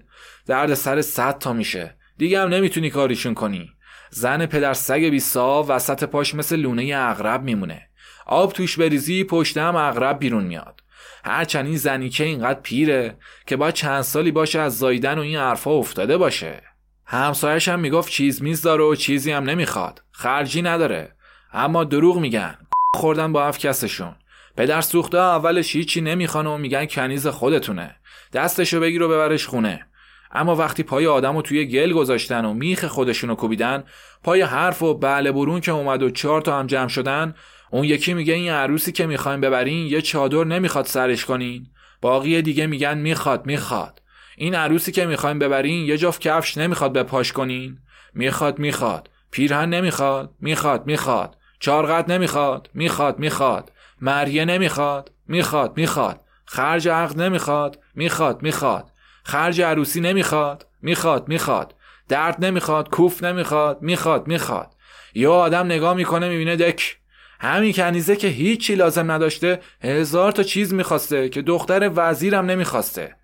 درد 0.47 0.73
سر 0.73 1.01
صد 1.01 1.37
تا 1.37 1.53
میشه. 1.53 1.95
دیگه 2.17 2.41
هم 2.41 2.49
نمی‌تونی 2.49 2.89
کاریشون 2.89 3.33
کنی. 3.33 3.69
زن 4.09 4.45
پدر 4.45 4.73
سگ 4.73 5.01
بی 5.01 5.21
وسط 5.67 6.03
پاش 6.03 6.35
مثل 6.35 6.55
لونه 6.55 6.93
اغرب 6.95 7.43
میمونه. 7.43 7.89
آب 8.25 8.53
توش 8.53 8.79
بریزی 8.79 9.23
پشت 9.23 9.57
هم 9.57 9.75
اغرب 9.75 10.19
بیرون 10.19 10.43
میاد. 10.43 10.83
هرچند 11.25 11.65
این 11.65 11.77
زنیکه 11.77 12.23
اینقدر 12.23 12.59
پیره 12.59 13.17
که 13.47 13.55
باید 13.55 13.73
چند 13.73 14.01
سالی 14.01 14.31
باشه 14.31 14.59
از 14.59 14.77
زایدن 14.77 15.17
و 15.17 15.21
این 15.21 15.37
حرفا 15.37 15.71
افتاده 15.71 16.17
باشه. 16.17 16.61
همسایش 17.05 17.67
هم 17.67 17.79
می‌گفت 17.79 18.11
چیز 18.11 18.43
میز 18.43 18.61
داره 18.61 18.83
و 18.83 18.95
چیزی 18.95 19.31
هم 19.31 19.43
نمی‌خواد. 19.43 20.03
خرجی 20.11 20.61
نداره. 20.61 21.15
اما 21.53 21.83
دروغ 21.83 22.17
میگن. 22.17 22.57
خوردن 22.95 23.33
با 23.33 23.47
افکسشون. 23.47 24.15
پدر 24.57 24.81
سوخته 24.81 25.17
اولش 25.17 25.75
هیچی 25.75 26.01
نمی‌خوان 26.01 26.47
و 26.47 26.57
میگن 26.57 26.85
کنیز 26.85 27.27
خودتونه. 27.27 27.95
دستشو 28.33 28.79
بگیر 28.79 29.03
و 29.03 29.09
ببرش 29.09 29.45
خونه. 29.45 29.85
اما 30.31 30.55
وقتی 30.55 30.83
پای 30.83 31.07
آدم 31.07 31.35
رو 31.35 31.41
توی 31.41 31.65
گل 31.65 31.93
گذاشتن 31.93 32.45
و 32.45 32.53
میخ 32.53 32.85
خودشونو 32.85 33.35
کوبیدن 33.35 33.83
پای 34.23 34.41
حرف 34.41 34.81
و 34.81 34.93
بله 34.93 35.31
برون 35.31 35.61
که 35.61 35.71
اومد 35.71 36.03
و 36.03 36.09
چهار 36.09 36.41
تا 36.41 36.59
هم 36.59 36.67
جمع 36.67 36.87
شدن 36.87 37.35
اون 37.71 37.83
یکی 37.83 38.13
میگه 38.13 38.33
این 38.33 38.51
عروسی 38.51 38.91
که 38.91 39.05
می‌خوایم 39.05 39.41
ببرین 39.41 39.87
یه 39.87 40.01
چادر 40.01 40.43
نمی‌خواد 40.43 40.85
سرش 40.85 41.25
کنین. 41.25 41.67
باقی 42.01 42.41
دیگه 42.41 42.67
میگن 42.67 42.97
می‌خواد 42.97 43.45
می‌خواد. 43.45 44.01
این 44.37 44.55
عروسی 44.55 44.91
که 44.91 45.05
می‌خوایم 45.05 45.39
ببرین 45.39 45.85
یه 45.85 45.97
جفت 45.97 46.21
کفش 46.21 46.57
نمی‌خواد 46.57 46.93
به 46.93 47.03
پاش 47.03 47.31
کنین. 47.31 47.77
می‌خواد 48.13 48.59
می‌خواد. 48.59 49.09
پیرهن 49.31 49.69
نمی‌خواد 49.69 50.33
می‌خواد 50.39 50.87
می‌خواد. 50.87 51.37
چارقد 51.59 52.11
نمی‌خواد 52.11 52.69
می‌خواد 52.73 53.19
می‌خواد. 53.19 53.71
مریه 54.01 54.45
نمی‌خواد 54.45 55.11
می‌خواد 55.27 55.77
می‌خواد. 55.77 56.21
خرج 56.45 56.87
عقد 56.87 57.21
نمی‌خواد 57.21 57.79
می‌خواد 57.95 58.43
می‌خواد. 58.43 58.91
خرج 59.27 59.61
عروسی 59.61 60.01
نمی‌خواد. 60.01 60.67
می‌خواد 60.81 61.27
می‌خواد. 61.27 61.75
درد 62.09 62.45
نمی‌خواد 62.45 62.89
کوف 62.89 63.23
نمی‌خواد 63.23 63.81
می‌خواد 63.81 64.27
می‌خواد. 64.27 64.75
یا 65.13 65.33
آدم 65.33 65.65
نگاه 65.65 65.93
می‌کنه 65.93 66.29
می‌بینه 66.29 66.55
دک. 66.55 66.97
همین 67.39 67.73
کنیزه 67.73 68.15
که 68.15 68.27
هیچی 68.27 68.75
لازم 68.75 69.11
نداشته 69.11 69.59
هزار 69.83 70.31
تا 70.31 70.43
چیز 70.43 70.73
می‌خواسته 70.73 71.29
که 71.29 71.41
دختر 71.41 71.91
وزیرم 71.95 72.45
نمی‌خواسته. 72.45 73.15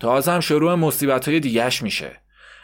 تازه 0.00 0.32
هم 0.32 0.40
شروع 0.40 0.74
مصیبت 0.74 1.28
های 1.28 1.40
دیگهش 1.40 1.82
میشه. 1.82 2.20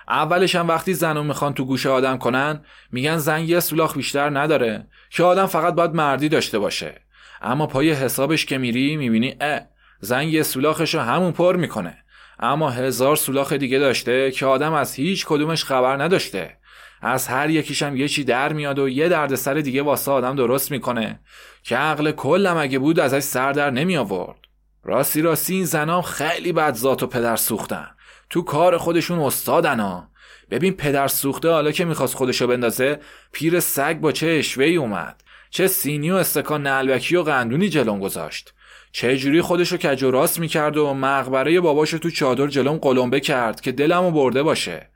اولش 0.09 0.57
هم 0.57 0.68
وقتی 0.68 0.94
زنو 0.94 1.22
می‌خوان 1.22 1.55
تو 1.55 1.64
گوشه 1.64 1.88
آدم 1.88 2.18
کنن 2.18 2.64
میگن 2.92 3.16
زن 3.16 3.40
یه 3.40 3.61
سولاخ 3.61 3.96
بیشتر 3.96 4.38
نداره 4.38 4.87
که 5.11 5.22
آدم 5.22 5.46
فقط 5.46 5.74
باید 5.74 5.94
مردی 5.94 6.29
داشته 6.29 6.59
باشه. 6.59 6.94
اما 7.42 7.66
پای 7.66 7.92
حسابش 7.92 8.46
که 8.46 8.59
میری 8.59 8.96
می‌بینی 8.96 9.37
اه 9.40 9.61
زن 10.01 10.22
یه 10.22 10.42
سولاخش 10.42 10.94
همون 10.94 11.33
پر 11.33 11.57
می‌کنه. 11.57 12.05
اما 12.40 12.70
هزار 12.70 13.16
سولاخ 13.16 13.53
دیگه 13.53 13.79
داشته 13.79 14.31
که 14.31 14.46
آدم 14.46 14.72
از 14.72 14.94
هیچ 14.94 15.27
کدومش 15.27 15.64
خبر 15.64 16.03
نداشته. 16.03 16.57
از 17.03 17.29
هر 17.29 17.51
یکیشم 17.51 17.96
یه 17.96 18.09
چی 18.09 18.24
در 18.24 18.53
میاد 18.53 18.79
و 18.79 18.88
یه 18.88 19.09
دردسر 19.09 19.55
دیگه 19.55 19.83
واسه 19.83 20.11
آدم 20.11 20.37
درست 20.37 20.70
می‌کنه. 20.70 21.20
که 21.62 21.77
عقل 21.77 22.11
کلم 22.11 22.57
اگه 22.57 22.79
بود 22.79 23.01
ازش 23.01 23.20
سر 23.20 23.53
در 23.53 23.70
نمی 23.70 23.96
آورد. 23.96 24.38
راستی 24.85 25.22
راستی 25.22 25.55
این 25.55 25.64
زنام 25.64 26.03
خیلی 26.03 26.53
بد 26.53 26.74
ذات 26.74 27.03
و 27.03 27.07
پدر 27.07 27.37
سوختن. 27.37 27.87
تو 28.31 28.42
کار 28.42 28.79
خودشون 28.79 29.18
استادن 29.18 29.81
ها. 29.81 30.09
ببین 30.51 30.74
پدر 30.74 31.09
سوخته 31.09 31.51
حالا 31.51 31.72
که 31.72 31.85
می‌خواست 31.85 32.14
خودشو 32.14 32.46
بندازه 32.46 33.01
پیر 33.33 33.61
سگ 33.61 33.96
با 33.96 34.12
چه 34.12 34.37
اشوهی 34.38 34.77
اومد. 34.77 35.24
چه 35.51 35.66
سینی 35.66 36.11
و 36.11 36.14
استکان 36.14 36.66
نلبکی 36.66 37.16
و 37.16 37.22
قندونی 37.22 37.68
جلوم 37.68 38.01
گذاشت. 38.01 38.55
چه 38.92 39.16
جوری 39.16 39.40
خودشو 39.40 39.77
کج 39.77 40.03
و 40.03 40.11
راست 40.11 40.38
می‌کرد 40.38 40.77
و 40.77 40.94
مقبره 40.94 41.61
باباشو 41.61 41.98
تو 41.98 42.11
چادر 42.11 42.46
جلوم 42.46 42.77
قلمبه 42.77 43.20
کرد 43.20 43.61
که 43.61 43.72
دلمو 43.72 44.11
برده 44.11 44.42
باشه؟ 44.42 44.88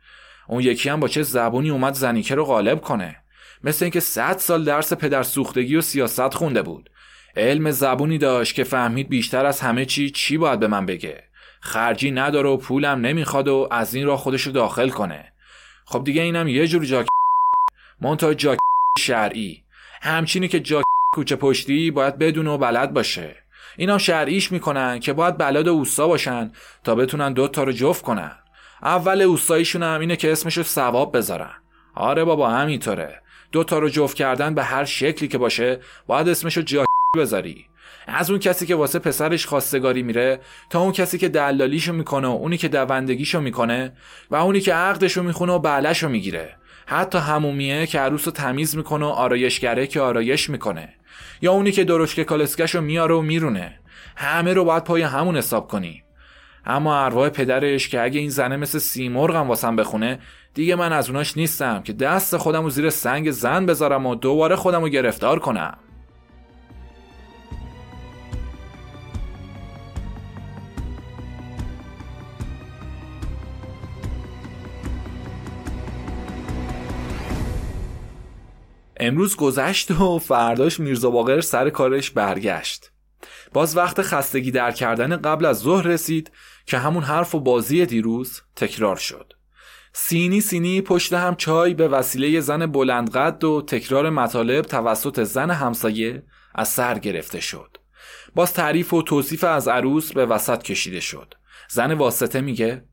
اون 0.49 0.63
یکی 0.63 0.89
هم 0.89 1.01
با 1.01 1.09
چه 1.09 1.23
زبونی 1.23 1.71
اومد 1.71 1.95
زنیکه 1.95 2.35
رو 2.35 2.45
غالب 2.45 2.81
کنه؟ 2.81 3.17
مثل 3.65 3.85
اینکه 3.85 4.01
صد 4.01 4.39
سال 4.39 4.65
درس 4.65 4.93
پدر 4.93 5.23
سوختگی 5.23 5.77
و 5.77 5.81
سیاست 5.81 6.35
خونده 6.35 6.63
بود. 6.63 6.91
علم 7.37 7.71
زبونی 7.71 8.19
داشت 8.19 8.55
که 8.55 8.65
فهمید 8.65 9.09
بیشتر 9.09 9.47
از 9.47 9.61
همه 9.61 9.85
چی 9.85 10.11
چی 10.11 10.39
باید 10.39 10.61
به 10.61 10.67
من 10.67 10.87
بگه. 10.87 11.23
خرجی 11.61 12.11
نداره 12.11 12.49
و 12.49 12.57
پولم 12.57 13.01
نمی‌خواد 13.01 13.49
و 13.49 13.69
از 13.71 13.95
این 13.95 14.07
را 14.07 14.17
خودشو 14.17 14.51
داخل 14.51 14.89
کنه. 14.89 15.33
خب 15.85 16.05
دیگه 16.05 16.23
اینم 16.23 16.49
یه 16.49 16.67
جور 16.67 16.85
جاک 16.85 17.07
مونتا 18.01 18.35
جاک 18.35 18.59
شرعی. 18.99 19.63
همچینی 20.03 20.49
که 20.49 20.61
جاک 20.61 20.85
کوچه 21.15 21.37
پشتی 21.37 21.91
باید 21.91 22.19
بدون 22.19 22.47
و 22.47 22.59
بلد 22.59 22.93
باشه. 22.93 23.42
اینا 23.77 23.99
شرعیش 23.99 24.53
می‌کنن 24.53 25.01
که 25.01 25.13
باید 25.13 25.39
بلد 25.39 25.69
و 25.69 25.73
اوستا 25.73 26.09
باشن 26.09 26.53
تا 26.85 26.95
بتونن 26.95 27.33
دوتا 27.33 27.65
رو 27.65 27.73
جفت 27.73 28.03
کنن. 28.03 28.33
اول 28.83 29.23
اوستاییشون 29.23 29.83
هم 29.83 30.01
اینه 30.01 30.17
که 30.17 30.33
اسمشو 30.33 30.63
ثواب 30.63 31.17
بذارن. 31.17 31.55
آره 31.95 32.25
بابا 32.25 32.51
همینطوره. 32.51 33.23
دوتا 33.53 33.79
رو 33.79 33.89
جفت 33.89 34.17
کردن 34.17 34.55
به 34.55 34.63
هر 34.65 34.85
شکلی 34.85 35.29
که 35.29 35.39
باشه 35.39 35.81
باید 36.07 36.29
اسمشو 36.29 36.63
جا 36.63 36.85
بذاری. 37.19 37.67
از 38.07 38.31
اون 38.31 38.39
کسی 38.39 38.67
که 38.67 38.75
واسه 38.75 38.99
پسرش 38.99 39.47
خواستگاری 39.47 40.03
میره 40.03 40.41
تا 40.71 40.81
اون 40.81 40.93
کسی 40.93 41.19
که 41.19 41.29
دلالیشو 41.29 41.93
می‌کنه 41.93 42.29
و 42.29 42.31
اونی 42.31 42.57
که 42.57 42.69
دوندگیشو 42.69 43.41
می‌کنه 43.41 43.93
و 44.31 44.37
اونی 44.37 44.61
که 44.61 44.75
عقدشو 44.75 45.23
می‌خونه 45.23 45.53
و 45.53 45.59
بعلشو 45.59 46.09
می‌گیره. 46.09 46.57
حتی 46.87 47.19
همومیه 47.19 47.87
که 47.87 48.01
عروس 48.01 48.27
رو 48.27 48.33
تمیز 48.33 48.77
می‌کنه 48.77 49.07
و 49.07 49.09
آرایشگره 49.09 49.87
که 49.87 50.01
آرایش 50.01 50.51
می‌کنه. 50.51 50.89
یا 51.43 51.53
اونی 51.53 51.73
که 51.73 51.85
درشک 51.85 52.23
کالسکشو 52.23 52.81
میاره 52.81 53.15
و 53.15 53.21
میرونه. 53.21 53.79
همه 54.17 54.53
رو 54.53 54.65
باید 54.65 54.85
پای 54.85 55.03
همون 55.03 55.37
حساب 55.37 55.69
کنی. 55.69 56.03
اما 56.67 57.05
ارواح 57.05 57.29
پدرش 57.29 57.89
که 57.89 58.03
اگه 58.03 58.21
این 58.21 58.31
زنه 58.31 58.57
مثل 58.57 58.79
سیمرغم 58.79 59.49
واسم 59.49 59.77
بخونه 59.77 60.19
دیگه 60.55 60.75
من 60.75 60.93
از 60.93 61.09
اوناش 61.09 61.37
نیستم 61.37 61.83
که 61.83 61.93
دست 61.93 62.37
خودم 62.37 62.63
رو 62.63 62.71
زیر 62.71 62.91
سنگ 62.91 63.31
زن 63.31 63.67
بذارم 63.67 64.07
و 64.07 64.15
دوباره 64.15 64.57
خودم 64.57 64.81
رو 64.81 64.89
گرفتار 64.89 65.39
کنم. 65.39 65.79
امروز 79.03 79.37
گذشت 79.37 79.91
و 79.91 80.19
فرداش 80.19 80.81
میرزا 80.81 81.11
باقر 81.11 81.41
سر 81.41 81.71
کارش 81.71 82.11
برگشت. 82.11 82.91
باز 83.53 83.77
وقت 83.77 84.03
خستگی 84.03 84.51
در 84.51 84.71
کردن 84.71 85.17
قبل 85.17 85.45
از 85.45 85.59
ظهر 85.59 85.87
رسید 85.87 86.31
که 86.67 86.79
همون 86.79 87.03
حرف 87.03 87.35
و 87.35 87.41
بازی 87.41 87.87
دیروز 87.87 88.41
تکرار 88.57 88.97
شد. 88.97 89.33
سینی 89.93 90.41
سینی 90.41 90.81
پشت 90.81 91.13
هم 91.13 91.35
چای 91.35 91.75
به 91.75 91.89
وسیله 91.89 92.41
زن 92.41 92.67
بلندقد 92.67 93.45
و 93.45 93.63
تکرار 93.63 94.11
مطالب 94.11 94.65
توسط 94.65 95.23
زن 95.23 95.51
همسایه 95.51 96.23
از 96.55 96.69
سر 96.69 96.99
گرفته 96.99 97.41
شد. 97.41 97.77
باز 98.35 98.53
تعریف 98.53 98.95
و 98.95 99.03
توصیف 99.03 99.45
از 99.45 99.69
عروس 99.69 100.13
به 100.13 100.27
وسط 100.27 100.63
کشیده 100.63 101.01
شد. 101.01 101.35
زن 101.69 101.93
واسطه 101.93 102.41
میگه 102.41 102.85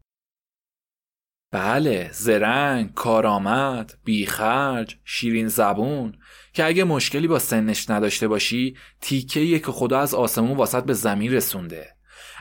بله 1.51 2.09
زرنگ 2.13 2.93
کارآمد 2.93 3.97
بیخرج 4.03 4.97
شیرین 5.05 5.47
زبون. 5.47 6.17
که 6.53 6.65
اگه 6.65 6.83
مشکلی 6.83 7.27
با 7.27 7.39
سنش 7.39 7.89
نداشته 7.89 8.27
باشی 8.27 8.75
تیکه 9.01 9.59
که 9.59 9.71
خدا 9.71 9.99
از 9.99 10.13
آسمون 10.13 10.57
واسط 10.57 10.83
به 10.83 10.93
زمین 10.93 11.33
رسونده. 11.33 11.88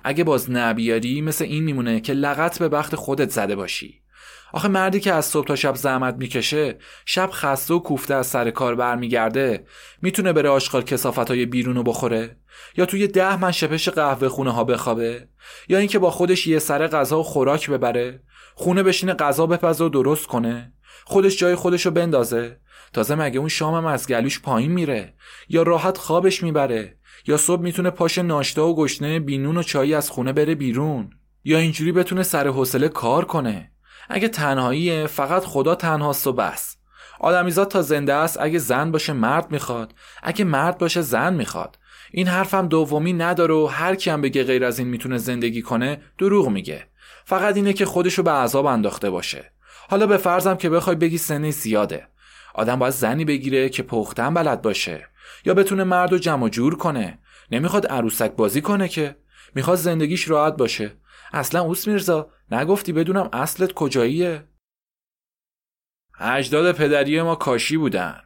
اگه 0.05 0.25
باز 0.25 0.51
نبیاری 0.51 1.21
مثل 1.21 1.45
این 1.45 1.65
میمونه 1.65 2.01
که 2.01 2.13
لغت 2.13 2.59
به 2.59 2.69
بخت 2.69 2.95
خودت 2.95 3.31
زده 3.31 3.57
باشی. 3.57 4.01
آخه 4.53 4.69
مردی 4.69 5.01
که 5.01 5.13
از 5.13 5.25
صبح 5.27 5.47
تا 5.47 5.57
شب 5.57 5.75
زحمت 5.75 6.15
می‌کشه 6.15 6.79
شب 7.07 7.31
خسته 7.33 7.75
و 7.75 7.79
کوفته 7.79 8.15
از 8.15 8.27
سر 8.27 8.51
کار 8.51 8.75
برمیگرده 8.75 9.67
می‌تونه 10.03 10.33
بره 10.33 10.49
آشغال 10.49 10.83
کسافت 10.83 11.29
های 11.29 11.47
بیرونو 11.47 11.83
بخوره؟ 11.83 12.37
یا 12.77 12.87
توی 12.87 13.07
ده 13.07 13.37
من 13.37 13.53
شپش 13.53 13.89
قهوه 13.89 14.29
خونه 14.29 14.51
ها 14.51 14.65
بخوابه؟ 14.65 15.29
یا 15.69 15.79
اینکه 15.79 15.99
با 15.99 16.11
خودش 16.11 16.47
یه 16.47 16.59
سر 16.59 16.87
غذا 16.87 17.21
و 17.21 17.23
خوراک 17.23 17.71
ببره 17.71 18.23
خونه 18.55 18.83
بشینه 18.83 19.15
غذا 19.15 19.47
بپزه 19.47 19.85
و 19.85 19.89
درست 19.89 20.27
کنه 20.27 20.73
خودش 21.05 21.39
جای 21.39 21.55
خودشو 21.55 21.91
بندازه. 21.91 22.61
تازه 22.93 23.15
مگه 23.15 23.39
اون 23.39 23.49
شامم 23.49 23.87
از 23.87 24.07
گلوش 24.07 24.41
پایین 24.41 24.73
میره؟ 24.73 25.15
یا 25.49 25.63
راحت 25.63 25.99
خوابش 25.99 26.43
می‌بره؟ 26.43 26.99
یا 27.27 27.37
صبح 27.37 27.63
می‌تونه 27.63 27.91
پاش 27.91 28.19
ناشتا 28.19 28.69
و 28.69 28.77
گشنه 28.77 29.21
بینون 29.21 29.57
و 29.57 29.63
چایی 29.63 29.95
از 29.95 30.11
خونه 30.11 30.33
بره 30.33 30.55
بیرون؟ 30.55 31.11
یا 31.45 31.59
اینجوری 31.59 31.93
بتونه 31.93 32.23
سر 32.23 32.49
حوصله 32.49 32.89
کار 32.89 33.25
کنه؟ 33.25 33.73
اگه 34.09 34.29
تنهاییه 34.29 35.07
فقط 35.07 35.45
خدا 35.45 35.75
تنهاست 35.75 36.27
و 36.27 36.33
بس. 36.33 36.77
آدمیزاد 37.21 37.69
تا 37.69 37.83
زنده 37.83 38.15
است 38.15 38.41
اگه 38.41 38.59
زن 38.59 38.91
باشه 38.91 39.13
مرد 39.13 39.51
می‌خواد. 39.51 39.95
اگه 40.23 40.45
مرد 40.45 40.79
باشه 40.79 41.01
زن 41.01 41.35
می‌خواد. 41.35 41.79
این 42.13 42.27
حرفم 42.27 42.69
دومی 42.69 43.13
نداره 43.13 43.55
و 43.55 43.67
هر 43.67 43.95
کی 43.95 44.11
هم 44.11 44.21
بگه 44.21 44.45
غیر 44.45 44.65
از 44.65 44.79
این 44.79 44.89
می‌تونه 44.89 45.19
زندگی 45.19 45.63
کنه 45.63 46.01
دروغ 46.19 46.49
میگه. 46.49 46.87
فقط 47.25 47.57
اینه 47.57 47.73
که 47.73 47.85
خودشو 47.87 48.23
به 48.23 48.31
عذاب 48.31 48.67
انداخته 48.67 49.11
باشه. 49.11 49.53
حالا 49.91 50.07
به 50.07 50.17
فرضم 50.17 50.57
که 50.57 50.71
بخوای 50.71 50.97
بگی 50.97 51.19
سنه 51.19 51.51
زیاده. 51.51 52.09
آدم 52.55 52.79
باید 52.79 52.95
زنی 52.95 53.25
بگیره 53.25 53.69
که 53.69 53.83
پختن 53.83 54.35
بلد 54.35 54.63
باشه. 54.63 55.07
یا 55.45 55.55
بتونه 55.55 55.85
مرد 55.85 56.13
و 56.13 56.19
جمع 56.19 56.49
جور 56.49 56.77
کنه. 56.77 57.19
نمی‌خواد 57.51 57.87
عروسک 57.87 58.33
بازی 58.33 58.61
کنه 58.61 58.89
که. 58.89 59.17
می‌خواد 59.55 59.77
زندگیش 59.77 60.29
راحت 60.29 60.57
باشه. 60.57 60.93
اصلا 61.33 61.61
اوس 61.61 61.89
میرزا 61.89 62.31
نگفتی 62.51 62.93
بدونم 62.93 63.29
اصلت 63.33 63.73
کجاییه؟ 63.73 64.49
اجداد 66.21 66.77
پدری 66.77 67.23
ما 67.23 67.35
کاشی 67.35 67.77
بودن. 67.77 68.23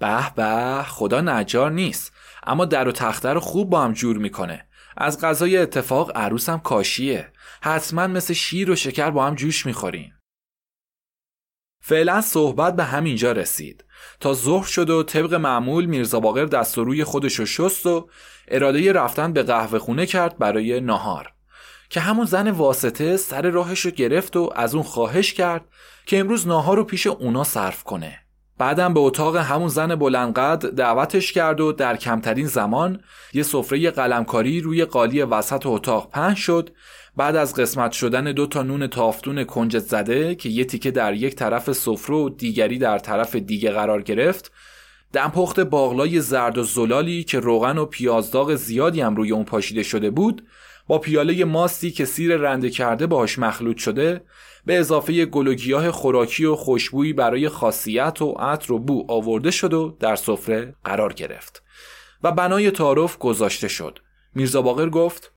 به 0.00 0.34
به 0.34 0.82
خدا 0.82 1.20
نجار 1.20 1.70
نیست. 1.70 2.12
اما 2.42 2.64
در 2.64 2.88
و 2.88 2.92
تخته 2.92 3.28
رو 3.28 3.40
خوب 3.40 3.70
با 3.70 3.82
هم 3.82 3.92
جور 3.92 4.18
می‌کنه. 4.18 4.68
از 4.96 5.20
غذای 5.20 5.56
اتفاق 5.56 6.16
عروسم 6.16 6.58
کاشیه. 6.58 7.32
حتما 7.62 8.06
مثل 8.06 8.34
شیر 8.34 8.70
و 8.70 8.76
شکر 8.76 9.10
با 9.10 9.26
هم 9.26 9.34
جوش 9.34 9.66
می‌خورین 9.66 10.12
فعلا 11.82 12.20
صحبت 12.20 12.76
به 12.76 12.84
همینجا 12.84 13.32
رسید. 13.32 13.84
تا 14.20 14.34
ظهر 14.34 14.66
شد 14.66 14.90
و 14.90 15.02
طبق 15.02 15.34
معمول 15.34 15.84
میرزا 15.84 16.20
باقر 16.20 16.44
دست 16.44 16.78
و 16.78 16.84
روی 16.84 17.04
خودشو 17.04 17.46
شست 17.46 17.86
و 17.86 18.10
اراده 18.48 18.92
رفتن 18.92 19.32
به 19.32 19.42
قهوه 19.42 19.78
خونه 19.78 20.06
کرد 20.06 20.38
برای 20.38 20.80
نهار. 20.80 21.34
که 21.90 22.00
همون 22.00 22.26
زن 22.26 22.50
واسطه 22.50 23.16
سر 23.16 23.50
راهش 23.50 23.80
رو 23.80 23.90
گرفت 23.90 24.36
و 24.36 24.52
از 24.56 24.74
اون 24.74 24.84
خواهش 24.84 25.32
کرد 25.32 25.64
که 26.06 26.18
امروز 26.18 26.46
ناهار 26.46 26.76
رو 26.76 26.84
پیش 26.84 27.06
اونا 27.06 27.44
صرف 27.44 27.84
کنه. 27.84 28.18
بعدم 28.58 28.94
به 28.94 29.00
اتاق 29.00 29.36
همون 29.36 29.68
زن 29.68 29.94
بلندقد 29.94 30.70
دعوتش 30.70 31.32
کرد 31.32 31.60
و 31.60 31.72
در 31.72 31.96
کمترین 31.96 32.46
زمان 32.46 33.00
یه 33.32 33.42
سفره 33.42 33.90
قلمکاری 33.90 34.60
روی 34.60 34.84
قالی 34.84 35.22
وسط 35.22 35.66
اتاق 35.66 36.10
پهن 36.10 36.34
شد. 36.34 36.70
بعد 37.16 37.36
از 37.36 37.54
قسمت 37.54 37.92
شدن 37.92 38.32
دو 38.32 38.46
تا 38.46 38.62
نون 38.62 38.86
تافتون 38.86 39.44
کنجت 39.44 39.78
زده 39.78 40.34
که 40.34 40.48
یه 40.48 40.64
تیکه 40.64 40.90
در 40.90 41.14
یک 41.14 41.34
طرف 41.34 41.72
سفره 41.72 42.16
و 42.16 42.28
دیگری 42.28 42.78
در 42.78 42.98
طرف 42.98 43.36
دیگه 43.36 43.70
قرار 43.70 44.02
گرفت 44.02 44.52
دمپخت 45.12 45.60
باغلای 45.60 46.20
زرد 46.20 46.58
و 46.58 46.62
زلالی 46.62 47.24
که 47.24 47.40
روغن 47.40 47.78
و 47.78 47.84
پیازداغ 47.84 48.54
زیادی 48.54 49.00
هم 49.00 49.16
روی 49.16 49.32
اون 49.32 49.44
پاشیده 49.44 49.82
شده 49.82 50.10
بود 50.10 50.42
با 50.88 50.98
پیاله 50.98 51.44
ماستی 51.44 51.90
که 51.90 52.04
سیر 52.04 52.36
رنده 52.36 52.70
کرده 52.70 53.06
باهاش 53.06 53.38
مخلوط 53.38 53.78
شده 53.78 54.24
به 54.64 54.78
اضافه 54.78 55.26
گل 55.26 55.46
و 55.46 55.54
گیاه 55.54 55.90
خوراکی 55.90 56.44
و 56.44 56.56
خوشبویی 56.56 57.12
برای 57.12 57.48
خاصیت 57.48 58.22
و 58.22 58.32
عطر 58.32 58.72
و 58.72 58.78
بو 58.78 59.12
آورده 59.12 59.50
شد 59.50 59.74
و 59.74 59.96
در 60.00 60.16
سفره 60.16 60.74
قرار 60.84 61.12
گرفت 61.12 61.62
و 62.22 62.32
بنای 62.32 62.70
تعارف 62.70 63.18
گذاشته 63.18 63.68
شد. 63.68 63.98
میرزا 64.34 64.62
باقر 64.62 64.88
گفت 64.88 65.34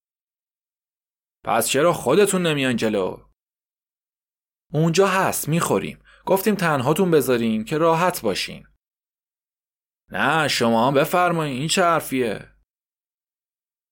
پس 1.43 1.67
چرا 1.67 1.93
خودتون 1.93 2.47
نمیان 2.47 2.75
جلو؟ 2.75 3.17
اونجا 4.73 5.07
هست 5.07 5.49
می‌خوریم. 5.49 5.99
گفتیم 6.25 6.55
تنهاتون 6.55 7.11
بذاریم 7.11 7.63
که 7.63 7.77
راحت 7.77 8.21
باشین. 8.21 8.63
نه 10.11 10.47
شما 10.47 10.87
هم 10.87 10.93
بفرمایین 10.93 11.57
این 11.57 11.67
چه 11.67 11.83
حرفیه؟ 11.83 12.50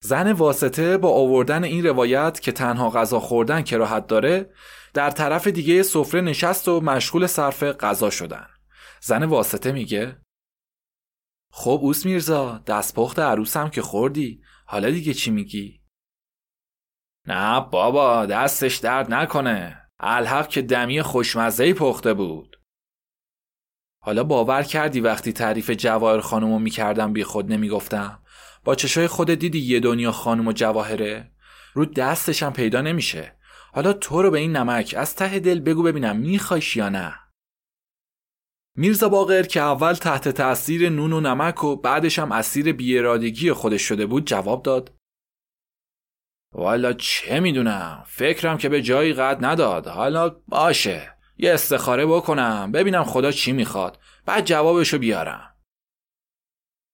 زن 0.01 0.31
واسطه 0.31 0.97
با 0.97 1.09
آوردن 1.09 1.63
این 1.63 1.85
روایت 1.85 2.39
که 2.39 2.51
تنها 2.51 2.89
غذا 2.89 3.19
خوردن 3.19 3.61
کراهت 3.61 4.07
داره 4.07 4.53
در 4.93 5.09
طرف 5.09 5.47
دیگه 5.47 5.83
سفره 5.83 6.21
نشست 6.21 6.67
و 6.67 6.81
مشغول 6.81 7.27
صرف 7.27 7.63
غذا 7.63 8.09
شدن. 8.09 8.47
زن 9.01 9.23
واسطه 9.23 9.71
میگه 9.71 10.21
خب 11.51 11.79
اوس 11.81 12.05
میرزا 12.05 12.57
دستپخت 12.57 13.19
عروسم 13.19 13.69
که 13.69 13.81
خوردی 13.81 14.41
حالا 14.65 14.89
دیگه 14.89 15.13
چی 15.13 15.31
میگی؟ 15.31 15.81
نه 17.27 17.59
بابا 17.59 18.25
دستش 18.25 18.77
درد 18.77 19.13
نکنه. 19.13 19.89
الحق 19.99 20.47
که 20.47 20.61
دمی 20.61 21.01
خوشمزهی 21.01 21.73
پخته 21.73 22.13
بود. 22.13 22.61
حالا 24.03 24.23
باور 24.23 24.63
کردی 24.63 24.99
وقتی 24.99 25.33
تعریف 25.33 25.69
جواهر 25.69 26.19
خانومو 26.19 26.59
می‌کردم 26.59 27.13
بی 27.13 27.23
خود 27.23 27.51
نمی‌گفتم؟ 27.51 28.23
با 28.63 28.75
چشای 28.75 29.07
خود 29.07 29.31
دیدی 29.31 29.59
یه 29.59 29.79
دنیا 29.79 30.11
خانم 30.11 30.47
و 30.47 30.53
جواهره؟ 30.53 31.31
رو 31.73 31.85
دستشم 31.85 32.53
پیدا 32.53 32.81
نمیشه. 32.81 33.35
حالا 33.73 33.93
تو 33.93 34.21
رو 34.21 34.31
به 34.31 34.39
این 34.39 34.57
نمک 34.57 34.95
از 34.97 35.15
ته 35.15 35.39
دل 35.39 35.59
بگو 35.59 35.83
ببینم 35.83 36.17
میخوایش 36.17 36.75
یا 36.75 36.89
نه. 36.89 37.15
میرزا 38.75 39.09
باقر 39.09 39.43
که 39.43 39.61
اول 39.61 39.93
تحت 39.93 40.29
تاثیر 40.29 40.89
نون 40.89 41.13
و 41.13 41.19
نمک 41.19 41.63
و 41.63 41.75
بعدش 41.75 42.19
هم 42.19 42.31
اسیر 42.31 42.73
بیارادگی 42.73 43.51
خودش 43.51 43.81
شده 43.81 44.05
بود 44.05 44.27
جواب 44.27 44.63
داد. 44.63 44.95
والا 46.53 46.93
چه 46.93 47.39
می‌دونم؟ 47.39 48.03
فکرم 48.07 48.57
که 48.57 48.69
به 48.69 48.81
جایی 48.81 49.13
قد 49.13 49.45
نداد. 49.45 49.87
حالا 49.87 50.29
باشه. 50.47 51.15
یه 51.37 51.53
استخاره 51.53 52.05
بکنم 52.05 52.71
ببینم 52.71 53.03
خدا 53.03 53.31
چی 53.31 53.51
می‌خواد. 53.51 53.99
بعد 54.25 54.45
جوابشو 54.45 54.97
بیارم. 54.97 55.48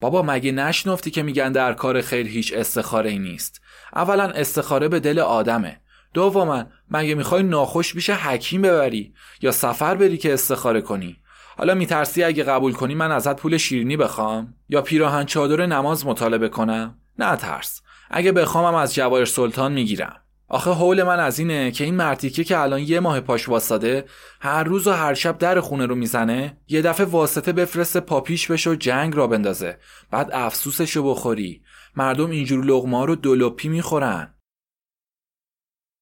بابا 0.05 0.21
مگه 0.21 0.51
نشنفتی 0.51 1.11
که 1.11 1.23
میگن 1.23 1.51
در 1.51 1.73
کار 1.73 2.01
خیر 2.01 2.27
هیچ 2.27 2.53
استخاره 2.53 3.09
ای 3.09 3.19
نیست؟ 3.19 3.61
اولا 3.95 4.23
استخاره 4.23 4.87
به 4.87 4.99
دل 4.99 5.19
آدمه. 5.19 5.79
دوما 6.13 6.65
مگه 6.91 7.15
می‌خوای 7.15 7.43
ناخوش 7.43 7.93
بیشه 7.93 8.13
حکیم 8.13 8.61
ببری 8.61 9.13
یا 9.41 9.51
سفر 9.51 9.95
بری 9.95 10.17
که 10.17 10.33
استخاره 10.33 10.81
کنی؟ 10.81 11.17
حالا 11.57 11.73
میترسی 11.73 12.23
اگه 12.23 12.43
قبول 12.43 12.73
کنی 12.73 12.95
من 12.95 13.11
ازت 13.11 13.35
پول 13.35 13.57
شیرینی 13.57 13.97
بخوام؟ 13.97 14.53
یا 14.69 14.81
پیراهن 14.81 15.25
چادر 15.25 15.65
نماز 15.65 16.05
مطالبه 16.05 16.49
کنم؟ 16.49 16.95
نه 17.19 17.35
ترس. 17.35 17.81
اگه 18.11 18.31
بخوامم 18.31 18.75
از 18.75 18.95
جواهر 18.95 19.25
سلطان 19.25 19.71
می‌گیرم. 19.71 20.21
آخه 20.47 20.71
حول 20.71 21.03
من 21.03 21.19
از 21.19 21.39
اینه 21.39 21.71
که 21.71 21.83
این 21.83 21.95
مرتیکه 21.95 22.43
که 22.43 22.59
الان 22.59 22.81
یه 22.81 22.99
ماه 22.99 23.19
پاش 23.19 23.49
واسطه 23.49 24.05
هر 24.41 24.63
روز 24.63 24.87
و 24.87 24.91
هر 24.91 25.13
شب 25.13 25.37
در 25.37 25.59
خونه 25.59 25.85
رو 25.85 25.95
می‌زنه 25.95 26.57
یه 26.67 26.81
دفعه 26.81 27.05
واسطه 27.05 27.51
بفرسته 27.51 27.99
پاپیش 27.99 28.51
بشه 28.51 28.69
و 28.69 28.75
جنگ 28.75 29.15
را 29.15 29.27
بندازه. 29.27 29.77
بعد 30.11 30.29
افسوسشو 30.33 31.03
بخوری. 31.03 31.61
مردم 31.95 32.29
اینجور 32.29 32.65
لغما 32.65 33.05
رو 33.05 33.15
دلوپی 33.15 33.69
می‌خورن. 33.69 34.35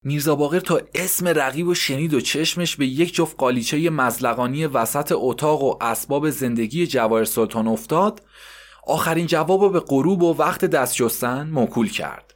میرزا 0.05 0.35
باقر 0.35 0.59
تا 0.59 0.81
اسم 0.95 1.27
رقیب 1.27 1.67
و 1.67 1.73
شنید 1.73 2.13
و 2.13 2.21
چشمش 2.21 2.75
به 2.75 2.85
یک 2.85 3.13
جفت 3.13 3.35
قالیچه 3.37 3.89
مزلقانی 3.89 4.65
وسط 4.65 5.13
اتاق 5.15 5.63
و 5.63 5.77
اسباب 5.81 6.29
زندگی 6.29 6.87
جواهر 6.87 7.23
سلطان 7.23 7.67
افتاد 7.67 8.21
آخرین 8.87 9.27
جواب 9.27 9.73
به 9.73 9.79
غروب 9.79 10.23
و 10.23 10.35
وقت 10.37 10.65
دست 10.65 10.95
شستن 10.95 11.49
موکول 11.49 11.89
کرد. 11.89 12.32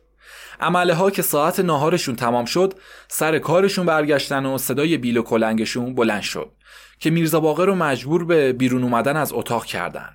عمله 0.60 0.94
ها 0.94 1.12
که 1.12 1.22
ساعت 1.22 1.60
ناهارشون 1.60 2.16
تمام 2.16 2.46
شد 2.46 2.74
سر 3.08 3.40
کارشون 3.40 3.86
برگشتن 3.86 4.46
و 4.46 4.58
صدای 4.58 4.98
بیل 4.98 5.18
و 5.18 5.22
کلنگشون 5.22 5.96
بلند 5.96 6.22
شد 6.22 6.52
که 7.00 7.10
میرزا 7.10 7.40
باقر 7.40 7.66
رو 7.66 7.76
مجبور 7.76 8.26
به 8.26 8.54
بیرون 8.54 8.84
اومدن 8.84 9.18
از 9.18 9.34
اتاق 9.34 9.66
کردن. 9.66 10.10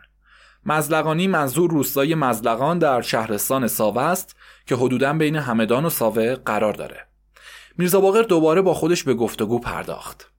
مزلقانی 0.66 1.26
منظور 1.26 1.70
روستای 1.70 2.14
مزلقان 2.14 2.78
در 2.78 3.00
شهرستان 3.00 3.66
ساوه 3.66 4.02
است 4.02 4.36
که 4.66 4.76
حدودا 4.76 5.12
بین 5.12 5.36
همدان 5.36 5.84
و 5.84 5.90
ساوه 5.90 6.34
قرار 6.34 6.72
داره. 6.72 7.06
میرزا 7.78 8.00
باقر 8.00 8.22
دوباره 8.22 8.62
با 8.62 8.74
خودش 8.74 9.04
به 9.04 9.14
گفتگو 9.14 9.58
پرداخت. 9.58 10.32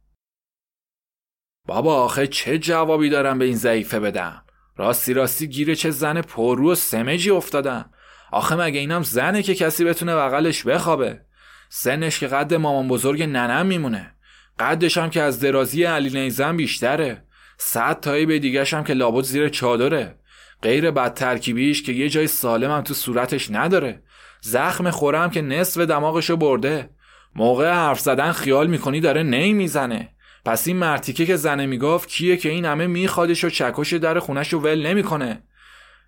بابا 1.68 2.04
آخه 2.04 2.28
چه 2.28 2.58
جوابی 2.58 3.10
دارم 3.10 3.40
به 3.40 3.46
این 3.46 3.56
ضعیفه 3.56 4.00
بدم؟ 4.00 4.44
راستی 4.78 5.14
راستی 5.14 5.48
گیر 5.48 5.76
چه 5.76 5.92
زن 5.92 6.22
پررو 6.22 6.72
و 6.72 6.76
سمجی 6.76 7.30
افتادم. 7.30 7.90
آخه 8.34 8.56
مگه 8.56 8.80
اینم 8.80 9.04
زنه 9.04 9.44
که 9.44 9.56
کسی 9.56 9.86
بتونه 9.86 10.16
بغلش 10.16 10.64
بخوابه؟ 10.64 11.20
سنش 11.70 12.20
که 12.20 12.28
قد 12.28 12.54
مامان 12.54 12.88
بزرگ 12.88 13.24
ننم 13.24 13.66
میمونه. 13.66 14.16
قدش 14.60 14.98
هم 14.98 15.10
که 15.10 15.22
از 15.22 15.40
درازی 15.40 15.84
علی 15.84 16.22
نیزن 16.22 16.58
بیشتره. 16.58 17.24
صد 17.58 18.00
تایی 18.00 18.26
به 18.26 18.40
دیگش 18.40 18.74
هم 18.74 18.84
که 18.84 18.94
لابد 18.94 19.24
زیر 19.24 19.50
چادره. 19.50 20.16
غیر 20.62 20.92
بد 20.92 21.14
ترکیبیش 21.14 21.84
که 21.84 21.92
یه 21.92 22.10
جای 22.10 22.28
سالم 22.28 22.72
هم 22.72 22.82
تو 22.82 22.94
صورتش 22.94 23.52
نداره. 23.52 24.04
زخم 24.42 24.90
خورم 24.90 25.30
که 25.30 25.42
نصف 25.42 25.82
دماغشو 25.82 26.38
برده. 26.38 26.90
موقع 27.36 27.72
حرف 27.72 28.00
زدن 28.00 28.32
خیال 28.32 28.68
می‌کنی 28.68 29.00
داره 29.00 29.24
نی 29.24 29.54
می‌زنه. 29.54 30.10
پس 30.46 30.68
این 30.68 30.78
مرتیکه 30.78 31.26
که 31.26 31.36
زنه 31.36 31.66
می‌گفت 31.66 32.10
کیه 32.10 32.38
که 32.38 32.50
این 32.50 32.66
همه 32.66 32.88
میخوادش 32.88 33.44
و 33.44 33.50
چکش 33.50 33.94
در 33.94 34.20
خونش 34.20 34.54
رو 34.54 34.60
ول 34.60 34.88
نمی‌کنه. 34.88 35.44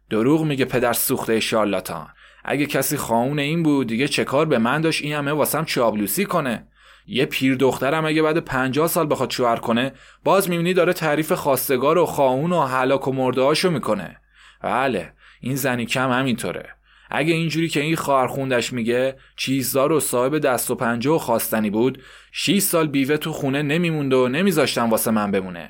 دروغ 0.10 0.44
میگه 0.44 0.66
پدر 0.66 0.94
سوخته 0.94 1.40
شارلاتان. 1.40 2.08
اگه 2.44 2.66
کسی 2.66 2.98
خواهون 2.98 3.40
این 3.40 3.64
بود 3.64 3.88
دیگه 3.88 4.08
چه 4.08 4.24
کار 4.24 4.46
به 4.46 4.58
من 4.58 4.82
داشت؟ 4.82 5.04
این 5.04 5.14
همه 5.14 5.32
واسم 5.32 5.66
چابلوسی 5.66 6.26
کنه. 6.26 6.68
یه 7.08 7.26
پیر 7.26 7.56
دخترم 7.56 8.06
اگه 8.06 8.22
بعد 8.22 8.38
پنجاه 8.38 8.88
سال 8.88 9.08
بخواد 9.10 9.32
شوهر 9.32 9.56
کنه 9.56 9.92
باز 10.24 10.50
می‌بینی 10.50 10.74
داره 10.74 10.94
تعریف 10.94 11.32
خواستگار 11.32 11.98
و 11.98 12.06
خواهون 12.06 12.52
و 12.52 12.66
حلاک 12.66 13.08
و 13.08 13.12
مرده 13.12 13.70
می‌کنه. 13.70 14.18
بله 14.62 15.14
این 15.42 15.56
زنی 15.56 15.86
کم 15.86 16.12
همینطوره. 16.12 16.70
اگه 17.10 17.34
اینجوری 17.34 17.70
که 17.70 17.82
این 17.82 17.96
خواهر 17.96 18.28
خوندش 18.28 18.74
میگه 18.74 19.16
چیزدار 19.36 19.92
و 19.92 20.00
صاحب 20.00 20.38
دست 20.38 20.72
و 20.72 20.76
پنجه 20.76 21.10
و 21.10 21.18
خواستنی 21.18 21.70
بود 21.70 22.04
6 22.32 22.60
سال 22.60 22.88
بیوه 22.88 23.18
تو 23.18 23.32
خونه 23.32 23.62
نمیموند 23.62 24.14
و 24.14 24.28
نمیذاشتن 24.28 24.90
واسه 24.90 25.12
من 25.12 25.32
بمونه. 25.32 25.70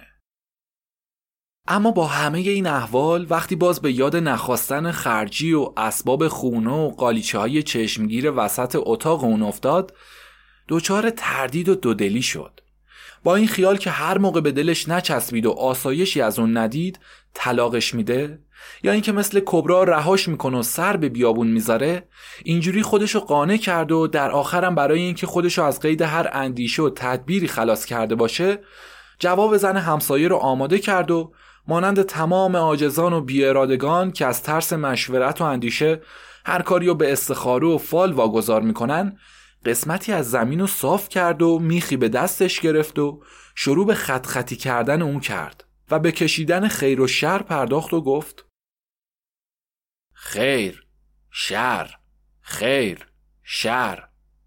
اما 1.68 1.92
با 1.92 2.08
همه 2.08 2.40
این 2.40 2.68
احوال 2.68 3.28
وقتی 3.30 3.56
باز 3.56 3.82
به 3.82 3.92
یاد 3.92 4.16
نخواستن 4.16 4.92
خرجی 4.92 5.54
و 5.54 5.74
اسباب 5.78 6.28
خونه 6.28 6.72
و 6.72 6.90
قالیچه 6.90 7.40
های 7.40 7.64
چشمگیر 7.64 8.32
وسط 8.36 8.78
اتاق 8.80 9.24
اون 9.24 9.42
افتاد 9.42 9.94
دچار 10.68 11.10
تردید 11.10 11.70
و 11.70 11.76
دودلی 11.76 12.22
شد. 12.22 12.60
با 13.24 13.36
این 13.36 13.48
خیال 13.48 13.78
که 13.78 13.90
هر 13.90 14.18
موقع 14.18 14.42
به 14.42 14.52
دلش 14.52 14.90
نچسبید 14.90 15.46
و 15.46 15.52
آسایشی 15.52 16.22
از 16.22 16.40
اون 16.40 16.58
ندید 16.58 17.00
طلاقش 17.34 17.94
میده؟ 17.94 18.40
یا 18.84 18.92
اینکه 18.92 19.12
مثل 19.12 19.42
کبرا 19.46 19.84
رهاش 19.84 20.28
می‌کنه 20.28 20.58
و 20.58 20.64
سر 20.64 20.98
به 20.98 21.10
بیابون 21.10 21.48
می‌ذاره 21.48 22.08
اینجوری 22.44 22.82
خودشو 22.82 23.20
قانع 23.20 23.58
کرد 23.58 23.92
و 23.92 24.08
در 24.08 24.32
آخرم 24.32 24.76
برای 24.76 25.02
اینکه 25.02 25.28
خودشو 25.28 25.64
از 25.64 25.80
قید 25.80 26.02
هر 26.02 26.30
اندیشه 26.34 26.84
و 26.84 26.90
تدبیری 26.90 27.48
خلاص 27.48 27.86
کرده 27.86 28.16
باشه 28.16 28.60
جواب 29.20 29.58
زن 29.58 29.78
همسایه 29.78 30.28
رو 30.28 30.36
آماده 30.36 30.80
کرد 30.80 31.12
و 31.12 31.32
مانند 31.68 32.02
تمام 32.02 32.56
آجزان 32.56 33.14
و 33.14 33.22
بیارادگان 33.22 34.12
که 34.12 34.26
از 34.26 34.44
ترس 34.44 34.74
مشورت 34.74 35.42
و 35.42 35.44
اندیشه 35.44 36.02
هر 36.46 36.62
کاری 36.62 36.88
رو 36.88 36.96
به 36.96 37.12
استخاره 37.12 37.68
و 37.68 37.78
فال 37.78 38.14
واگذار 38.14 38.62
می‌کنن 38.62 39.20
قسمتی 39.66 40.12
از 40.12 40.32
زمین 40.32 40.60
رو 40.60 40.68
صاف 40.68 41.10
کرد 41.10 41.42
و 41.42 41.60
میخی 41.60 41.98
به 41.98 42.10
دستش 42.10 42.60
گرفت 42.60 43.00
و 43.00 43.24
شروع 43.56 43.88
به 43.88 43.94
خط 43.94 44.26
خطی 44.26 44.56
کردن 44.56 45.02
اون 45.02 45.20
کرد 45.20 45.66
و 45.92 46.00
به 46.00 46.12
کشیدن 46.12 46.68
خیر 46.68 47.02
و 47.02 47.08
شر 47.08 47.42
پرداخت 47.42 47.94
و 47.94 48.02
گفت 48.02 48.46
خیر 50.14 50.88
شر 51.32 51.96
خیر 52.42 53.08
شر 53.44 54.04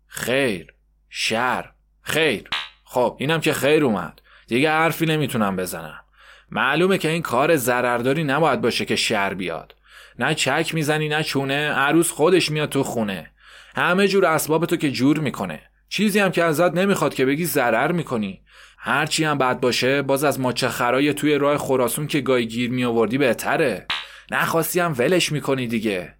خیر 0.06 0.74
شر 1.08 1.72
خیر. 2.00 2.50
خب 2.84 3.16
اینم 3.20 3.40
که 3.40 3.52
خیر 3.52 3.84
اومد. 3.84 4.22
دیگه 4.46 4.70
حرفی 4.70 5.06
نمی‌تونم 5.06 5.56
بزنم. 5.56 6.04
معلومه 6.50 6.98
که 6.98 7.08
این 7.08 7.22
کار 7.22 7.56
ضررداری 7.56 8.24
نباید 8.24 8.60
باشه 8.60 8.84
که 8.84 8.96
شر 8.96 9.34
بیاد. 9.34 9.74
نه 10.18 10.34
چک 10.34 10.74
می‌زنی 10.74 11.08
نه 11.08 11.22
چونه 11.22 11.68
عروس 11.68 12.10
خودش 12.10 12.50
میاد 12.50 12.68
تو 12.68 12.82
خونه. 12.82 13.30
همه 13.76 14.08
جور 14.08 14.26
اسباب 14.26 14.66
تو 14.66 14.76
که 14.76 14.90
جور 14.90 15.18
می‌کنه. 15.18 15.62
چیزی 15.88 16.18
هم 16.18 16.30
که 16.30 16.44
ازت 16.44 16.74
نمی‌خواد 16.74 17.14
که 17.14 17.26
بگی 17.26 17.44
ضرر 17.44 17.92
می‌کنی. 17.92 18.42
هرچی 18.78 19.24
هم 19.24 19.38
بد 19.38 19.60
باشه 19.60 20.02
باز 20.02 20.24
از 20.24 20.40
ماچه 20.40 20.68
خرای 20.68 21.14
توی 21.14 21.38
راه 21.38 21.58
خراسون 21.58 22.06
که 22.06 22.20
گای 22.20 22.46
گیر 22.46 22.70
می 22.70 23.18
بهتره. 23.18 23.86
نخواستی 24.30 24.80
هم 24.80 24.94
ولش 24.98 25.32
می‌کنی 25.32 25.66
دیگه. 25.66 26.14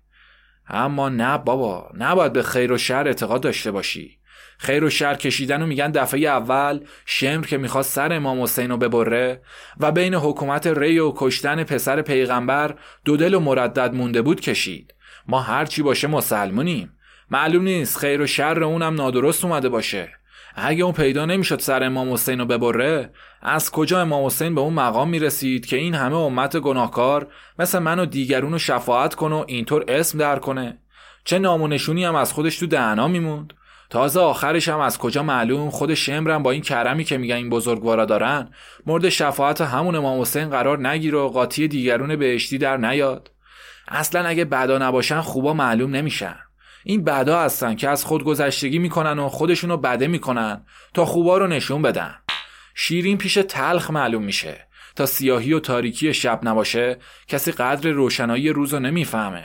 اما 0.69 1.09
نه 1.09 1.39
بابا 1.39 1.91
نباید 1.95 2.33
به 2.33 2.43
خیر 2.43 2.73
و 2.73 2.79
شر 2.79 3.07
اعتقاد 3.07 3.41
داشته 3.41 3.71
باشی. 3.71 4.18
خیر 4.59 4.85
و 4.85 4.91
شر 4.91 5.15
کشیدن 5.15 5.63
و 5.63 5.67
میگن 5.67 5.91
دفعه 5.91 6.21
اول 6.21 6.81
شمر 7.07 7.47
که 7.47 7.59
می‌خواست 7.59 7.93
سر 7.93 8.13
امام 8.13 8.43
حسین 8.43 8.71
رو 8.71 8.77
ببره 8.77 9.43
و 9.81 9.93
بین 9.93 10.15
حکومت 10.15 10.67
ری 10.67 10.99
و 10.99 11.13
کشتن 11.17 11.65
پسر 11.65 12.03
پیغمبر 12.03 12.75
دو 13.05 13.17
دل 13.17 13.35
و 13.35 13.41
مردد 13.41 13.95
مونده 13.95 14.23
بود 14.23 14.41
کشید. 14.41 14.95
ما 15.29 15.41
هرچی 15.41 15.83
باشه 15.83 16.09
مسلمونیم. 16.09 16.93
معلوم 17.31 17.63
نیست 17.63 17.99
خیر 17.99 18.21
و 18.21 18.27
شر 18.27 18.65
اونم 18.65 18.95
نادرست 18.95 19.45
اومده 19.45 19.69
باشه. 19.69 20.09
اگه 20.55 20.85
اون 20.85 20.93
پیدا 20.93 21.27
نمی‌شد 21.27 21.61
سر 21.61 21.85
امام 21.85 22.13
حسین 22.13 22.39
رو 22.39 22.47
ببره 22.47 23.11
از 23.43 23.71
کجا 23.71 24.01
امام 24.01 24.27
حسین 24.27 24.55
به 24.55 24.61
اون 24.61 24.73
مقام 24.73 25.09
می‌رسید 25.09 25.67
که 25.67 25.77
این 25.77 25.95
همه 25.95 26.17
امت 26.17 26.57
گناهکار 26.57 27.27
مثل 27.59 27.79
من 27.79 27.99
و 27.99 28.07
دیگرون 28.07 28.53
رو 28.53 28.59
شفاعت 28.59 29.15
کنه 29.15 29.35
و 29.37 29.45
اینطور 29.47 29.85
اسم 29.89 30.19
در 30.19 30.39
کنه؟ 30.39 30.79
چه 31.25 31.39
نامونشونی 31.39 32.05
هم 32.05 32.15
از 32.15 32.33
خودش 32.33 32.59
تو 32.59 32.67
دهنا 32.67 33.09
میموند؟ 33.09 33.53
تازه 33.91 34.21
آخرش 34.21 34.69
هم 34.69 34.81
از 34.81 34.99
کجا 34.99 35.23
معلوم؟ 35.23 35.71
خود 35.71 35.95
شمرم 35.95 36.43
با 36.43 36.51
این 36.51 36.63
کرمی 36.63 37.05
که 37.05 37.19
میگن 37.19 37.37
این 37.37 37.51
بزرگوارا 37.51 38.05
دارن 38.05 38.51
مورد 38.87 39.09
شفاعت 39.09 39.61
همون 39.61 39.95
امام 39.95 40.21
حسین 40.21 40.51
قرار 40.51 40.89
نگیر 40.89 41.15
و 41.15 41.29
قاطی 41.29 41.69
دیگرون 41.69 42.17
بهشتی 42.17 42.59
در 42.59 42.77
نیاد. 42.77 43.31
اصلا 43.89 44.29
اگه 44.29 44.45
بدا 44.45 44.79
نباشن 44.79 45.21
خوبا 45.21 45.55
معلوم 45.55 45.97
نمیشن. 45.97 46.37
این 46.85 47.05
بدا 47.05 47.41
هستن 47.41 47.75
که 47.75 47.89
از 47.89 48.05
خودگذشتگی 48.05 48.79
می‌کنن 48.79 49.19
و 49.19 49.29
خودشونو 49.29 49.77
بده 49.77 50.07
می‌کنن 50.07 50.65
تا 50.95 51.05
خوبا 51.05 51.39
رو 51.39 51.47
نشون 51.47 51.83
بدن. 51.83 52.15
شیرین 52.75 53.19
پیش 53.19 53.35
تلخ 53.35 53.91
معلوم 53.91 54.23
میشه. 54.23 54.69
تا 54.97 55.07
سیاهی 55.07 55.53
و 55.53 55.61
تاریکی 55.61 56.15
شب 56.15 56.41
نباشه 56.43 56.97
کسی 57.29 57.53
قدر 57.53 57.91
روشنایی 57.91 58.49
روز 58.49 58.75
رو 58.75 58.81
نمی‌فهمه. 58.81 59.45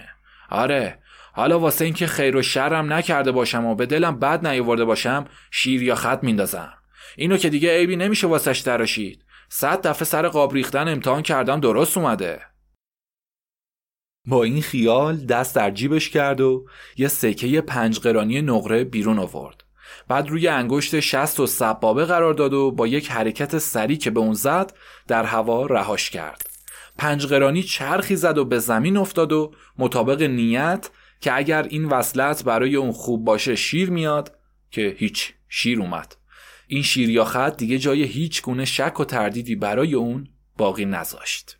آره 0.49 0.99
حالا 1.35 1.59
واسه 1.59 1.85
اینکه 1.85 2.07
خیر 2.07 2.35
و 2.35 2.41
شرم 2.41 2.93
نکرده 2.93 3.31
باشم 3.31 3.65
و 3.65 3.75
به 3.75 3.85
دلم 3.85 4.19
بد 4.19 4.47
نیاورده 4.47 4.85
باشم 4.85 5.25
شیر 5.51 5.83
یا 5.83 5.95
خط 5.95 6.23
میندازم. 6.23 6.73
اینو 7.17 7.37
که 7.37 7.49
دیگه 7.49 7.77
عیبی 7.77 7.95
نمیشه 7.95 8.27
واسش 8.27 8.59
دراشید 8.59 9.25
صد 9.49 9.87
دفعه 9.87 10.05
سر 10.05 10.27
قاب 10.27 10.53
ریختن 10.53 10.87
امتحان 10.87 11.21
کردم 11.21 11.59
درست 11.59 11.97
اومده. 11.97 12.41
با 14.27 14.43
این 14.43 14.61
خیال 14.61 15.17
دست 15.17 15.55
در 15.55 15.71
جیبش 15.71 16.09
کرد 16.09 16.41
و 16.41 16.65
یه 16.97 17.07
سکه 17.07 17.61
پنج 17.61 17.99
قرانی 17.99 18.41
نقره 18.41 18.83
بیرون 18.83 19.19
آورد. 19.19 19.63
بعد 20.07 20.29
روی 20.29 20.47
انگشت 20.47 20.99
شست 20.99 21.39
و 21.39 21.47
سبابه 21.47 22.05
قرار 22.05 22.33
داد 22.33 22.53
و 22.53 22.71
با 22.71 22.87
یک 22.87 23.11
حرکت 23.11 23.57
سری 23.57 23.97
که 23.97 24.11
به 24.11 24.19
اون 24.19 24.33
زد 24.33 24.73
در 25.07 25.23
هوا 25.23 25.65
رهاش 25.65 26.09
کرد. 26.09 26.49
پنج 26.97 27.25
قرانی 27.25 27.63
چرخی 27.63 28.15
زد 28.15 28.37
و 28.37 28.45
به 28.45 28.59
زمین 28.59 28.97
افتاد 28.97 29.31
و 29.31 29.53
مطابق 29.77 30.21
نیت 30.21 30.89
که 31.23 31.37
اگر 31.37 31.63
این 31.69 31.85
وصلت 31.85 32.43
برای 32.43 32.75
اون 32.75 32.91
خوب 32.91 33.25
باشه 33.25 33.55
شیر 33.55 33.89
میاد 33.89 34.37
که 34.71 34.95
هیچ 34.97 35.33
شیر 35.49 35.81
اومد. 35.81 36.15
این 36.67 36.83
شیر 36.83 37.09
یا 37.09 37.25
خط 37.25 37.57
دیگه 37.57 37.77
جای 37.77 38.03
هیچ 38.03 38.41
گونه 38.41 38.65
شک 38.65 38.99
و 38.99 39.05
تردیدی 39.05 39.55
برای 39.55 39.93
اون 39.93 40.27
باقی 40.57 40.85
نذاشت. 40.85 41.57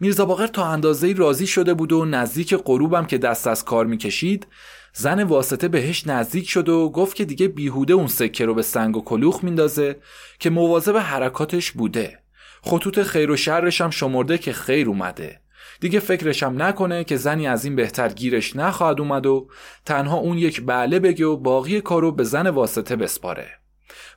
میرزا 0.00 0.26
باقر 0.26 0.46
تا 0.46 0.66
اندازه 0.66 1.12
راضی 1.12 1.46
شده 1.46 1.74
بود 1.74 1.92
و 1.92 2.04
نزدیک 2.04 2.54
غروبم 2.54 3.06
که 3.06 3.18
دست 3.18 3.46
از 3.46 3.64
کار 3.64 3.86
می‌کشید 3.86 4.46
زن 4.92 5.22
واسطه 5.22 5.68
بهش 5.68 6.06
نزدیک 6.06 6.48
شد 6.48 6.68
و 6.68 6.90
گفت 6.90 7.16
که 7.16 7.24
دیگه 7.24 7.48
بیهوده 7.48 7.94
اون 7.94 8.06
سکه 8.06 8.44
رو 8.44 8.54
به 8.54 8.62
سنگ 8.62 8.96
و 8.96 9.04
کلوخ 9.04 9.44
میندازه 9.44 9.96
که 10.38 10.50
مواظب 10.50 10.96
حرکاتش 10.96 11.72
بوده. 11.72 12.18
خطوط 12.62 13.02
خیر 13.02 13.30
و 13.30 13.36
شرش 13.36 13.80
هم 13.80 13.90
شمرده 13.90 14.38
که 14.38 14.52
خیر 14.52 14.88
اومده. 14.88 15.40
دیگه 15.82 16.00
فکرشم 16.00 16.54
نکنه 16.58 17.04
که 17.04 17.16
زنی 17.16 17.46
از 17.46 17.64
این 17.64 17.76
بهتر 17.76 18.08
گیرش 18.08 18.56
نخواهد 18.56 19.00
اومد 19.00 19.26
و 19.26 19.48
تنها 19.84 20.16
اون 20.16 20.38
یک 20.38 20.62
بله 20.66 20.98
بگه 20.98 21.26
و 21.26 21.36
باقی 21.36 21.80
کارو 21.80 22.12
به 22.12 22.24
زن 22.24 22.46
واسطه 22.46 22.96
بسپاره. 22.96 23.48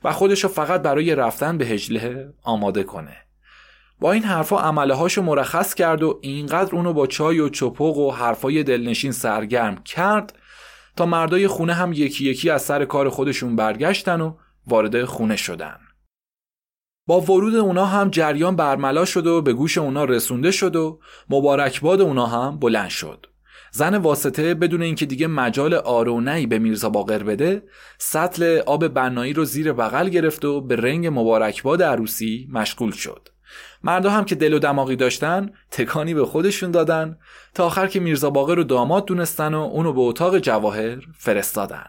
و 0.04 0.12
خودشو 0.12 0.48
فقط 0.48 0.82
برای 0.82 1.14
رفتن 1.14 1.58
به 1.58 1.66
هجله 1.66 2.32
آماده 2.42 2.82
کنه. 2.82 3.16
با 4.00 4.12
این 4.12 4.22
حرفا 4.22 4.60
عمله 4.60 4.94
هاشو 4.94 5.22
مرخص 5.22 5.74
کرد 5.74 6.02
و 6.02 6.18
اینقدر 6.22 6.74
اونو 6.74 6.92
با 6.92 7.06
چای 7.06 7.40
و 7.40 7.48
چپق 7.48 7.96
و 7.96 8.10
حرفای 8.10 8.62
دلنشین 8.62 9.12
سرگرم 9.12 9.82
کرد 9.84 10.38
تا 10.96 11.06
مردای 11.06 11.48
خونه 11.48 11.74
هم 11.74 11.92
یکی 11.92 12.24
یکی 12.24 12.50
از 12.50 12.62
سر 12.62 12.84
کار 12.84 13.08
خودشون 13.08 13.56
برگشتن 13.56 14.20
و 14.20 14.34
وارد 14.66 15.04
خونه 15.04 15.36
شدن. 15.36 15.85
با 17.08 17.20
ورود 17.20 17.54
اونا 17.54 17.86
هم 17.86 18.10
جریان 18.10 18.56
برملا 18.56 19.04
شد 19.04 19.26
و 19.26 19.42
به 19.42 19.52
گوش 19.52 19.78
اونا 19.78 20.04
رسونده 20.04 20.50
شد 20.50 20.76
و 20.76 21.00
مبارکباد 21.30 22.00
اونا 22.00 22.26
هم 22.26 22.58
بلند 22.58 22.88
شد. 22.88 23.26
زن 23.70 23.96
واسطه 23.96 24.54
بدون 24.54 24.82
اینکه 24.82 25.06
دیگه 25.06 25.26
مجال 25.26 25.74
آرونهی 25.74 26.46
به 26.46 26.58
میرزا 26.58 26.90
باقر 26.90 27.22
بده 27.22 27.62
سطل 27.98 28.62
آب 28.66 28.88
بنایی 28.88 29.32
رو 29.32 29.44
زیر 29.44 29.72
بغل 29.72 30.08
گرفت 30.08 30.44
و 30.44 30.60
به 30.60 30.76
رنگ 30.76 31.06
مبارکباد 31.06 31.82
عروسی 31.82 32.48
مشغول 32.52 32.92
شد. 32.92 33.28
مردا 33.82 34.10
هم 34.10 34.24
که 34.24 34.34
دل 34.34 34.52
و 34.52 34.58
دماغی 34.58 34.96
داشتن 34.96 35.50
تکانی 35.70 36.14
به 36.14 36.24
خودشون 36.24 36.70
دادن 36.70 37.18
تا 37.54 37.66
آخر 37.66 37.86
که 37.86 38.00
میرزا 38.00 38.30
باقر 38.30 38.54
رو 38.54 38.64
داماد 38.64 39.04
دونستن 39.04 39.54
و 39.54 39.60
اونو 39.60 39.92
به 39.92 40.00
اتاق 40.00 40.38
جواهر 40.38 40.98
فرستادن. 41.18 41.86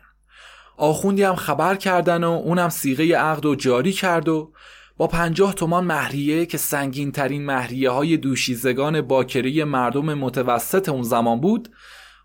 آخوندی 0.77 1.23
هم 1.23 1.35
خبر 1.35 1.75
کردن 1.75 2.23
و 2.23 2.31
اونم 2.31 2.69
سیغه 2.69 3.15
عقد 3.17 3.45
و 3.45 3.55
جاری 3.55 3.91
کرد 3.91 4.29
و 4.29 4.51
با 4.97 5.07
پنجاه 5.07 5.53
تومان 5.53 5.83
مهریه 5.83 6.45
که 6.45 6.57
سنگین 6.57 7.11
ترین 7.11 7.45
مهریه 7.45 7.89
های 7.89 8.17
دوشیزگان 8.17 9.01
باکری 9.01 9.63
مردم 9.63 10.13
متوسط 10.13 10.89
اون 10.89 11.03
زمان 11.03 11.39
بود 11.39 11.69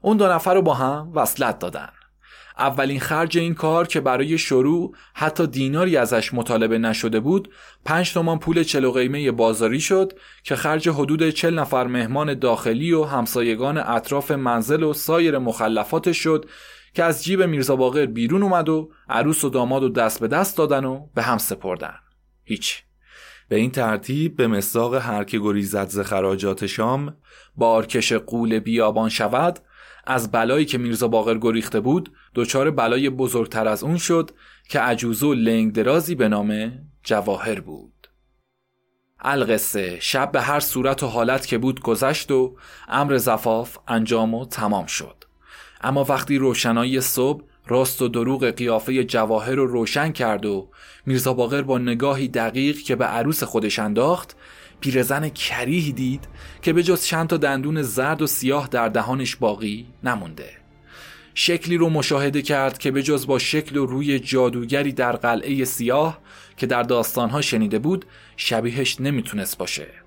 اون 0.00 0.16
دو 0.16 0.28
نفر 0.28 0.54
رو 0.54 0.62
با 0.62 0.74
هم 0.74 1.12
وصلت 1.14 1.58
دادن. 1.58 1.88
اولین 2.58 3.00
خرج 3.00 3.38
این 3.38 3.54
کار 3.54 3.86
که 3.86 4.00
برای 4.00 4.38
شروع 4.38 4.94
حتی 5.14 5.46
دیناری 5.46 5.96
ازش 5.96 6.34
مطالبه 6.34 6.78
نشده 6.78 7.20
بود 7.20 7.50
پنج 7.84 8.12
تومان 8.12 8.38
پول 8.38 8.62
چلو 8.62 8.90
قیمه 8.90 9.30
بازاری 9.30 9.80
شد 9.80 10.12
که 10.44 10.56
خرج 10.56 10.88
حدود 10.88 11.30
چل 11.30 11.58
نفر 11.58 11.86
مهمان 11.86 12.38
داخلی 12.38 12.92
و 12.92 13.04
همسایگان 13.04 13.78
اطراف 13.78 14.30
منزل 14.30 14.82
و 14.82 14.92
سایر 14.92 15.38
مخلفاتش 15.38 16.18
شد 16.18 16.48
که 16.94 17.04
از 17.04 17.24
جیب 17.24 17.42
میرزا 17.42 17.76
باقر 17.76 18.06
بیرون 18.06 18.42
اومد 18.42 18.68
و 18.68 18.90
عروس 19.08 19.44
و 19.44 19.50
داماد 19.50 19.82
و 19.82 19.88
دست 19.88 20.20
به 20.20 20.28
دست 20.28 20.56
دادن 20.56 20.84
و 20.84 21.06
به 21.14 21.22
هم 21.22 21.38
سپردن. 21.38 21.94
هیچ. 22.44 22.82
به 23.48 23.56
این 23.56 23.70
ترتیب 23.70 24.36
به 24.36 24.46
مساق 24.46 24.94
هر 24.94 25.24
که 25.24 25.38
گریزد 25.38 25.88
ز 25.88 26.00
خراجات 26.00 26.66
شام 26.66 27.16
بارکش 27.56 28.12
قول 28.12 28.58
بیابان 28.58 29.08
شود 29.08 29.58
از 30.06 30.30
بلایی 30.30 30.64
که 30.64 30.78
میرزا 30.78 31.08
باقر 31.08 31.38
گریخته 31.38 31.80
بود 31.80 32.12
دچار 32.34 32.70
بلای 32.70 33.10
بزرگتر 33.10 33.68
از 33.68 33.82
اون 33.82 33.98
شد 33.98 34.30
که 34.68 34.80
عجوزو 34.80 35.34
لنگ 35.34 35.72
درازی 35.72 36.14
به 36.14 36.28
نام 36.28 36.72
جواهر 37.02 37.60
بود. 37.60 38.08
القصه 39.20 40.00
شب 40.00 40.32
به 40.32 40.40
هر 40.40 40.60
صورت 40.60 41.02
و 41.02 41.06
حالت 41.06 41.46
که 41.46 41.58
بود 41.58 41.80
گذشت 41.80 42.30
و 42.30 42.56
امر 42.88 43.16
زفاف 43.16 43.78
انجام 43.88 44.34
و 44.34 44.46
تمام 44.46 44.86
شد. 44.86 45.24
اما 45.80 46.04
وقتی 46.04 46.38
روشنایی 46.38 47.00
صبح 47.00 47.44
راست 47.66 48.02
و 48.02 48.08
دروغ 48.08 48.50
قیافه 48.50 49.04
جواهر 49.04 49.54
رو 49.54 49.66
روشن 49.66 50.12
کرد 50.12 50.46
و 50.46 50.68
میرزا 51.06 51.34
باقر 51.34 51.62
با 51.62 51.78
نگاهی 51.78 52.28
دقیق 52.28 52.78
که 52.78 52.96
به 52.96 53.04
عروس 53.04 53.42
خودش 53.42 53.78
انداخت 53.78 54.36
پیرزن 54.80 55.28
کریهی 55.28 55.92
دید 55.92 56.28
که 56.62 56.72
به 56.72 56.82
جز 56.82 57.04
چند 57.04 57.28
تا 57.28 57.36
دندون 57.36 57.82
زرد 57.82 58.22
و 58.22 58.26
سیاه 58.26 58.68
در 58.68 58.88
دهانش 58.88 59.36
باقی 59.36 59.86
نمونده. 60.04 60.50
شکلی 61.34 61.76
رو 61.76 61.90
مشاهده 61.90 62.42
کرد 62.42 62.78
که 62.78 62.90
به 62.90 63.02
جز 63.02 63.26
با 63.26 63.38
شکل 63.38 63.76
و 63.76 63.86
روی 63.86 64.18
جادوگری 64.18 64.92
در 64.92 65.12
قلعه 65.12 65.64
سیاه 65.64 66.18
که 66.56 66.66
در 66.66 66.82
داستانها 66.82 67.40
شنیده 67.40 67.78
بود 67.78 68.04
شبیهش 68.36 69.00
نمی‌تونست 69.00 69.58
باشه. 69.58 70.01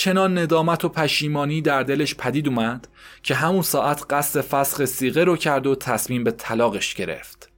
چنان 0.00 0.38
ندامت 0.38 0.84
و 0.84 0.88
پشیمانی 0.88 1.62
در 1.62 1.82
دلش 1.82 2.14
پدید 2.14 2.48
اومد 2.48 2.88
که 3.22 3.34
همون 3.34 3.62
ساعت 3.62 4.04
قصد 4.10 4.40
فسخ 4.40 4.84
سیغه 4.84 5.24
رو 5.24 5.36
کرد 5.36 5.66
و 5.66 5.74
تصمیم 5.74 6.24
به 6.24 6.30
طلاقش 6.30 6.94
گرفت. 6.94 7.52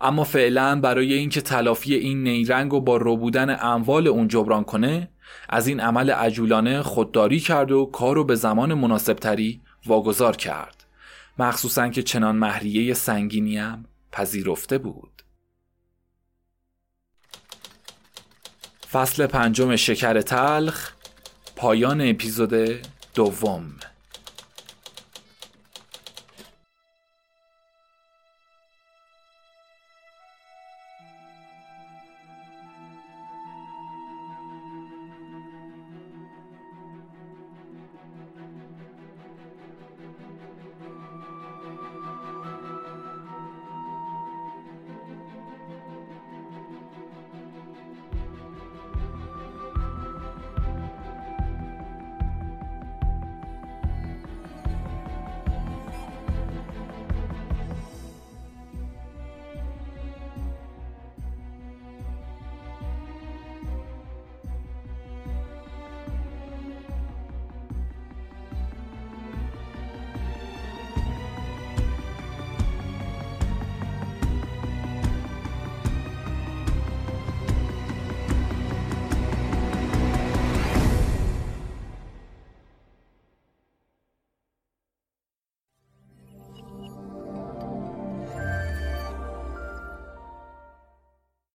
اما 0.00 0.24
فعلا 0.24 0.80
برای 0.80 1.12
اینکه 1.12 1.40
تلافی 1.40 1.94
این 1.94 2.22
نیرنگ 2.22 2.74
و 2.74 2.80
با 2.80 2.96
رو 2.96 3.16
بودن 3.16 3.58
اموال 3.60 4.06
اون 4.06 4.28
جبران 4.28 4.64
کنه 4.64 5.10
از 5.48 5.66
این 5.66 5.80
عمل 5.80 6.10
عجولانه 6.10 6.82
خودداری 6.82 7.40
کرد 7.40 7.72
و 7.72 7.86
کار 7.86 8.14
رو 8.14 8.24
به 8.24 8.34
زمان 8.34 8.74
مناسبتری 8.74 9.60
واگذار 9.86 10.36
کرد. 10.36 10.84
مخصوصا 11.38 11.88
که 11.88 12.02
چنان 12.02 12.36
محریه 12.36 12.94
سنگینیم 12.94 13.84
پذیرفته 14.12 14.78
بود. 14.78 15.22
فصل 18.92 19.26
پنجم 19.26 19.76
شکر 19.76 20.20
تلخ 20.20 20.95
پایان 21.56 22.00
اپیزود 22.00 22.54
دوم. 23.14 23.62